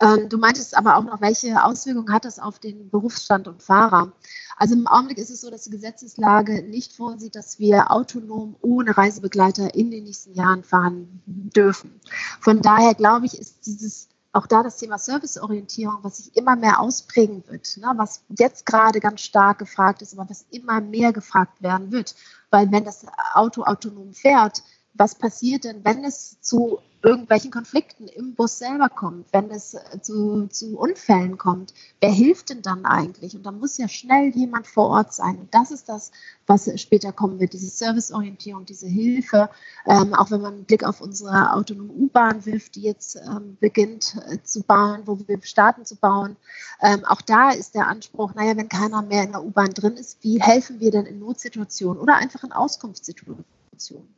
Ähm, 0.01 0.29
du 0.29 0.39
meintest 0.39 0.77
aber 0.77 0.97
auch 0.97 1.05
noch, 1.05 1.21
welche 1.21 1.63
Auswirkungen 1.65 2.13
hat 2.13 2.25
das 2.25 2.39
auf 2.39 2.59
den 2.59 2.91
Berufsstand 2.91 3.49
und 3.49 3.63
Fahrer? 3.63 4.13
Also 4.57 4.75
im 4.75 4.87
Augenblick 4.87 5.19
ist 5.19 5.31
es 5.31 5.41
so, 5.41 5.51
dass 5.51 5.65
die 5.65 5.71
Gesetzeslage 5.71 6.63
nicht 6.63 6.93
vorsieht, 6.93 7.35
dass 7.35 7.59
wir 7.59 7.91
autonom 7.91 8.57
ohne 8.61 8.97
Reisebegleiter 8.97 9.75
in 9.75 9.91
den 9.91 10.05
nächsten 10.05 10.35
Jahren 10.35 10.65
fahren 10.65 11.23
dürfen. 11.27 12.01
Von 12.41 12.63
daher 12.63 12.95
glaube 12.95 13.27
ich, 13.27 13.39
ist 13.39 13.67
dieses 13.67 14.09
auch 14.35 14.49
da 14.49 14.65
das 14.65 14.79
Thema 14.79 14.99
Serviceorientierung, 14.99 15.99
was 16.03 16.17
sich 16.17 16.37
immer 16.37 16.57
mehr 16.57 16.81
ausprägen 16.81 17.45
wird, 17.47 17.77
ne, 17.77 17.93
was 17.97 18.25
jetzt 18.37 18.67
gerade 18.67 18.99
ganz 18.99 19.21
stark 19.21 19.59
gefragt 19.59 20.03
ist, 20.03 20.19
aber 20.19 20.29
was 20.29 20.45
immer 20.51 20.81
mehr 20.81 21.13
gefragt 21.13 21.63
werden 21.63 21.93
wird. 21.93 22.17
Weil 22.51 22.71
wenn 22.73 22.85
das 22.85 23.07
Auto 23.33 23.63
autonom 23.63 24.13
fährt, 24.13 24.65
was 24.95 25.17
passiert 25.17 25.65
denn, 25.65 25.85
wenn 25.85 26.05
es 26.05 26.41
zu 26.41 26.79
irgendwelchen 27.03 27.51
Konflikten 27.51 28.09
im 28.09 28.35
Bus 28.35 28.59
selber 28.59 28.89
kommt, 28.89 29.27
wenn 29.33 29.51
es 29.51 29.77
zu, 30.01 30.47
zu 30.47 30.79
Unfällen 30.79 31.37
kommt? 31.37 31.75
Wer 32.01 32.11
hilft 32.11 32.49
denn 32.49 32.63
dann 32.63 32.87
eigentlich? 32.87 33.37
Und 33.37 33.45
da 33.45 33.53
muss 33.53 33.77
ja 33.77 33.89
schnell 33.89 34.31
jemand 34.31 34.67
vor 34.67 34.89
Ort 34.89 35.13
sein. 35.13 35.39
Und 35.39 35.55
das 35.55 35.71
ist 35.71 35.89
das, 35.89 36.13
was 36.47 36.71
später 36.81 37.13
kommen 37.13 37.41
wird, 37.41 37.53
diese 37.53 37.69
Serviceorientierung, 37.69 38.65
diese 38.65 38.87
Hilfe. 38.87 39.51
Ähm, 39.87 40.15
auch 40.15 40.31
wenn 40.31 40.41
man 40.41 40.55
einen 40.55 40.65
Blick 40.65 40.85
auf 40.85 41.01
unsere 41.01 41.53
autonome 41.53 41.93
U-Bahn 41.93 42.47
wirft, 42.47 42.77
die 42.77 42.83
jetzt 42.83 43.17
ähm, 43.17 43.59
beginnt 43.61 44.17
äh, 44.29 44.43
zu 44.43 44.63
bauen, 44.63 45.03
wo 45.05 45.19
wir 45.27 45.43
starten 45.43 45.85
zu 45.85 45.97
bauen. 45.97 46.37
Ähm, 46.81 47.05
auch 47.05 47.21
da 47.21 47.51
ist 47.51 47.75
der 47.75 47.89
Anspruch, 47.89 48.35
naja, 48.35 48.57
wenn 48.57 48.69
keiner 48.69 49.03
mehr 49.03 49.25
in 49.25 49.33
der 49.33 49.45
U-Bahn 49.45 49.75
drin 49.75 49.97
ist, 49.97 50.23
wie 50.23 50.41
helfen 50.41 50.81
wir 50.81 50.91
denn 50.91 51.05
in 51.05 51.19
Notsituationen 51.19 52.01
oder 52.01 52.15
einfach 52.17 52.45
in 52.45 52.53
Auskunftssituationen? 52.53 54.15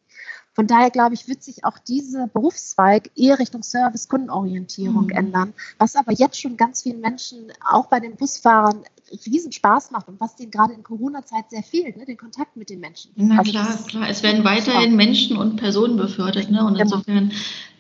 Von 0.57 0.67
daher 0.67 0.91
glaube 0.91 1.15
ich, 1.15 1.29
wird 1.29 1.43
sich 1.43 1.67
auch 1.67 1.79
dieser 1.79 2.29
Berufszweig 2.29 3.11
eher 3.15 3.39
Richtung 3.39 3.63
Service, 3.63 4.09
Kundenorientierung 4.09 5.05
mhm. 5.05 5.11
ändern, 5.11 5.55
was 5.77 5.97
aber 5.97 6.13
jetzt 6.13 6.41
schon 6.41 6.57
ganz 6.57 6.83
vielen 6.83 7.01
Menschen, 7.01 7.53
auch 7.71 7.89
bei 7.89 8.01
den 8.01 8.17
Busfahrern, 8.17 8.83
riesen 9.27 9.53
Spaß 9.53 9.91
macht 9.91 10.09
und 10.09 10.19
was 10.19 10.35
denen 10.35 10.51
gerade 10.51 10.73
in 10.73 10.83
Corona-Zeit 10.83 11.51
sehr 11.51 11.63
fehlt, 11.63 11.99
ne, 11.99 12.07
den 12.07 12.17
Kontakt 12.17 12.57
mit 12.57 12.71
den 12.71 12.81
Menschen. 12.81 13.11
Na 13.17 13.39
also 13.39 13.51
klar, 13.53 13.79
klar. 13.87 14.09
Es 14.09 14.23
werden 14.23 14.45
weiterhin 14.45 14.97
Menschen 14.97 15.37
und 15.37 15.57
Personen 15.57 15.99
befördert, 15.99 16.51
ne? 16.51 16.65
Und 16.65 16.79
genau. 16.79 16.85
insofern 16.85 17.33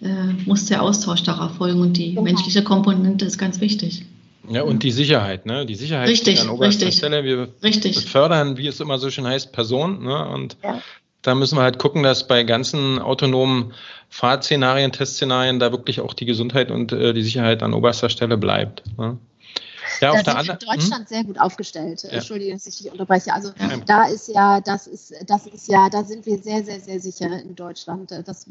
äh, 0.02 0.44
muss 0.44 0.66
der 0.66 0.82
Austausch 0.82 1.22
darauf 1.22 1.56
folgen 1.56 1.80
und 1.80 1.96
die 1.96 2.10
genau. 2.10 2.22
menschliche 2.22 2.62
Komponente 2.62 3.24
ist 3.24 3.38
ganz 3.38 3.60
wichtig. 3.60 4.04
Ja, 4.48 4.62
und 4.62 4.82
die 4.82 4.92
Sicherheit, 4.92 5.46
ne? 5.46 5.66
Die 5.66 5.74
Sicherheit 5.74 6.08
richtig, 6.08 6.42
an 6.42 6.50
oberster 6.50 6.86
richtig, 6.86 6.98
Stelle. 6.98 7.24
Wir 7.24 7.48
richtig. 7.62 8.06
fördern, 8.06 8.58
wie 8.58 8.68
es 8.68 8.78
immer 8.78 8.98
so 8.98 9.10
schön 9.10 9.26
heißt, 9.26 9.52
Personen, 9.52 10.04
ne? 10.04 10.28
Und 10.28 10.58
ja 10.62 10.80
da 11.22 11.34
müssen 11.34 11.56
wir 11.56 11.62
halt 11.62 11.78
gucken, 11.78 12.02
dass 12.02 12.28
bei 12.28 12.44
ganzen 12.44 12.98
autonomen 12.98 13.72
Fahrtszenarien, 14.08 14.92
Testszenarien 14.92 15.58
da 15.58 15.72
wirklich 15.72 16.00
auch 16.00 16.14
die 16.14 16.26
Gesundheit 16.26 16.70
und 16.70 16.92
äh, 16.92 17.12
die 17.12 17.22
Sicherheit 17.22 17.62
an 17.62 17.74
oberster 17.74 18.08
Stelle 18.08 18.36
bleibt. 18.36 18.82
Ne? 18.96 19.18
Ja, 20.00 20.22
da 20.22 20.42
sind 20.42 20.46
wir 20.46 20.52
in 20.54 20.78
Deutschland 20.78 21.00
hm? 21.02 21.06
sehr 21.06 21.24
gut 21.24 21.40
aufgestellt. 21.40 22.02
Ja. 22.02 22.10
Entschuldige, 22.10 22.52
dass 22.52 22.66
ich 22.66 22.78
dich 22.78 22.90
unterbreche. 22.90 23.32
Also 23.32 23.52
ja. 23.58 23.76
da 23.86 24.04
ist 24.04 24.28
ja, 24.28 24.60
das 24.60 24.86
ist, 24.86 25.14
das 25.26 25.46
ist 25.46 25.68
ja, 25.68 25.88
da 25.88 26.04
sind 26.04 26.26
wir 26.26 26.38
sehr, 26.38 26.64
sehr, 26.64 26.80
sehr 26.80 27.00
sicher 27.00 27.26
in 27.40 27.54
Deutschland. 27.54 28.10
Das 28.24 28.46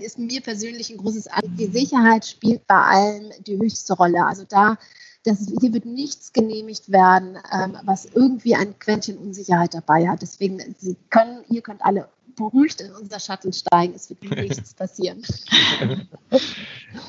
ist 0.00 0.18
mir 0.18 0.40
persönlich 0.40 0.90
ein 0.90 0.98
großes 0.98 1.28
Anliegen. 1.28 1.56
Die 1.56 1.66
Sicherheit 1.66 2.26
spielt 2.26 2.66
bei 2.66 2.76
allem 2.76 3.30
die 3.46 3.58
höchste 3.58 3.94
Rolle. 3.94 4.24
Also 4.26 4.44
da 4.48 4.76
das, 5.24 5.46
hier 5.60 5.72
wird 5.72 5.86
nichts 5.86 6.32
genehmigt 6.32 6.90
werden, 6.90 7.38
ähm, 7.52 7.76
was 7.84 8.06
irgendwie 8.06 8.54
ein 8.54 8.78
Quäntchen 8.78 9.18
Unsicherheit 9.18 9.74
dabei 9.74 10.08
hat. 10.08 10.22
Deswegen, 10.22 10.60
Sie 10.78 10.96
können, 11.10 11.44
ihr 11.48 11.62
könnt 11.62 11.82
alle 11.82 12.08
beruhigt 12.36 12.80
in 12.80 12.92
unser 12.92 13.20
Shuttle 13.20 13.52
steigen. 13.52 13.94
Es 13.94 14.10
wird 14.10 14.22
nichts 14.36 14.74
passieren. 14.74 15.22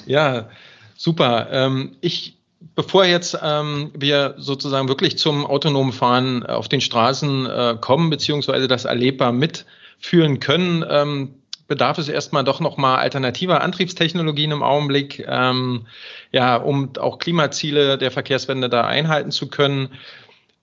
ja, 0.06 0.50
super. 0.96 1.48
Ähm, 1.52 1.96
ich 2.02 2.38
bevor 2.76 3.06
jetzt 3.06 3.38
ähm, 3.42 3.92
wir 3.98 4.36
sozusagen 4.38 4.88
wirklich 4.88 5.18
zum 5.18 5.46
autonomen 5.46 5.92
Fahren 5.92 6.46
auf 6.46 6.70
den 6.70 6.82
Straßen 6.82 7.46
äh, 7.46 7.78
kommen, 7.80 8.10
beziehungsweise 8.10 8.68
das 8.68 8.86
erlebbar 8.86 9.32
mitführen 9.32 10.40
können, 10.40 10.86
ähm, 10.88 11.36
bedarf 11.68 11.98
es 11.98 12.10
erstmal 12.10 12.44
doch 12.44 12.60
nochmal 12.60 13.00
alternativer 13.00 13.62
Antriebstechnologien 13.62 14.52
im 14.52 14.64
Augenblick, 14.64 15.26
ähm, 15.28 15.88
ja, 16.32 16.56
um 16.58 16.92
auch 16.98 17.20
Klimaziele 17.20 17.98
der 17.98 18.12
Verkehrswende 18.12 18.70
da 18.70 18.86
einhalten 18.86 19.32
zu 19.32 19.48
können. 19.48 19.90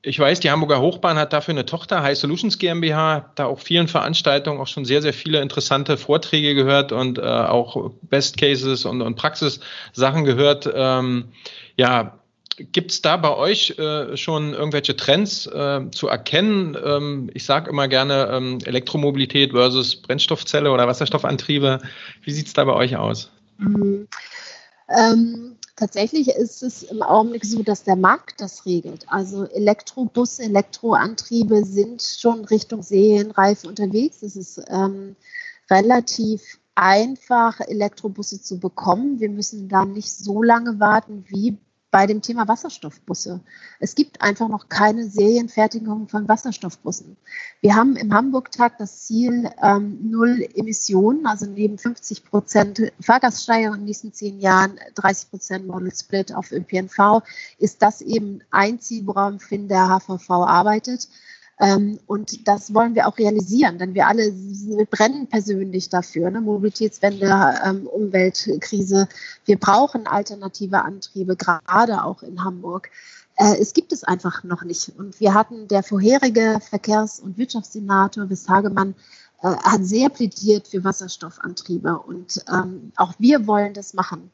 Ich 0.02 0.18
weiß, 0.18 0.40
die 0.40 0.50
Hamburger 0.50 0.80
Hochbahn 0.80 1.18
hat 1.18 1.34
dafür 1.34 1.52
eine 1.52 1.66
Tochter, 1.66 2.02
High 2.02 2.16
Solutions 2.16 2.58
GmbH, 2.58 3.32
da 3.34 3.44
auch 3.44 3.60
vielen 3.60 3.86
Veranstaltungen 3.86 4.58
auch 4.58 4.66
schon 4.66 4.86
sehr, 4.86 5.02
sehr 5.02 5.12
viele 5.12 5.42
interessante 5.42 5.98
Vorträge 5.98 6.54
gehört 6.54 6.92
und 6.92 7.18
äh, 7.18 7.22
auch 7.22 7.90
Best 8.02 8.38
Cases 8.38 8.86
und, 8.86 9.02
und 9.02 9.16
Praxissachen 9.16 10.24
gehört. 10.24 10.70
Ähm, 10.74 11.32
ja, 11.76 12.19
Gibt 12.56 12.90
es 12.90 13.00
da 13.00 13.16
bei 13.16 13.34
euch 13.34 13.78
äh, 13.78 14.16
schon 14.16 14.52
irgendwelche 14.52 14.96
Trends 14.96 15.46
äh, 15.46 15.90
zu 15.92 16.08
erkennen? 16.08 16.76
Ähm, 16.82 17.30
ich 17.32 17.44
sage 17.44 17.70
immer 17.70 17.88
gerne 17.88 18.28
ähm, 18.32 18.58
Elektromobilität 18.64 19.52
versus 19.52 19.96
Brennstoffzelle 19.96 20.70
oder 20.70 20.86
Wasserstoffantriebe. 20.86 21.80
Wie 22.22 22.32
sieht 22.32 22.48
es 22.48 22.52
da 22.52 22.64
bei 22.64 22.74
euch 22.74 22.96
aus? 22.96 23.30
Mhm. 23.58 24.08
Ähm, 24.88 25.56
tatsächlich 25.76 26.28
ist 26.28 26.62
es 26.62 26.82
im 26.82 27.02
Augenblick 27.02 27.44
so, 27.44 27.62
dass 27.62 27.84
der 27.84 27.96
Markt 27.96 28.40
das 28.40 28.66
regelt. 28.66 29.06
Also 29.08 29.44
Elektrobusse, 29.44 30.42
Elektroantriebe 30.42 31.64
sind 31.64 32.02
schon 32.02 32.44
Richtung 32.44 32.82
Serienreife 32.82 33.68
unterwegs. 33.68 34.22
Es 34.22 34.36
ist 34.36 34.60
ähm, 34.68 35.16
relativ 35.70 36.58
einfach, 36.74 37.60
Elektrobusse 37.60 38.42
zu 38.42 38.58
bekommen. 38.58 39.20
Wir 39.20 39.30
müssen 39.30 39.68
da 39.68 39.84
nicht 39.84 40.10
so 40.10 40.42
lange 40.42 40.80
warten 40.80 41.24
wie 41.28 41.56
bei 41.90 42.06
dem 42.06 42.22
Thema 42.22 42.46
Wasserstoffbusse. 42.46 43.40
Es 43.80 43.94
gibt 43.94 44.22
einfach 44.22 44.48
noch 44.48 44.68
keine 44.68 45.08
Serienfertigung 45.08 46.08
von 46.08 46.28
Wasserstoffbussen. 46.28 47.16
Wir 47.60 47.74
haben 47.74 47.96
im 47.96 48.14
Hamburg-Tag 48.14 48.78
das 48.78 49.06
Ziel 49.06 49.50
ähm, 49.62 49.98
Null 50.10 50.46
Emissionen, 50.54 51.26
also 51.26 51.46
neben 51.46 51.78
50 51.78 52.24
Prozent 52.24 52.92
Fahrgaststeigerung 53.00 53.74
in 53.74 53.80
den 53.80 53.86
nächsten 53.86 54.12
zehn 54.12 54.40
Jahren, 54.40 54.78
30 54.94 55.30
Prozent 55.30 55.66
Model 55.66 55.92
Split 55.94 56.34
auf 56.34 56.52
ÖPNV, 56.52 57.22
ist 57.58 57.82
das 57.82 58.00
eben 58.00 58.40
ein 58.50 58.80
Ziel, 58.80 59.06
worauf 59.06 59.20
der 59.50 59.88
HVV 59.88 60.30
arbeitet. 60.30 61.08
Ähm, 61.60 61.98
und 62.06 62.48
das 62.48 62.72
wollen 62.72 62.94
wir 62.94 63.06
auch 63.06 63.18
realisieren, 63.18 63.78
denn 63.78 63.94
wir 63.94 64.06
alle 64.06 64.32
brennen 64.90 65.26
persönlich 65.26 65.90
dafür. 65.90 66.30
Ne? 66.30 66.40
Mobilitätswende, 66.40 67.60
ähm, 67.64 67.86
Umweltkrise. 67.86 69.08
Wir 69.44 69.58
brauchen 69.58 70.06
alternative 70.06 70.82
Antriebe, 70.82 71.36
gerade 71.36 72.02
auch 72.02 72.22
in 72.22 72.42
Hamburg. 72.42 72.90
Äh, 73.36 73.58
es 73.60 73.74
gibt 73.74 73.92
es 73.92 74.04
einfach 74.04 74.42
noch 74.42 74.62
nicht. 74.62 74.92
Und 74.96 75.20
wir 75.20 75.34
hatten 75.34 75.68
der 75.68 75.82
vorherige 75.82 76.60
Verkehrs- 76.60 77.20
und 77.20 77.36
Wirtschaftssenator, 77.36 78.26
Hagemann, 78.48 78.94
äh, 79.42 79.48
hat 79.48 79.84
sehr 79.84 80.08
plädiert 80.08 80.66
für 80.66 80.82
Wasserstoffantriebe 80.82 81.98
und 81.98 82.42
ähm, 82.50 82.92
auch 82.96 83.12
wir 83.18 83.46
wollen 83.46 83.74
das 83.74 83.92
machen. 83.92 84.30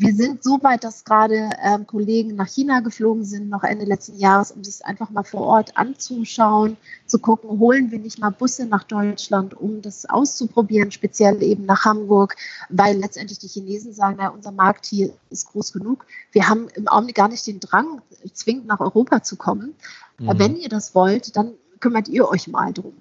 Wir 0.00 0.14
sind 0.14 0.44
so 0.44 0.62
weit, 0.62 0.84
dass 0.84 1.04
gerade 1.04 1.50
ähm, 1.60 1.84
Kollegen 1.84 2.36
nach 2.36 2.46
China 2.46 2.78
geflogen 2.78 3.24
sind, 3.24 3.48
noch 3.48 3.64
Ende 3.64 3.84
letzten 3.84 4.16
Jahres, 4.16 4.52
um 4.52 4.62
sich 4.62 4.86
einfach 4.86 5.10
mal 5.10 5.24
vor 5.24 5.40
Ort 5.40 5.76
anzuschauen, 5.76 6.76
zu 7.06 7.18
gucken, 7.18 7.58
holen 7.58 7.90
wir 7.90 7.98
nicht 7.98 8.20
mal 8.20 8.30
Busse 8.30 8.66
nach 8.66 8.84
Deutschland, 8.84 9.54
um 9.54 9.82
das 9.82 10.08
auszuprobieren, 10.08 10.92
speziell 10.92 11.42
eben 11.42 11.66
nach 11.66 11.84
Hamburg, 11.84 12.36
weil 12.68 12.96
letztendlich 12.96 13.40
die 13.40 13.48
Chinesen 13.48 13.92
sagen, 13.92 14.18
na, 14.20 14.28
unser 14.28 14.52
Markt 14.52 14.86
hier 14.86 15.12
ist 15.30 15.50
groß 15.50 15.72
genug. 15.72 16.06
Wir 16.30 16.48
haben 16.48 16.68
im 16.76 16.86
Augenblick 16.86 17.16
gar 17.16 17.28
nicht 17.28 17.44
den 17.48 17.58
Drang, 17.58 18.00
zwingend 18.32 18.68
nach 18.68 18.78
Europa 18.78 19.24
zu 19.24 19.34
kommen. 19.34 19.74
Mhm. 20.18 20.38
Wenn 20.38 20.56
ihr 20.56 20.68
das 20.68 20.94
wollt, 20.94 21.34
dann 21.36 21.54
kümmert 21.80 22.06
ihr 22.06 22.28
euch 22.28 22.46
mal 22.46 22.72
drum. 22.72 22.94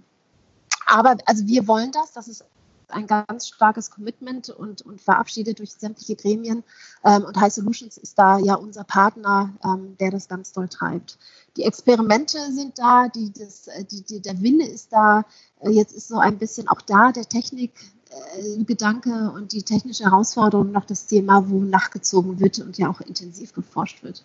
Aber 0.87 1.15
also 1.25 1.45
wir 1.45 1.67
wollen 1.67 1.91
das, 1.91 2.13
das 2.13 2.27
ist 2.27 2.43
ein 2.89 3.07
ganz 3.07 3.47
starkes 3.47 3.91
Commitment 3.91 4.49
und, 4.49 4.81
und 4.81 5.01
verabschiedet 5.01 5.59
durch 5.59 5.73
sämtliche 5.73 6.15
Gremien. 6.15 6.63
Ähm, 7.03 7.23
und 7.23 7.38
High 7.39 7.51
Solutions 7.51 7.97
ist 7.97 8.17
da 8.17 8.39
ja 8.39 8.55
unser 8.55 8.83
Partner, 8.83 9.53
ähm, 9.63 9.97
der 9.99 10.11
das 10.11 10.27
ganz 10.27 10.53
doll 10.53 10.67
treibt. 10.67 11.17
Die 11.57 11.63
Experimente 11.63 12.39
sind 12.51 12.79
da, 12.79 13.07
die, 13.09 13.31
das, 13.33 13.67
äh, 13.67 13.83
die, 13.83 14.01
die, 14.01 14.21
der 14.21 14.41
Wille 14.41 14.65
ist 14.65 14.93
da. 14.93 15.25
Äh, 15.59 15.71
jetzt 15.71 15.93
ist 15.93 16.07
so 16.07 16.19
ein 16.19 16.38
bisschen 16.38 16.67
auch 16.67 16.81
da 16.81 17.11
der 17.11 17.27
Technikgedanke 17.27 19.09
äh, 19.09 19.35
und 19.35 19.51
die 19.51 19.63
technische 19.63 20.05
Herausforderung 20.05 20.71
noch 20.71 20.85
das 20.85 21.07
Thema, 21.07 21.49
wo 21.49 21.59
nachgezogen 21.59 22.39
wird 22.39 22.59
und 22.59 22.77
ja 22.77 22.89
auch 22.89 23.01
intensiv 23.01 23.53
geforscht 23.53 24.03
wird. 24.03 24.23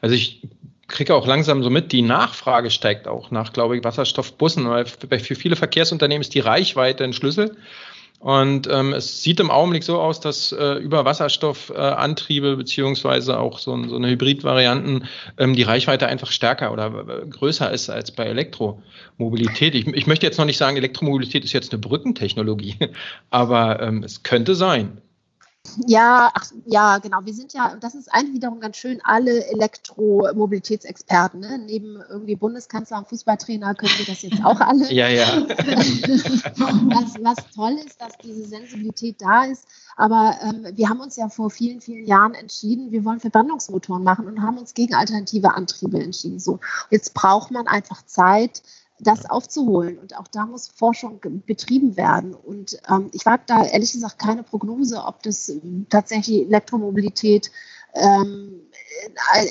Also 0.00 0.14
ich 0.14 0.42
kriege 0.88 1.14
auch 1.14 1.26
langsam 1.26 1.62
so 1.62 1.70
mit, 1.70 1.92
die 1.92 2.02
Nachfrage 2.02 2.70
steigt 2.70 3.08
auch 3.08 3.30
nach, 3.30 3.52
glaube 3.52 3.76
ich, 3.76 3.84
Wasserstoffbussen, 3.84 4.68
weil 4.68 4.86
für 4.86 5.34
viele 5.34 5.56
Verkehrsunternehmen 5.56 6.22
ist 6.22 6.34
die 6.34 6.40
Reichweite 6.40 7.04
ein 7.04 7.12
Schlüssel. 7.12 7.56
Und 8.24 8.68
ähm, 8.70 8.94
es 8.94 9.22
sieht 9.22 9.38
im 9.38 9.50
Augenblick 9.50 9.84
so 9.84 10.00
aus, 10.00 10.18
dass 10.18 10.50
äh, 10.50 10.76
über 10.76 11.04
Wasserstoffantriebe 11.04 12.52
äh, 12.52 12.56
beziehungsweise 12.56 13.38
auch 13.38 13.58
so, 13.58 13.86
so 13.86 13.96
eine 13.96 14.08
Hybridvarianten 14.08 15.04
ähm, 15.36 15.54
die 15.54 15.62
Reichweite 15.62 16.06
einfach 16.06 16.30
stärker 16.30 16.72
oder 16.72 16.90
größer 17.28 17.70
ist 17.70 17.90
als 17.90 18.12
bei 18.12 18.24
Elektromobilität. 18.24 19.74
Ich, 19.74 19.86
ich 19.88 20.06
möchte 20.06 20.24
jetzt 20.24 20.38
noch 20.38 20.46
nicht 20.46 20.56
sagen, 20.56 20.78
Elektromobilität 20.78 21.44
ist 21.44 21.52
jetzt 21.52 21.74
eine 21.74 21.82
Brückentechnologie, 21.82 22.76
aber 23.30 23.82
ähm, 23.82 24.02
es 24.02 24.22
könnte 24.22 24.54
sein. 24.54 25.02
Ja, 25.86 26.30
ach, 26.34 26.52
ja, 26.66 26.98
genau. 26.98 27.18
Wir 27.24 27.34
sind 27.34 27.52
ja, 27.52 27.76
das 27.80 27.94
ist 27.94 28.12
eigentlich 28.12 28.34
wiederum 28.34 28.60
ganz 28.60 28.76
schön, 28.76 29.00
alle 29.02 29.46
Elektromobilitätsexperten. 29.46 31.40
Ne? 31.40 31.58
Neben 31.58 32.00
irgendwie 32.08 32.36
Bundeskanzler 32.36 32.98
und 32.98 33.08
Fußballtrainer 33.08 33.74
können 33.74 33.92
wir 33.96 34.06
das 34.06 34.22
jetzt 34.22 34.44
auch 34.44 34.60
alle. 34.60 34.92
ja, 34.92 35.08
ja. 35.08 35.26
was, 35.48 37.14
was 37.20 37.36
toll 37.54 37.76
ist, 37.84 38.00
dass 38.00 38.16
diese 38.22 38.44
Sensibilität 38.44 39.20
da 39.20 39.44
ist. 39.44 39.66
Aber 39.96 40.36
ähm, 40.42 40.66
wir 40.76 40.88
haben 40.88 41.00
uns 41.00 41.16
ja 41.16 41.28
vor 41.28 41.50
vielen, 41.50 41.80
vielen 41.80 42.06
Jahren 42.06 42.34
entschieden, 42.34 42.92
wir 42.92 43.04
wollen 43.04 43.20
Verbrennungsmotoren 43.20 44.02
machen 44.02 44.26
und 44.26 44.42
haben 44.42 44.58
uns 44.58 44.74
gegen 44.74 44.94
alternative 44.94 45.54
Antriebe 45.54 45.98
entschieden. 45.98 46.40
So, 46.40 46.60
jetzt 46.90 47.14
braucht 47.14 47.50
man 47.50 47.66
einfach 47.66 48.04
Zeit, 48.04 48.62
das 49.00 49.28
aufzuholen. 49.28 49.98
Und 49.98 50.16
auch 50.16 50.28
da 50.28 50.46
muss 50.46 50.68
Forschung 50.68 51.20
betrieben 51.46 51.96
werden. 51.96 52.34
Und 52.34 52.78
ähm, 52.88 53.10
ich 53.12 53.26
wage 53.26 53.42
da 53.46 53.64
ehrlich 53.64 53.92
gesagt 53.92 54.18
keine 54.18 54.42
Prognose, 54.42 55.02
ob 55.04 55.22
das 55.22 55.52
tatsächlich 55.90 56.42
Elektromobilität 56.46 57.50
ähm, 57.94 58.60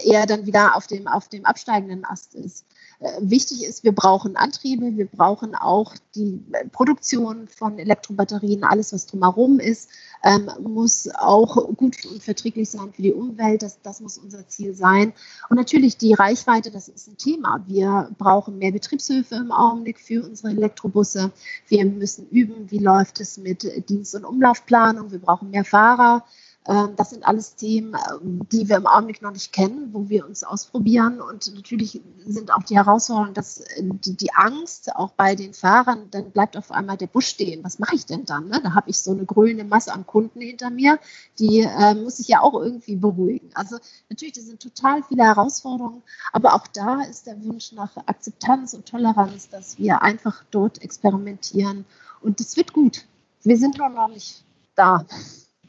eher 0.04 0.26
dann 0.26 0.46
wieder 0.46 0.76
auf 0.76 0.88
dem, 0.88 1.08
auf 1.08 1.28
dem 1.28 1.46
absteigenden 1.46 2.06
Ast 2.06 2.36
ist. 2.36 2.66
Äh, 3.04 3.20
wichtig 3.20 3.66
ist, 3.66 3.84
wir 3.84 3.92
brauchen 3.92 4.38
Antriebe, 4.38 4.96
wir 4.96 5.08
brauchen 5.08 5.56
auch 5.56 5.94
die 6.16 6.42
Produktion 6.72 7.50
von 7.50 7.78
Elektrobatterien, 7.78 8.64
alles, 8.64 8.94
was 8.94 9.08
drumherum 9.08 9.60
ist, 9.60 9.90
ähm, 10.24 10.50
muss 10.62 11.10
auch 11.14 11.68
gut 11.76 11.98
und 12.06 12.24
verträglich 12.24 12.70
sein 12.70 12.94
für 12.94 13.02
die 13.02 13.12
Umwelt. 13.12 13.62
Das, 13.62 13.82
das 13.82 14.00
muss 14.00 14.18
unser 14.18 14.48
Ziel 14.48 14.74
sein. 14.74 15.12
Und 15.50 15.58
natürlich 15.58 15.98
die 15.98 16.14
Reichweite, 16.14 16.72
das 16.72 16.88
ist 16.88 17.10
ein 17.10 17.18
Thema. 17.18 17.62
Wir 17.68 18.10
brauchen 18.18 18.58
mehr 18.58 18.72
Betriebshöfe 18.72 19.36
im 19.36 19.52
Augenblick 19.52 20.00
für 20.00 20.24
unsere 20.24 20.52
Elektrobusse. 20.52 21.34
Wir 21.68 21.86
müssen 21.86 22.30
üben, 22.30 22.72
wie 22.72 22.80
läuft 22.80 23.20
es 23.20 23.38
mit 23.38 23.90
Dienst- 23.90 24.16
und 24.16 24.24
Umlaufplanung. 24.24 25.12
Wir 25.12 25.20
brauchen 25.20 25.50
mehr 25.50 25.66
Fahrer. 25.66 26.24
Ähm, 26.66 26.96
das 26.96 27.10
sind 27.10 27.28
alles 27.28 27.56
Themen, 27.56 27.94
ähm, 27.94 28.48
die 28.52 28.70
wir 28.70 28.78
im 28.78 28.88
Augenblick 28.88 29.22
noch 29.22 29.32
nicht 29.32 29.52
kennen, 29.52 29.90
wo 29.92 30.08
wir 30.08 30.26
uns 30.26 30.44
ausprobieren. 30.44 31.20
Und 31.20 31.54
natürlich 31.54 32.02
sind 32.26 32.54
auch 32.54 32.64
die 32.64 32.78
Herausforderungen, 32.78 33.34
dass 33.34 33.60
äh, 33.60 33.84
die, 33.84 34.34
Angst 34.34 34.96
auch 34.96 35.12
bei 35.12 35.36
den 35.36 35.54
Fahrern, 35.54 36.08
dann 36.12 36.32
bleibt 36.32 36.56
auf 36.56 36.72
einmal 36.72 36.96
der 36.96 37.08
Bus 37.08 37.26
stehen. 37.26 37.64
Was 37.64 37.80
mache 37.80 37.96
ich 37.96 38.06
denn 38.06 38.26
dann? 38.26 38.48
Ne? 38.48 38.62
Da 38.64 38.74
habe 38.74 38.90
ich 38.90 38.98
so 38.98 39.12
eine 39.12 39.26
grüne 39.26 39.66
Masse 39.66 39.94
an 39.94 40.08
Kunden 40.08 40.40
hinter 40.40 40.70
mir, 40.70 41.00
die 41.38 41.62
äh, 41.62 41.96
muss 41.96 42.20
ich 42.20 42.30
ja 42.30 42.42
auch 42.42 42.54
irgendwie 42.54 42.96
beruhigen. 42.96 43.50
Also 43.56 43.78
natürlich, 44.10 44.36
das 44.36 44.46
sind 44.46 44.62
total 44.62 45.04
viele 45.04 45.24
Herausforderungen, 45.24 46.02
aber 46.32 46.54
auch 46.54 46.68
da 46.68 47.02
ist 47.04 47.28
der 47.28 47.44
Wunsch 47.44 47.74
nach 47.74 47.96
Akzeptanz 48.06 48.74
und 48.74 48.86
Toleranz, 48.86 49.50
dass 49.50 49.78
wir 49.78 50.02
einfach 50.02 50.44
dort 50.52 50.82
experimentieren. 50.82 51.86
Und 52.22 52.40
das 52.40 52.56
wird 52.56 52.72
gut. 52.72 53.06
Wir 53.44 53.58
sind 53.58 53.78
noch 53.78 54.08
nicht 54.08 54.44
da. 54.76 55.06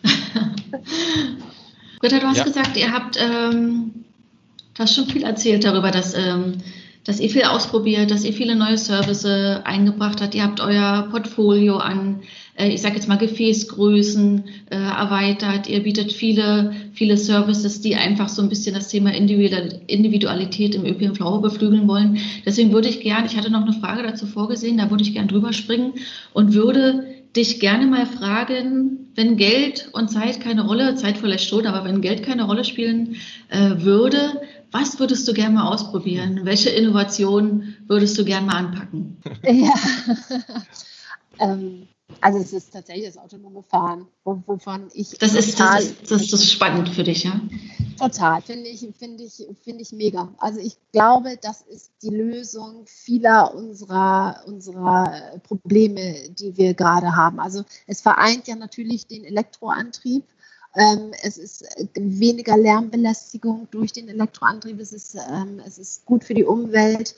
Britta, 2.00 2.18
du 2.18 2.26
hast 2.26 2.38
ja. 2.38 2.44
gesagt, 2.44 2.76
ihr 2.76 2.92
habt, 2.92 3.16
ähm, 3.18 4.04
du 4.74 4.82
hast 4.82 4.94
schon 4.94 5.06
viel 5.06 5.22
erzählt 5.22 5.64
darüber, 5.64 5.90
dass, 5.90 6.14
ähm, 6.14 6.58
dass 7.04 7.20
ihr 7.20 7.30
viel 7.30 7.44
ausprobiert, 7.44 8.10
dass 8.10 8.24
ihr 8.24 8.32
viele 8.32 8.56
neue 8.56 8.78
Services 8.78 9.64
eingebracht 9.64 10.20
habt. 10.20 10.34
Ihr 10.34 10.42
habt 10.42 10.60
euer 10.60 11.08
Portfolio 11.10 11.78
an, 11.78 12.22
äh, 12.56 12.68
ich 12.68 12.82
sage 12.82 12.96
jetzt 12.96 13.08
mal 13.08 13.16
Gefäßgrößen 13.16 14.44
äh, 14.70 14.76
erweitert. 14.76 15.68
Ihr 15.68 15.82
bietet 15.82 16.12
viele, 16.12 16.72
viele 16.92 17.16
Services, 17.16 17.80
die 17.80 17.96
einfach 17.96 18.28
so 18.28 18.42
ein 18.42 18.48
bisschen 18.48 18.74
das 18.74 18.88
Thema 18.88 19.14
Individualität 19.14 20.74
im 20.74 20.84
ÖPNV 20.84 21.40
beflügeln 21.40 21.88
wollen. 21.88 22.18
Deswegen 22.44 22.72
würde 22.72 22.88
ich 22.88 23.00
gern, 23.00 23.26
ich 23.26 23.36
hatte 23.36 23.50
noch 23.50 23.62
eine 23.62 23.72
Frage 23.72 24.02
dazu 24.02 24.26
vorgesehen, 24.26 24.78
da 24.78 24.90
würde 24.90 25.04
ich 25.04 25.14
gern 25.14 25.28
drüber 25.28 25.52
springen 25.52 25.94
und 26.32 26.54
würde 26.54 27.13
dich 27.36 27.60
gerne 27.60 27.86
mal 27.86 28.06
fragen, 28.06 29.10
wenn 29.14 29.36
Geld 29.36 29.88
und 29.92 30.08
Zeit 30.10 30.40
keine 30.40 30.66
Rolle, 30.66 30.94
Zeit 30.94 31.18
vielleicht 31.18 31.48
schon, 31.48 31.66
aber 31.66 31.84
wenn 31.84 32.00
Geld 32.00 32.22
keine 32.22 32.44
Rolle 32.44 32.64
spielen 32.64 33.16
äh, 33.48 33.82
würde, 33.82 34.40
was 34.70 34.98
würdest 34.98 35.26
du 35.28 35.34
gerne 35.34 35.54
mal 35.54 35.68
ausprobieren? 35.68 36.40
Welche 36.44 36.70
Innovation 36.70 37.76
würdest 37.86 38.18
du 38.18 38.24
gerne 38.24 38.46
mal 38.46 38.56
anpacken? 38.56 39.16
Ja, 39.44 39.74
ähm, 41.38 41.88
also 42.20 42.38
es 42.38 42.52
ist 42.52 42.72
tatsächlich 42.72 43.06
das 43.06 43.18
autonome 43.18 43.62
Fahren, 43.62 44.06
wovon 44.24 44.88
ich. 44.94 45.10
Das 45.18 45.34
ist, 45.34 45.58
das 45.58 45.84
ist, 45.84 46.10
das 46.10 46.32
ist 46.32 46.50
spannend 46.50 46.88
für 46.88 47.04
dich, 47.04 47.24
ja? 47.24 47.40
Total, 47.98 48.42
finde 48.42 48.68
ich, 48.68 48.86
finde 48.98 49.24
ich, 49.24 49.46
finde 49.62 49.82
ich 49.82 49.92
mega. 49.92 50.32
Also 50.38 50.58
ich 50.58 50.76
glaube, 50.92 51.38
das 51.40 51.62
ist 51.62 51.92
die 52.02 52.10
Lösung 52.10 52.86
vieler 52.86 53.54
unserer, 53.54 54.42
unserer 54.46 55.38
Probleme, 55.42 56.28
die 56.30 56.56
wir 56.56 56.74
gerade 56.74 57.14
haben. 57.14 57.38
Also 57.38 57.64
es 57.86 58.00
vereint 58.00 58.48
ja 58.48 58.56
natürlich 58.56 59.06
den 59.06 59.24
Elektroantrieb. 59.24 60.24
Ähm, 60.76 61.12
es 61.22 61.38
ist 61.38 61.64
weniger 61.94 62.56
Lärmbelästigung 62.56 63.68
durch 63.70 63.92
den 63.92 64.08
Elektroantrieb. 64.08 64.80
Es 64.80 64.92
ist, 64.92 65.14
ähm, 65.14 65.60
es 65.64 65.78
ist 65.78 66.04
gut 66.04 66.24
für 66.24 66.34
die 66.34 66.44
Umwelt. 66.44 67.14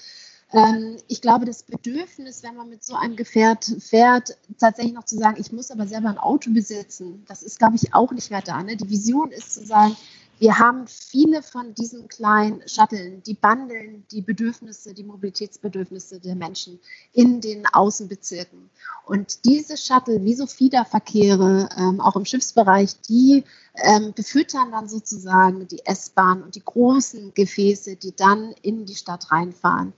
Ähm, 0.53 0.97
ich 1.09 1.21
glaube, 1.21 1.45
das 1.45 1.63
Bedürfnis, 1.65 2.43
wenn 2.43 2.57
man 2.57 2.69
mit 2.69 2.85
so 2.85 2.95
einem 2.95 3.17
Gefährt 3.17 3.65
fährt, 3.81 4.37
tatsächlich 4.59 4.95
noch 4.95 5.05
zu 5.05 5.17
sagen, 5.17 5.41
ich 5.41 5.53
muss 5.53 5.71
aber 5.71 5.87
selber 5.87 6.09
ein 6.09 6.19
Auto 6.19 6.51
besitzen, 6.53 7.25
das 7.27 7.43
ist, 7.43 7.59
glaube 7.59 7.77
ich, 7.77 7.95
auch 7.95 8.13
nicht 8.13 8.31
mehr 8.31 8.43
da. 8.43 8.63
Ne? 8.63 8.77
Die 8.77 8.89
Vision 8.89 9.33
ist 9.33 9.55
zu 9.55 9.67
sagen, 9.67 9.97
wir 10.39 10.59
haben 10.59 10.87
viele 10.87 11.43
von 11.43 11.75
diesen 11.75 12.09
kleinen 12.09 12.61
Shuttlen, 12.69 13.23
die 13.23 13.33
bundeln 13.33 14.05
die 14.11 14.21
Bedürfnisse, 14.21 14.93
die 14.93 15.03
Mobilitätsbedürfnisse 15.03 16.21
der 16.21 16.35
Menschen 16.35 16.79
in 17.15 17.41
den 17.41 17.67
Außenbezirken. 17.67 18.69
Und 19.07 19.47
diese 19.47 19.79
Shuttle, 19.79 20.23
wie 20.25 20.35
so 20.35 20.47
Fiederverkehre, 20.47 21.71
ähm, 21.79 22.03
auch 22.03 22.17
im 22.17 22.27
Schiffsbereich, 22.27 23.01
die 23.09 23.45
ähm, 23.77 24.13
befüttern 24.15 24.73
dann 24.73 24.89
sozusagen 24.89 25.67
die 25.69 25.85
S-Bahn 25.87 26.43
und 26.43 26.55
die 26.55 26.65
großen 26.65 27.33
Gefäße, 27.33 27.97
die 27.97 28.15
dann 28.15 28.53
in 28.61 28.85
die 28.85 28.95
Stadt 28.95 29.33
reinfahren. 29.33 29.95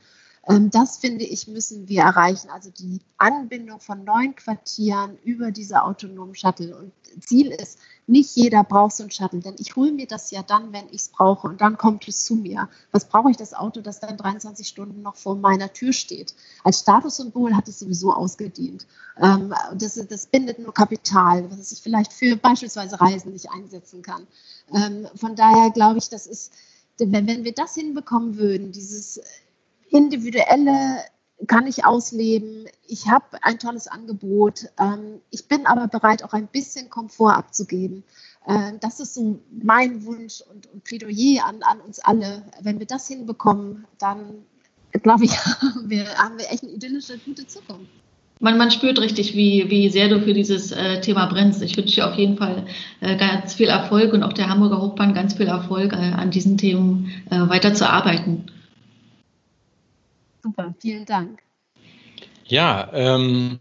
Ähm, 0.48 0.70
das 0.70 0.96
finde 0.96 1.24
ich, 1.24 1.46
müssen 1.46 1.88
wir 1.88 2.02
erreichen. 2.02 2.48
Also 2.50 2.70
die 2.70 3.00
Anbindung 3.18 3.80
von 3.80 4.04
neuen 4.04 4.34
Quartieren 4.34 5.18
über 5.24 5.50
diese 5.50 5.82
autonomen 5.82 6.34
Shuttle. 6.34 6.76
Und 6.76 6.92
Ziel 7.20 7.48
ist, 7.48 7.78
nicht 8.06 8.34
jeder 8.36 8.64
braucht 8.64 8.96
so 8.96 9.04
ein 9.04 9.10
Shuttle, 9.10 9.40
denn 9.40 9.56
ich 9.58 9.76
hole 9.76 9.92
mir 9.92 10.06
das 10.06 10.30
ja 10.30 10.42
dann, 10.42 10.72
wenn 10.72 10.86
ich 10.86 11.02
es 11.02 11.08
brauche 11.08 11.46
und 11.46 11.60
dann 11.60 11.76
kommt 11.76 12.08
es 12.08 12.24
zu 12.24 12.34
mir. 12.34 12.68
Was 12.92 13.06
brauche 13.06 13.30
ich 13.30 13.36
das 13.36 13.52
Auto, 13.52 13.80
das 13.82 14.00
dann 14.00 14.16
23 14.16 14.66
Stunden 14.66 15.02
noch 15.02 15.16
vor 15.16 15.36
meiner 15.36 15.72
Tür 15.72 15.92
steht? 15.92 16.34
Als 16.64 16.80
Statussymbol 16.80 17.54
hat 17.54 17.68
es 17.68 17.80
sowieso 17.80 18.12
ausgedient. 18.12 18.86
Ähm, 19.20 19.52
das, 19.74 19.94
das 20.08 20.26
bindet 20.26 20.58
nur 20.58 20.72
Kapital, 20.72 21.50
was 21.50 21.72
ich 21.72 21.80
vielleicht 21.80 22.12
für 22.12 22.36
beispielsweise 22.36 22.98
Reisen 23.00 23.32
nicht 23.32 23.50
einsetzen 23.50 24.00
kann. 24.00 24.26
Ähm, 24.74 25.06
von 25.14 25.36
daher 25.36 25.70
glaube 25.70 25.98
ich, 25.98 26.08
das 26.08 26.26
ist, 26.26 26.52
wenn 26.98 27.44
wir 27.44 27.52
das 27.52 27.74
hinbekommen 27.74 28.38
würden, 28.38 28.72
dieses 28.72 29.20
individuelle 29.90 30.98
kann 31.46 31.66
ich 31.66 31.84
ausleben. 31.84 32.66
Ich 32.86 33.08
habe 33.08 33.24
ein 33.42 33.58
tolles 33.58 33.86
Angebot. 33.86 34.66
Ähm, 34.78 35.20
ich 35.30 35.46
bin 35.46 35.66
aber 35.66 35.86
bereit, 35.86 36.24
auch 36.24 36.32
ein 36.32 36.48
bisschen 36.48 36.90
Komfort 36.90 37.34
abzugeben. 37.34 38.02
Äh, 38.46 38.72
das 38.80 38.98
ist 39.00 39.14
so 39.14 39.38
mein 39.62 40.04
Wunsch 40.04 40.42
und, 40.52 40.66
und 40.72 40.84
Plädoyer 40.84 41.44
an, 41.46 41.62
an, 41.62 41.80
uns 41.80 42.00
alle. 42.00 42.42
Wenn 42.62 42.78
wir 42.78 42.86
das 42.86 43.06
hinbekommen, 43.06 43.86
dann 43.98 44.44
glaube 45.02 45.24
ich, 45.24 45.32
haben 45.38 45.88
wir, 45.88 46.06
haben 46.16 46.38
wir 46.38 46.50
echt 46.50 46.64
eine 46.64 46.72
idyllische, 46.72 47.18
gute 47.18 47.46
Zukunft. 47.46 47.90
Man, 48.40 48.56
man 48.56 48.70
spürt 48.70 49.00
richtig, 49.00 49.34
wie, 49.34 49.68
wie 49.68 49.90
sehr 49.90 50.08
du 50.08 50.20
für 50.20 50.32
dieses 50.32 50.70
äh, 50.70 51.00
Thema 51.00 51.26
brennst. 51.26 51.60
Ich 51.60 51.76
wünsche 51.76 51.96
dir 51.96 52.08
auf 52.08 52.14
jeden 52.14 52.36
Fall 52.36 52.66
äh, 53.00 53.16
ganz 53.16 53.54
viel 53.54 53.68
Erfolg 53.68 54.12
und 54.12 54.22
auch 54.22 54.32
der 54.32 54.48
Hamburger 54.48 54.80
Hochbahn 54.80 55.12
ganz 55.12 55.34
viel 55.34 55.48
Erfolg, 55.48 55.92
äh, 55.92 55.96
an 55.96 56.30
diesen 56.30 56.56
Themen 56.56 57.10
äh, 57.30 57.40
weiterzuarbeiten. 57.48 58.44
Super, 60.48 60.74
vielen 60.80 61.04
Dank. 61.04 61.42
Ja, 62.46 62.88
ähm, 62.94 63.60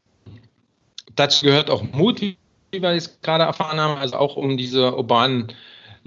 dazu 1.16 1.46
gehört 1.46 1.70
auch 1.70 1.84
Mut, 1.84 2.22
wie 2.22 2.38
wir 2.72 2.92
es 2.92 3.20
gerade 3.20 3.44
erfahren 3.44 3.78
haben, 3.78 4.00
also 4.00 4.16
auch 4.16 4.38
um 4.38 4.56
diese 4.56 4.96
urbanen 4.96 5.52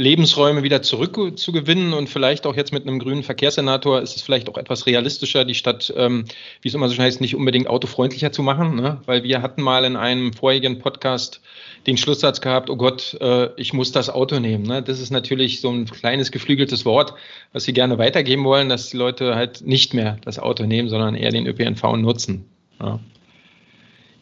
Lebensräume 0.01 0.63
wieder 0.63 0.81
zurückzugewinnen 0.81 1.93
und 1.93 2.09
vielleicht 2.09 2.47
auch 2.47 2.57
jetzt 2.57 2.73
mit 2.73 2.87
einem 2.87 2.99
grünen 2.99 3.23
Verkehrssenator 3.23 4.01
ist 4.01 4.17
es 4.17 4.23
vielleicht 4.23 4.49
auch 4.49 4.57
etwas 4.57 4.87
realistischer, 4.87 5.45
die 5.45 5.55
Stadt, 5.55 5.93
ähm, 5.95 6.25
wie 6.63 6.69
es 6.69 6.75
immer 6.75 6.89
so 6.89 6.95
schön 6.95 7.05
heißt, 7.05 7.21
nicht 7.21 7.37
unbedingt 7.37 7.69
autofreundlicher 7.69 8.33
zu 8.33 8.43
machen, 8.43 8.77
ne? 8.77 9.01
weil 9.05 9.25
wir 9.25 9.43
hatten 9.43 9.63
mal 9.63 9.85
in 9.85 9.97
einem 9.97 10.33
vorherigen 10.33 10.79
Podcast 10.79 11.43
den 11.87 11.99
Schlusssatz 11.99 12.41
gehabt, 12.41 12.71
oh 12.71 12.77
Gott, 12.77 13.17
äh, 13.21 13.51
ich 13.57 13.75
muss 13.75 13.93
das 13.93 14.09
Auto 14.09 14.41
nehmen. 14.41 14.65
Ne? 14.65 14.83
Das 14.83 15.01
ist 15.01 15.11
natürlich 15.11 15.61
so 15.61 15.71
ein 15.71 15.85
kleines 15.85 16.33
geflügeltes 16.33 16.87
Wort, 16.87 17.13
was 17.53 17.65
Sie 17.65 17.75
gerne 17.75 17.99
weitergeben 17.99 18.45
wollen, 18.45 18.71
dass 18.71 18.89
die 18.89 18.97
Leute 18.97 19.35
halt 19.35 19.67
nicht 19.67 19.93
mehr 19.93 20.17
das 20.25 20.39
Auto 20.39 20.65
nehmen, 20.65 20.89
sondern 20.89 21.15
eher 21.15 21.31
den 21.31 21.47
ÖPNV 21.47 21.97
nutzen. 21.97 22.47
Ja. 22.81 23.01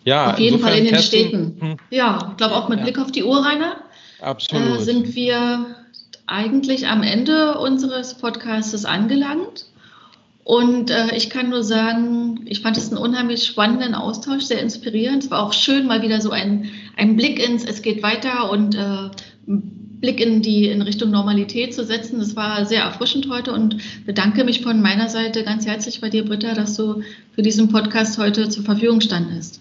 Ja, 0.04 0.32
auf 0.32 0.38
jeden 0.38 0.58
Fall 0.58 0.78
in 0.78 0.86
den 0.86 0.98
Städten. 1.00 1.56
Hm. 1.60 1.76
Ja, 1.90 2.28
ich 2.30 2.36
glaube 2.38 2.54
auch 2.54 2.68
mit 2.68 2.78
ja. 2.78 2.84
Blick 2.84 2.98
auf 2.98 3.12
die 3.12 3.24
Uhr, 3.24 3.44
Rainer. 3.44 3.76
Absolut. 4.20 4.80
Äh, 4.80 4.84
sind 4.84 5.14
wir 5.14 5.66
eigentlich 6.26 6.86
am 6.86 7.02
Ende 7.02 7.58
unseres 7.58 8.14
Podcasts 8.14 8.84
angelangt. 8.84 9.66
Und 10.44 10.90
äh, 10.90 11.14
ich 11.14 11.28
kann 11.28 11.50
nur 11.50 11.62
sagen, 11.62 12.40
ich 12.46 12.62
fand 12.62 12.78
es 12.78 12.88
einen 12.88 12.96
unheimlich 12.96 13.44
spannenden 13.44 13.94
Austausch, 13.94 14.44
sehr 14.44 14.62
inspirierend. 14.62 15.24
Es 15.24 15.30
war 15.30 15.42
auch 15.42 15.52
schön, 15.52 15.86
mal 15.86 16.00
wieder 16.00 16.22
so 16.22 16.30
ein, 16.30 16.70
ein 16.96 17.16
Blick 17.16 17.38
ins 17.38 17.64
Es 17.64 17.82
geht 17.82 18.02
weiter 18.02 18.50
und 18.50 18.74
äh, 18.74 19.10
Blick 20.00 20.20
in 20.20 20.40
die 20.40 20.68
in 20.68 20.80
Richtung 20.80 21.10
Normalität 21.10 21.74
zu 21.74 21.84
setzen. 21.84 22.18
Das 22.18 22.34
war 22.34 22.64
sehr 22.64 22.82
erfrischend 22.82 23.28
heute 23.28 23.52
und 23.52 23.76
bedanke 24.06 24.44
mich 24.44 24.62
von 24.62 24.80
meiner 24.80 25.08
Seite 25.10 25.44
ganz 25.44 25.66
herzlich 25.66 26.00
bei 26.00 26.08
dir, 26.08 26.24
Britta, 26.24 26.54
dass 26.54 26.76
du 26.76 27.02
für 27.34 27.42
diesen 27.42 27.68
Podcast 27.68 28.16
heute 28.18 28.48
zur 28.48 28.64
Verfügung 28.64 29.02
standest. 29.02 29.60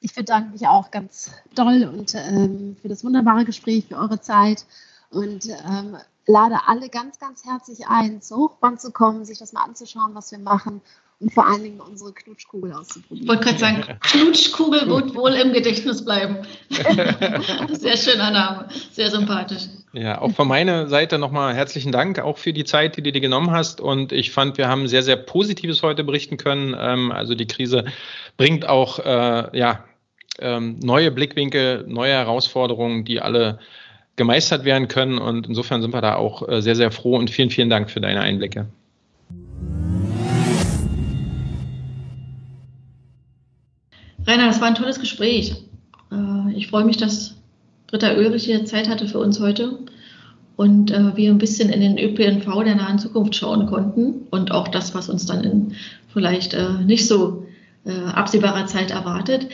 Ich 0.00 0.14
bedanke 0.14 0.52
mich 0.52 0.66
auch 0.66 0.90
ganz 0.90 1.32
doll 1.54 1.84
und 1.84 2.14
ähm, 2.14 2.76
für 2.80 2.88
das 2.88 3.04
wunderbare 3.04 3.44
Gespräch, 3.44 3.86
für 3.88 3.96
eure 3.96 4.20
Zeit 4.20 4.64
und 5.10 5.46
ähm, 5.48 5.96
lade 6.26 6.56
alle 6.66 6.88
ganz, 6.88 7.18
ganz 7.18 7.44
herzlich 7.44 7.88
ein, 7.88 8.22
zur 8.22 8.38
Hochbahn 8.38 8.78
zu 8.78 8.92
kommen, 8.92 9.24
sich 9.24 9.38
das 9.38 9.52
mal 9.52 9.62
anzuschauen, 9.62 10.14
was 10.14 10.30
wir 10.30 10.38
machen 10.38 10.80
und 11.20 11.32
vor 11.32 11.46
allen 11.46 11.62
Dingen 11.62 11.80
unsere 11.80 12.12
Knutschkugel 12.12 12.72
auszuprobieren. 12.72 13.22
Ich 13.22 13.28
wollte 13.28 13.44
gerade 13.44 13.58
sagen, 13.58 13.98
Knutschkugel 14.00 14.88
wird 14.88 15.14
wohl 15.14 15.32
im 15.34 15.52
Gedächtnis 15.52 16.04
bleiben. 16.04 16.46
Sehr 17.72 17.96
schöner 17.96 18.30
Name, 18.30 18.68
sehr 18.92 19.10
sympathisch. 19.10 19.68
Ja, 19.94 20.20
auch 20.20 20.32
von 20.32 20.46
meiner 20.46 20.86
Seite 20.88 21.18
nochmal 21.18 21.54
herzlichen 21.54 21.92
Dank 21.92 22.18
auch 22.18 22.36
für 22.36 22.52
die 22.52 22.64
Zeit, 22.64 22.96
die 22.96 23.02
du 23.02 23.10
dir 23.10 23.20
genommen 23.20 23.50
hast. 23.50 23.80
Und 23.80 24.12
ich 24.12 24.32
fand, 24.32 24.58
wir 24.58 24.68
haben 24.68 24.86
sehr, 24.86 25.02
sehr 25.02 25.16
Positives 25.16 25.82
heute 25.82 26.04
berichten 26.04 26.36
können. 26.36 26.76
Ähm, 26.78 27.10
also 27.10 27.34
die 27.34 27.46
Krise 27.46 27.86
bringt 28.36 28.68
auch 28.68 28.98
äh, 28.98 29.58
ja, 29.58 29.84
ähm, 30.40 30.78
neue 30.80 31.10
Blickwinkel, 31.10 31.84
neue 31.88 32.12
Herausforderungen, 32.12 33.06
die 33.06 33.20
alle 33.20 33.60
gemeistert 34.16 34.66
werden 34.66 34.88
können. 34.88 35.16
Und 35.16 35.46
insofern 35.46 35.80
sind 35.80 35.94
wir 35.94 36.02
da 36.02 36.16
auch 36.16 36.46
äh, 36.46 36.60
sehr, 36.60 36.76
sehr 36.76 36.90
froh 36.90 37.16
und 37.16 37.30
vielen, 37.30 37.50
vielen 37.50 37.70
Dank 37.70 37.90
für 37.90 38.00
deine 38.00 38.20
Einblicke. 38.20 38.66
Rainer, 44.26 44.46
das 44.48 44.60
war 44.60 44.68
ein 44.68 44.74
tolles 44.74 45.00
Gespräch. 45.00 45.54
Äh, 46.12 46.52
ich 46.54 46.68
freue 46.68 46.84
mich, 46.84 46.98
dass 46.98 47.37
Britta 47.88 48.14
Ulrich 48.14 48.44
hier 48.44 48.64
Zeit 48.66 48.88
hatte 48.88 49.08
für 49.08 49.18
uns 49.18 49.40
heute 49.40 49.78
und 50.56 50.90
äh, 50.90 51.16
wir 51.16 51.30
ein 51.30 51.38
bisschen 51.38 51.70
in 51.70 51.80
den 51.80 51.98
ÖPNV 51.98 52.62
der 52.64 52.76
nahen 52.76 52.98
Zukunft 52.98 53.34
schauen 53.34 53.66
konnten 53.66 54.26
und 54.30 54.52
auch 54.52 54.68
das, 54.68 54.94
was 54.94 55.08
uns 55.08 55.26
dann 55.26 55.42
in 55.42 55.74
vielleicht 56.12 56.54
äh, 56.54 56.84
nicht 56.84 57.06
so 57.06 57.44
absehbarer 57.84 58.66
Zeit 58.66 58.90
erwartet. 58.90 59.46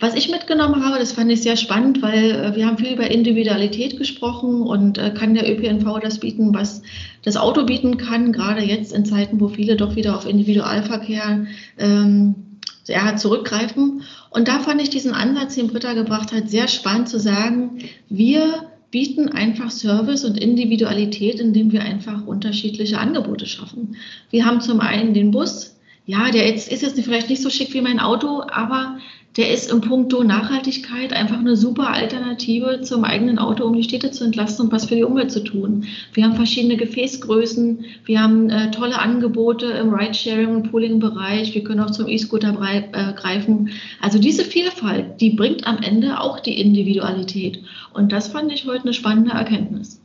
Was 0.00 0.14
ich 0.14 0.30
mitgenommen 0.30 0.82
habe, 0.82 0.98
das 0.98 1.12
fand 1.12 1.30
ich 1.30 1.42
sehr 1.42 1.56
spannend, 1.56 2.00
weil 2.00 2.56
wir 2.56 2.66
haben 2.66 2.78
viel 2.78 2.94
über 2.94 3.10
Individualität 3.10 3.98
gesprochen 3.98 4.62
und 4.62 4.98
kann 5.14 5.34
der 5.34 5.46
ÖPNV 5.50 6.00
das 6.00 6.18
bieten, 6.18 6.54
was 6.54 6.80
das 7.22 7.36
Auto 7.36 7.66
bieten 7.66 7.98
kann, 7.98 8.32
gerade 8.32 8.62
jetzt 8.62 8.94
in 8.94 9.04
Zeiten, 9.04 9.40
wo 9.40 9.48
viele 9.48 9.76
doch 9.76 9.94
wieder 9.94 10.16
auf 10.16 10.26
Individualverkehr 10.26 11.46
ähm, 11.78 12.51
ja, 12.86 13.16
zurückgreifen. 13.16 14.02
Und 14.30 14.48
da 14.48 14.60
fand 14.60 14.82
ich 14.82 14.90
diesen 14.90 15.12
Ansatz, 15.12 15.54
den 15.54 15.68
Britta 15.68 15.92
gebracht 15.92 16.32
hat, 16.32 16.50
sehr 16.50 16.68
spannend 16.68 17.08
zu 17.08 17.18
sagen, 17.18 17.78
wir 18.08 18.70
bieten 18.90 19.30
einfach 19.30 19.70
Service 19.70 20.24
und 20.24 20.38
Individualität, 20.38 21.40
indem 21.40 21.72
wir 21.72 21.82
einfach 21.82 22.26
unterschiedliche 22.26 22.98
Angebote 22.98 23.46
schaffen. 23.46 23.96
Wir 24.30 24.44
haben 24.44 24.60
zum 24.60 24.80
einen 24.80 25.14
den 25.14 25.30
Bus, 25.30 25.76
ja, 26.04 26.30
der 26.30 26.46
jetzt, 26.46 26.70
ist 26.70 26.82
jetzt 26.82 27.00
vielleicht 27.00 27.30
nicht 27.30 27.42
so 27.42 27.48
schick 27.48 27.72
wie 27.72 27.80
mein 27.80 28.00
Auto, 28.00 28.42
aber 28.42 28.98
der 29.36 29.50
ist 29.50 29.70
im 29.70 29.80
Punkto 29.80 30.22
Nachhaltigkeit 30.22 31.12
einfach 31.12 31.38
eine 31.38 31.56
super 31.56 31.88
Alternative 31.88 32.82
zum 32.82 33.04
eigenen 33.04 33.38
Auto, 33.38 33.64
um 33.64 33.74
die 33.74 33.82
Städte 33.82 34.10
zu 34.10 34.24
entlasten 34.24 34.66
und 34.66 34.72
was 34.72 34.84
für 34.84 34.94
die 34.94 35.04
Umwelt 35.04 35.32
zu 35.32 35.42
tun. 35.42 35.86
Wir 36.12 36.24
haben 36.24 36.36
verschiedene 36.36 36.76
Gefäßgrößen, 36.76 37.84
wir 38.04 38.22
haben 38.22 38.50
äh, 38.50 38.70
tolle 38.70 38.98
Angebote 38.98 39.66
im 39.66 39.94
Ridesharing- 39.94 40.54
und 40.54 40.70
Pooling-Bereich, 40.70 41.54
wir 41.54 41.64
können 41.64 41.80
auch 41.80 41.90
zum 41.90 42.08
E-Scooter 42.08 42.58
äh, 42.60 43.12
greifen. 43.14 43.70
Also 44.02 44.18
diese 44.18 44.44
Vielfalt, 44.44 45.20
die 45.20 45.30
bringt 45.30 45.66
am 45.66 45.78
Ende 45.78 46.20
auch 46.20 46.40
die 46.40 46.60
Individualität. 46.60 47.60
Und 47.94 48.12
das 48.12 48.28
fand 48.28 48.52
ich 48.52 48.66
heute 48.66 48.82
eine 48.82 48.92
spannende 48.92 49.32
Erkenntnis. 49.32 49.98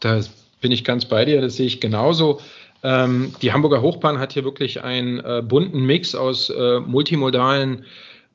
Da 0.00 0.20
bin 0.60 0.72
ich 0.72 0.82
ganz 0.82 1.04
bei 1.04 1.24
dir, 1.24 1.40
das 1.40 1.56
sehe 1.56 1.66
ich 1.66 1.80
genauso. 1.80 2.40
Ähm, 2.82 3.32
die 3.42 3.52
Hamburger 3.52 3.82
Hochbahn 3.82 4.18
hat 4.18 4.32
hier 4.32 4.42
wirklich 4.44 4.82
einen 4.82 5.20
äh, 5.20 5.42
bunten 5.46 5.84
Mix 5.84 6.14
aus 6.14 6.50
äh, 6.50 6.80
multimodalen 6.80 7.84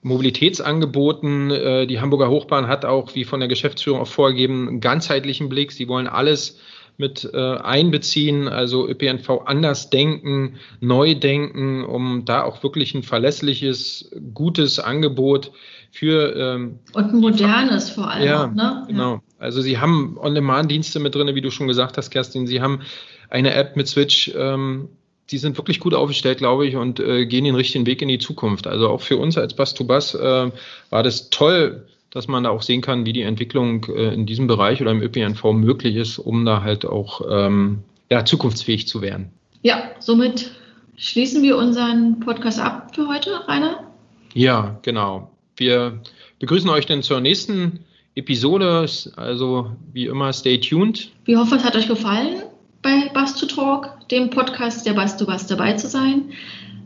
Mobilitätsangeboten. 0.06 1.50
Äh, 1.50 1.88
die 1.88 2.00
Hamburger 2.00 2.30
Hochbahn 2.30 2.68
hat 2.68 2.86
auch, 2.86 3.16
wie 3.16 3.24
von 3.24 3.40
der 3.40 3.50
Geschäftsführung 3.50 4.02
auch 4.02 4.08
vorgegeben, 4.08 4.68
einen 4.68 4.80
ganzheitlichen 4.80 5.50
Blick. 5.50 5.72
Sie 5.72 5.88
wollen 5.88 6.08
alles 6.08 6.60
mit 6.98 7.28
äh, 7.34 7.58
einbeziehen, 7.58 8.48
also 8.48 8.88
ÖPNV 8.88 9.42
anders 9.46 9.90
denken, 9.90 10.58
neu 10.80 11.16
denken, 11.16 11.84
um 11.84 12.24
da 12.24 12.44
auch 12.44 12.62
wirklich 12.64 12.94
ein 12.94 13.02
verlässliches, 13.04 14.12
gutes 14.34 14.80
Angebot 14.80 15.52
für 15.92 16.36
ähm, 16.36 16.80
und 16.94 17.12
ein 17.12 17.20
modernes 17.20 17.90
vor 17.90 18.10
allem. 18.10 18.28
Ja, 18.28 18.46
auch, 18.46 18.54
ne? 18.54 18.84
genau. 18.88 19.14
Ja. 19.14 19.22
Also 19.40 19.62
sie 19.62 19.80
haben 19.80 20.18
On-Demand-Dienste 20.20 21.00
mit 21.00 21.16
drin, 21.16 21.34
wie 21.34 21.42
du 21.42 21.50
schon 21.50 21.68
gesagt 21.68 21.98
hast, 21.98 22.12
Kerstin. 22.12 22.46
Sie 22.46 22.62
haben 22.62 22.82
eine 23.30 23.56
App 23.56 23.76
mit 23.76 23.88
Switch. 23.88 24.32
Ähm, 24.38 24.90
die 25.32 25.38
sind 25.38 25.58
wirklich 25.58 25.80
gut 25.80 25.94
aufgestellt, 25.94 26.38
glaube 26.38 26.68
ich, 26.68 26.76
und 26.76 27.00
äh, 27.00 27.26
gehen 27.26 27.46
den 27.46 27.56
richtigen 27.56 27.86
Weg 27.86 28.02
in 28.02 28.08
die 28.08 28.20
Zukunft. 28.20 28.68
Also 28.68 28.90
auch 28.90 29.02
für 29.02 29.18
uns 29.18 29.38
als 29.38 29.56
Bus-to-Bus 29.56 30.16
äh, 30.16 30.52
war 30.90 31.04
das 31.04 31.30
toll, 31.30 31.88
dass 32.12 32.28
man 32.28 32.44
da 32.44 32.52
auch 32.52 32.62
sehen 32.62 32.82
kann, 32.82 33.06
wie 33.06 33.14
die 33.14 33.24
Entwicklung 33.24 33.86
äh, 33.86 34.14
in 34.14 34.26
diesem 34.26 34.48
Bereich 34.48 34.82
oder 34.82 34.92
im 34.92 35.02
ÖPNV 35.02 35.44
möglich 35.54 35.96
ist, 35.96 36.20
um 36.20 36.46
da 36.46 36.62
halt 36.62 36.86
auch 36.86 37.22
ähm, 37.30 37.80
ja, 38.10 38.24
zukunftsfähig 38.24 38.88
zu 38.88 39.02
werden. 39.02 39.32
Ja, 39.64 39.92
somit 40.00 40.52
schließen 40.96 41.42
wir 41.42 41.58
unseren 41.58 42.20
Podcast 42.20 42.60
ab 42.60 42.96
für 42.96 43.08
heute, 43.08 43.48
Rainer. 43.48 43.92
Ja, 44.34 44.80
genau. 44.84 45.32
Wir 45.58 46.02
begrüßen 46.40 46.70
euch 46.70 46.86
dann 46.86 47.02
zur 47.02 47.20
nächsten 47.20 47.80
Episode. 48.14 48.86
Also 49.16 49.72
wie 49.92 50.06
immer, 50.06 50.32
stay 50.34 50.60
tuned. 50.60 51.10
Wir 51.26 51.40
hoffen, 51.40 51.58
es 51.58 51.64
hat 51.64 51.76
euch 51.76 51.88
gefallen 51.88 52.44
bei 52.86 53.10
Bus 53.16 53.36
to 53.36 53.48
Talk, 53.48 54.08
dem 54.10 54.30
Podcast 54.30 54.86
der 54.86 54.94
Bus 54.94 55.18
to 55.18 55.26
Bus 55.26 55.48
dabei 55.48 55.74
zu 55.74 55.88
sein. 55.88 56.30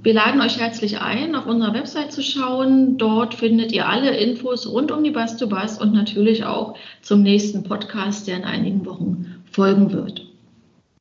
Wir 0.01 0.13
laden 0.13 0.39
euch 0.39 0.57
herzlich 0.57 1.01
ein, 1.01 1.35
auf 1.35 1.45
unserer 1.45 1.73
Website 1.73 2.13
zu 2.13 2.23
schauen. 2.23 2.97
Dort 2.97 3.33
findet 3.33 3.73
ihr 3.73 3.85
alle 3.85 4.15
Infos 4.15 4.65
rund 4.65 4.93
um 4.93 5.03
die 5.03 5.11
Bus 5.11 5.35
to 5.35 5.47
Bus 5.47 5.77
und 5.77 5.91
natürlich 5.91 6.45
auch 6.45 6.77
zum 7.01 7.21
nächsten 7.21 7.63
Podcast, 7.63 8.29
der 8.29 8.37
in 8.37 8.45
einigen 8.45 8.85
Wochen 8.85 9.43
folgen 9.51 9.91
wird. 9.91 10.25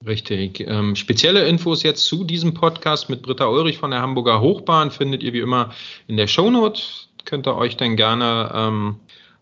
Richtig. 0.04 0.64
Ähm, 0.66 0.96
spezielle 0.96 1.46
Infos 1.46 1.84
jetzt 1.84 2.04
zu 2.04 2.24
diesem 2.24 2.54
Podcast 2.54 3.08
mit 3.08 3.22
Britta 3.22 3.46
Ulrich 3.46 3.78
von 3.78 3.92
der 3.92 4.02
Hamburger 4.02 4.40
Hochbahn 4.40 4.90
findet 4.90 5.22
ihr 5.22 5.32
wie 5.32 5.38
immer 5.38 5.70
in 6.08 6.16
der 6.16 6.26
Shownote. 6.26 6.82
Könnt 7.24 7.46
ihr 7.46 7.56
euch 7.56 7.76
dann 7.76 7.94
gerne 7.94 8.50
ähm, 8.52 8.96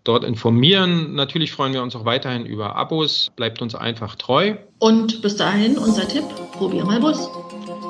dort 0.08 0.24
informieren. 0.24 1.14
Natürlich 1.14 1.52
freuen 1.52 1.72
wir 1.72 1.82
uns 1.82 1.96
auch 1.96 2.04
weiterhin 2.04 2.46
über 2.46 2.76
Abos. 2.76 3.30
Bleibt 3.36 3.62
uns 3.62 3.74
einfach 3.74 4.14
treu. 4.14 4.56
Und 4.78 5.22
bis 5.22 5.36
dahin 5.36 5.78
unser 5.78 6.06
Tipp, 6.06 6.24
probier 6.52 6.84
mal 6.84 7.00
Bus. 7.00 7.28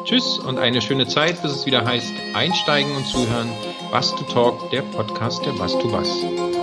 Tschüss 0.05 0.39
und 0.39 0.59
eine 0.59 0.81
schöne 0.81 1.07
Zeit, 1.07 1.43
bis 1.43 1.53
es 1.53 1.67
wieder 1.67 1.85
heißt 1.85 2.13
Einsteigen 2.35 2.95
und 2.97 3.07
Zuhören. 3.07 3.49
Bus 3.91 4.15
to 4.15 4.25
Talk, 4.33 4.71
der 4.71 4.83
Podcast 4.83 5.45
der 5.45 5.53
Bus 5.53 5.73
to 5.79 5.89
Bus. 5.89 6.56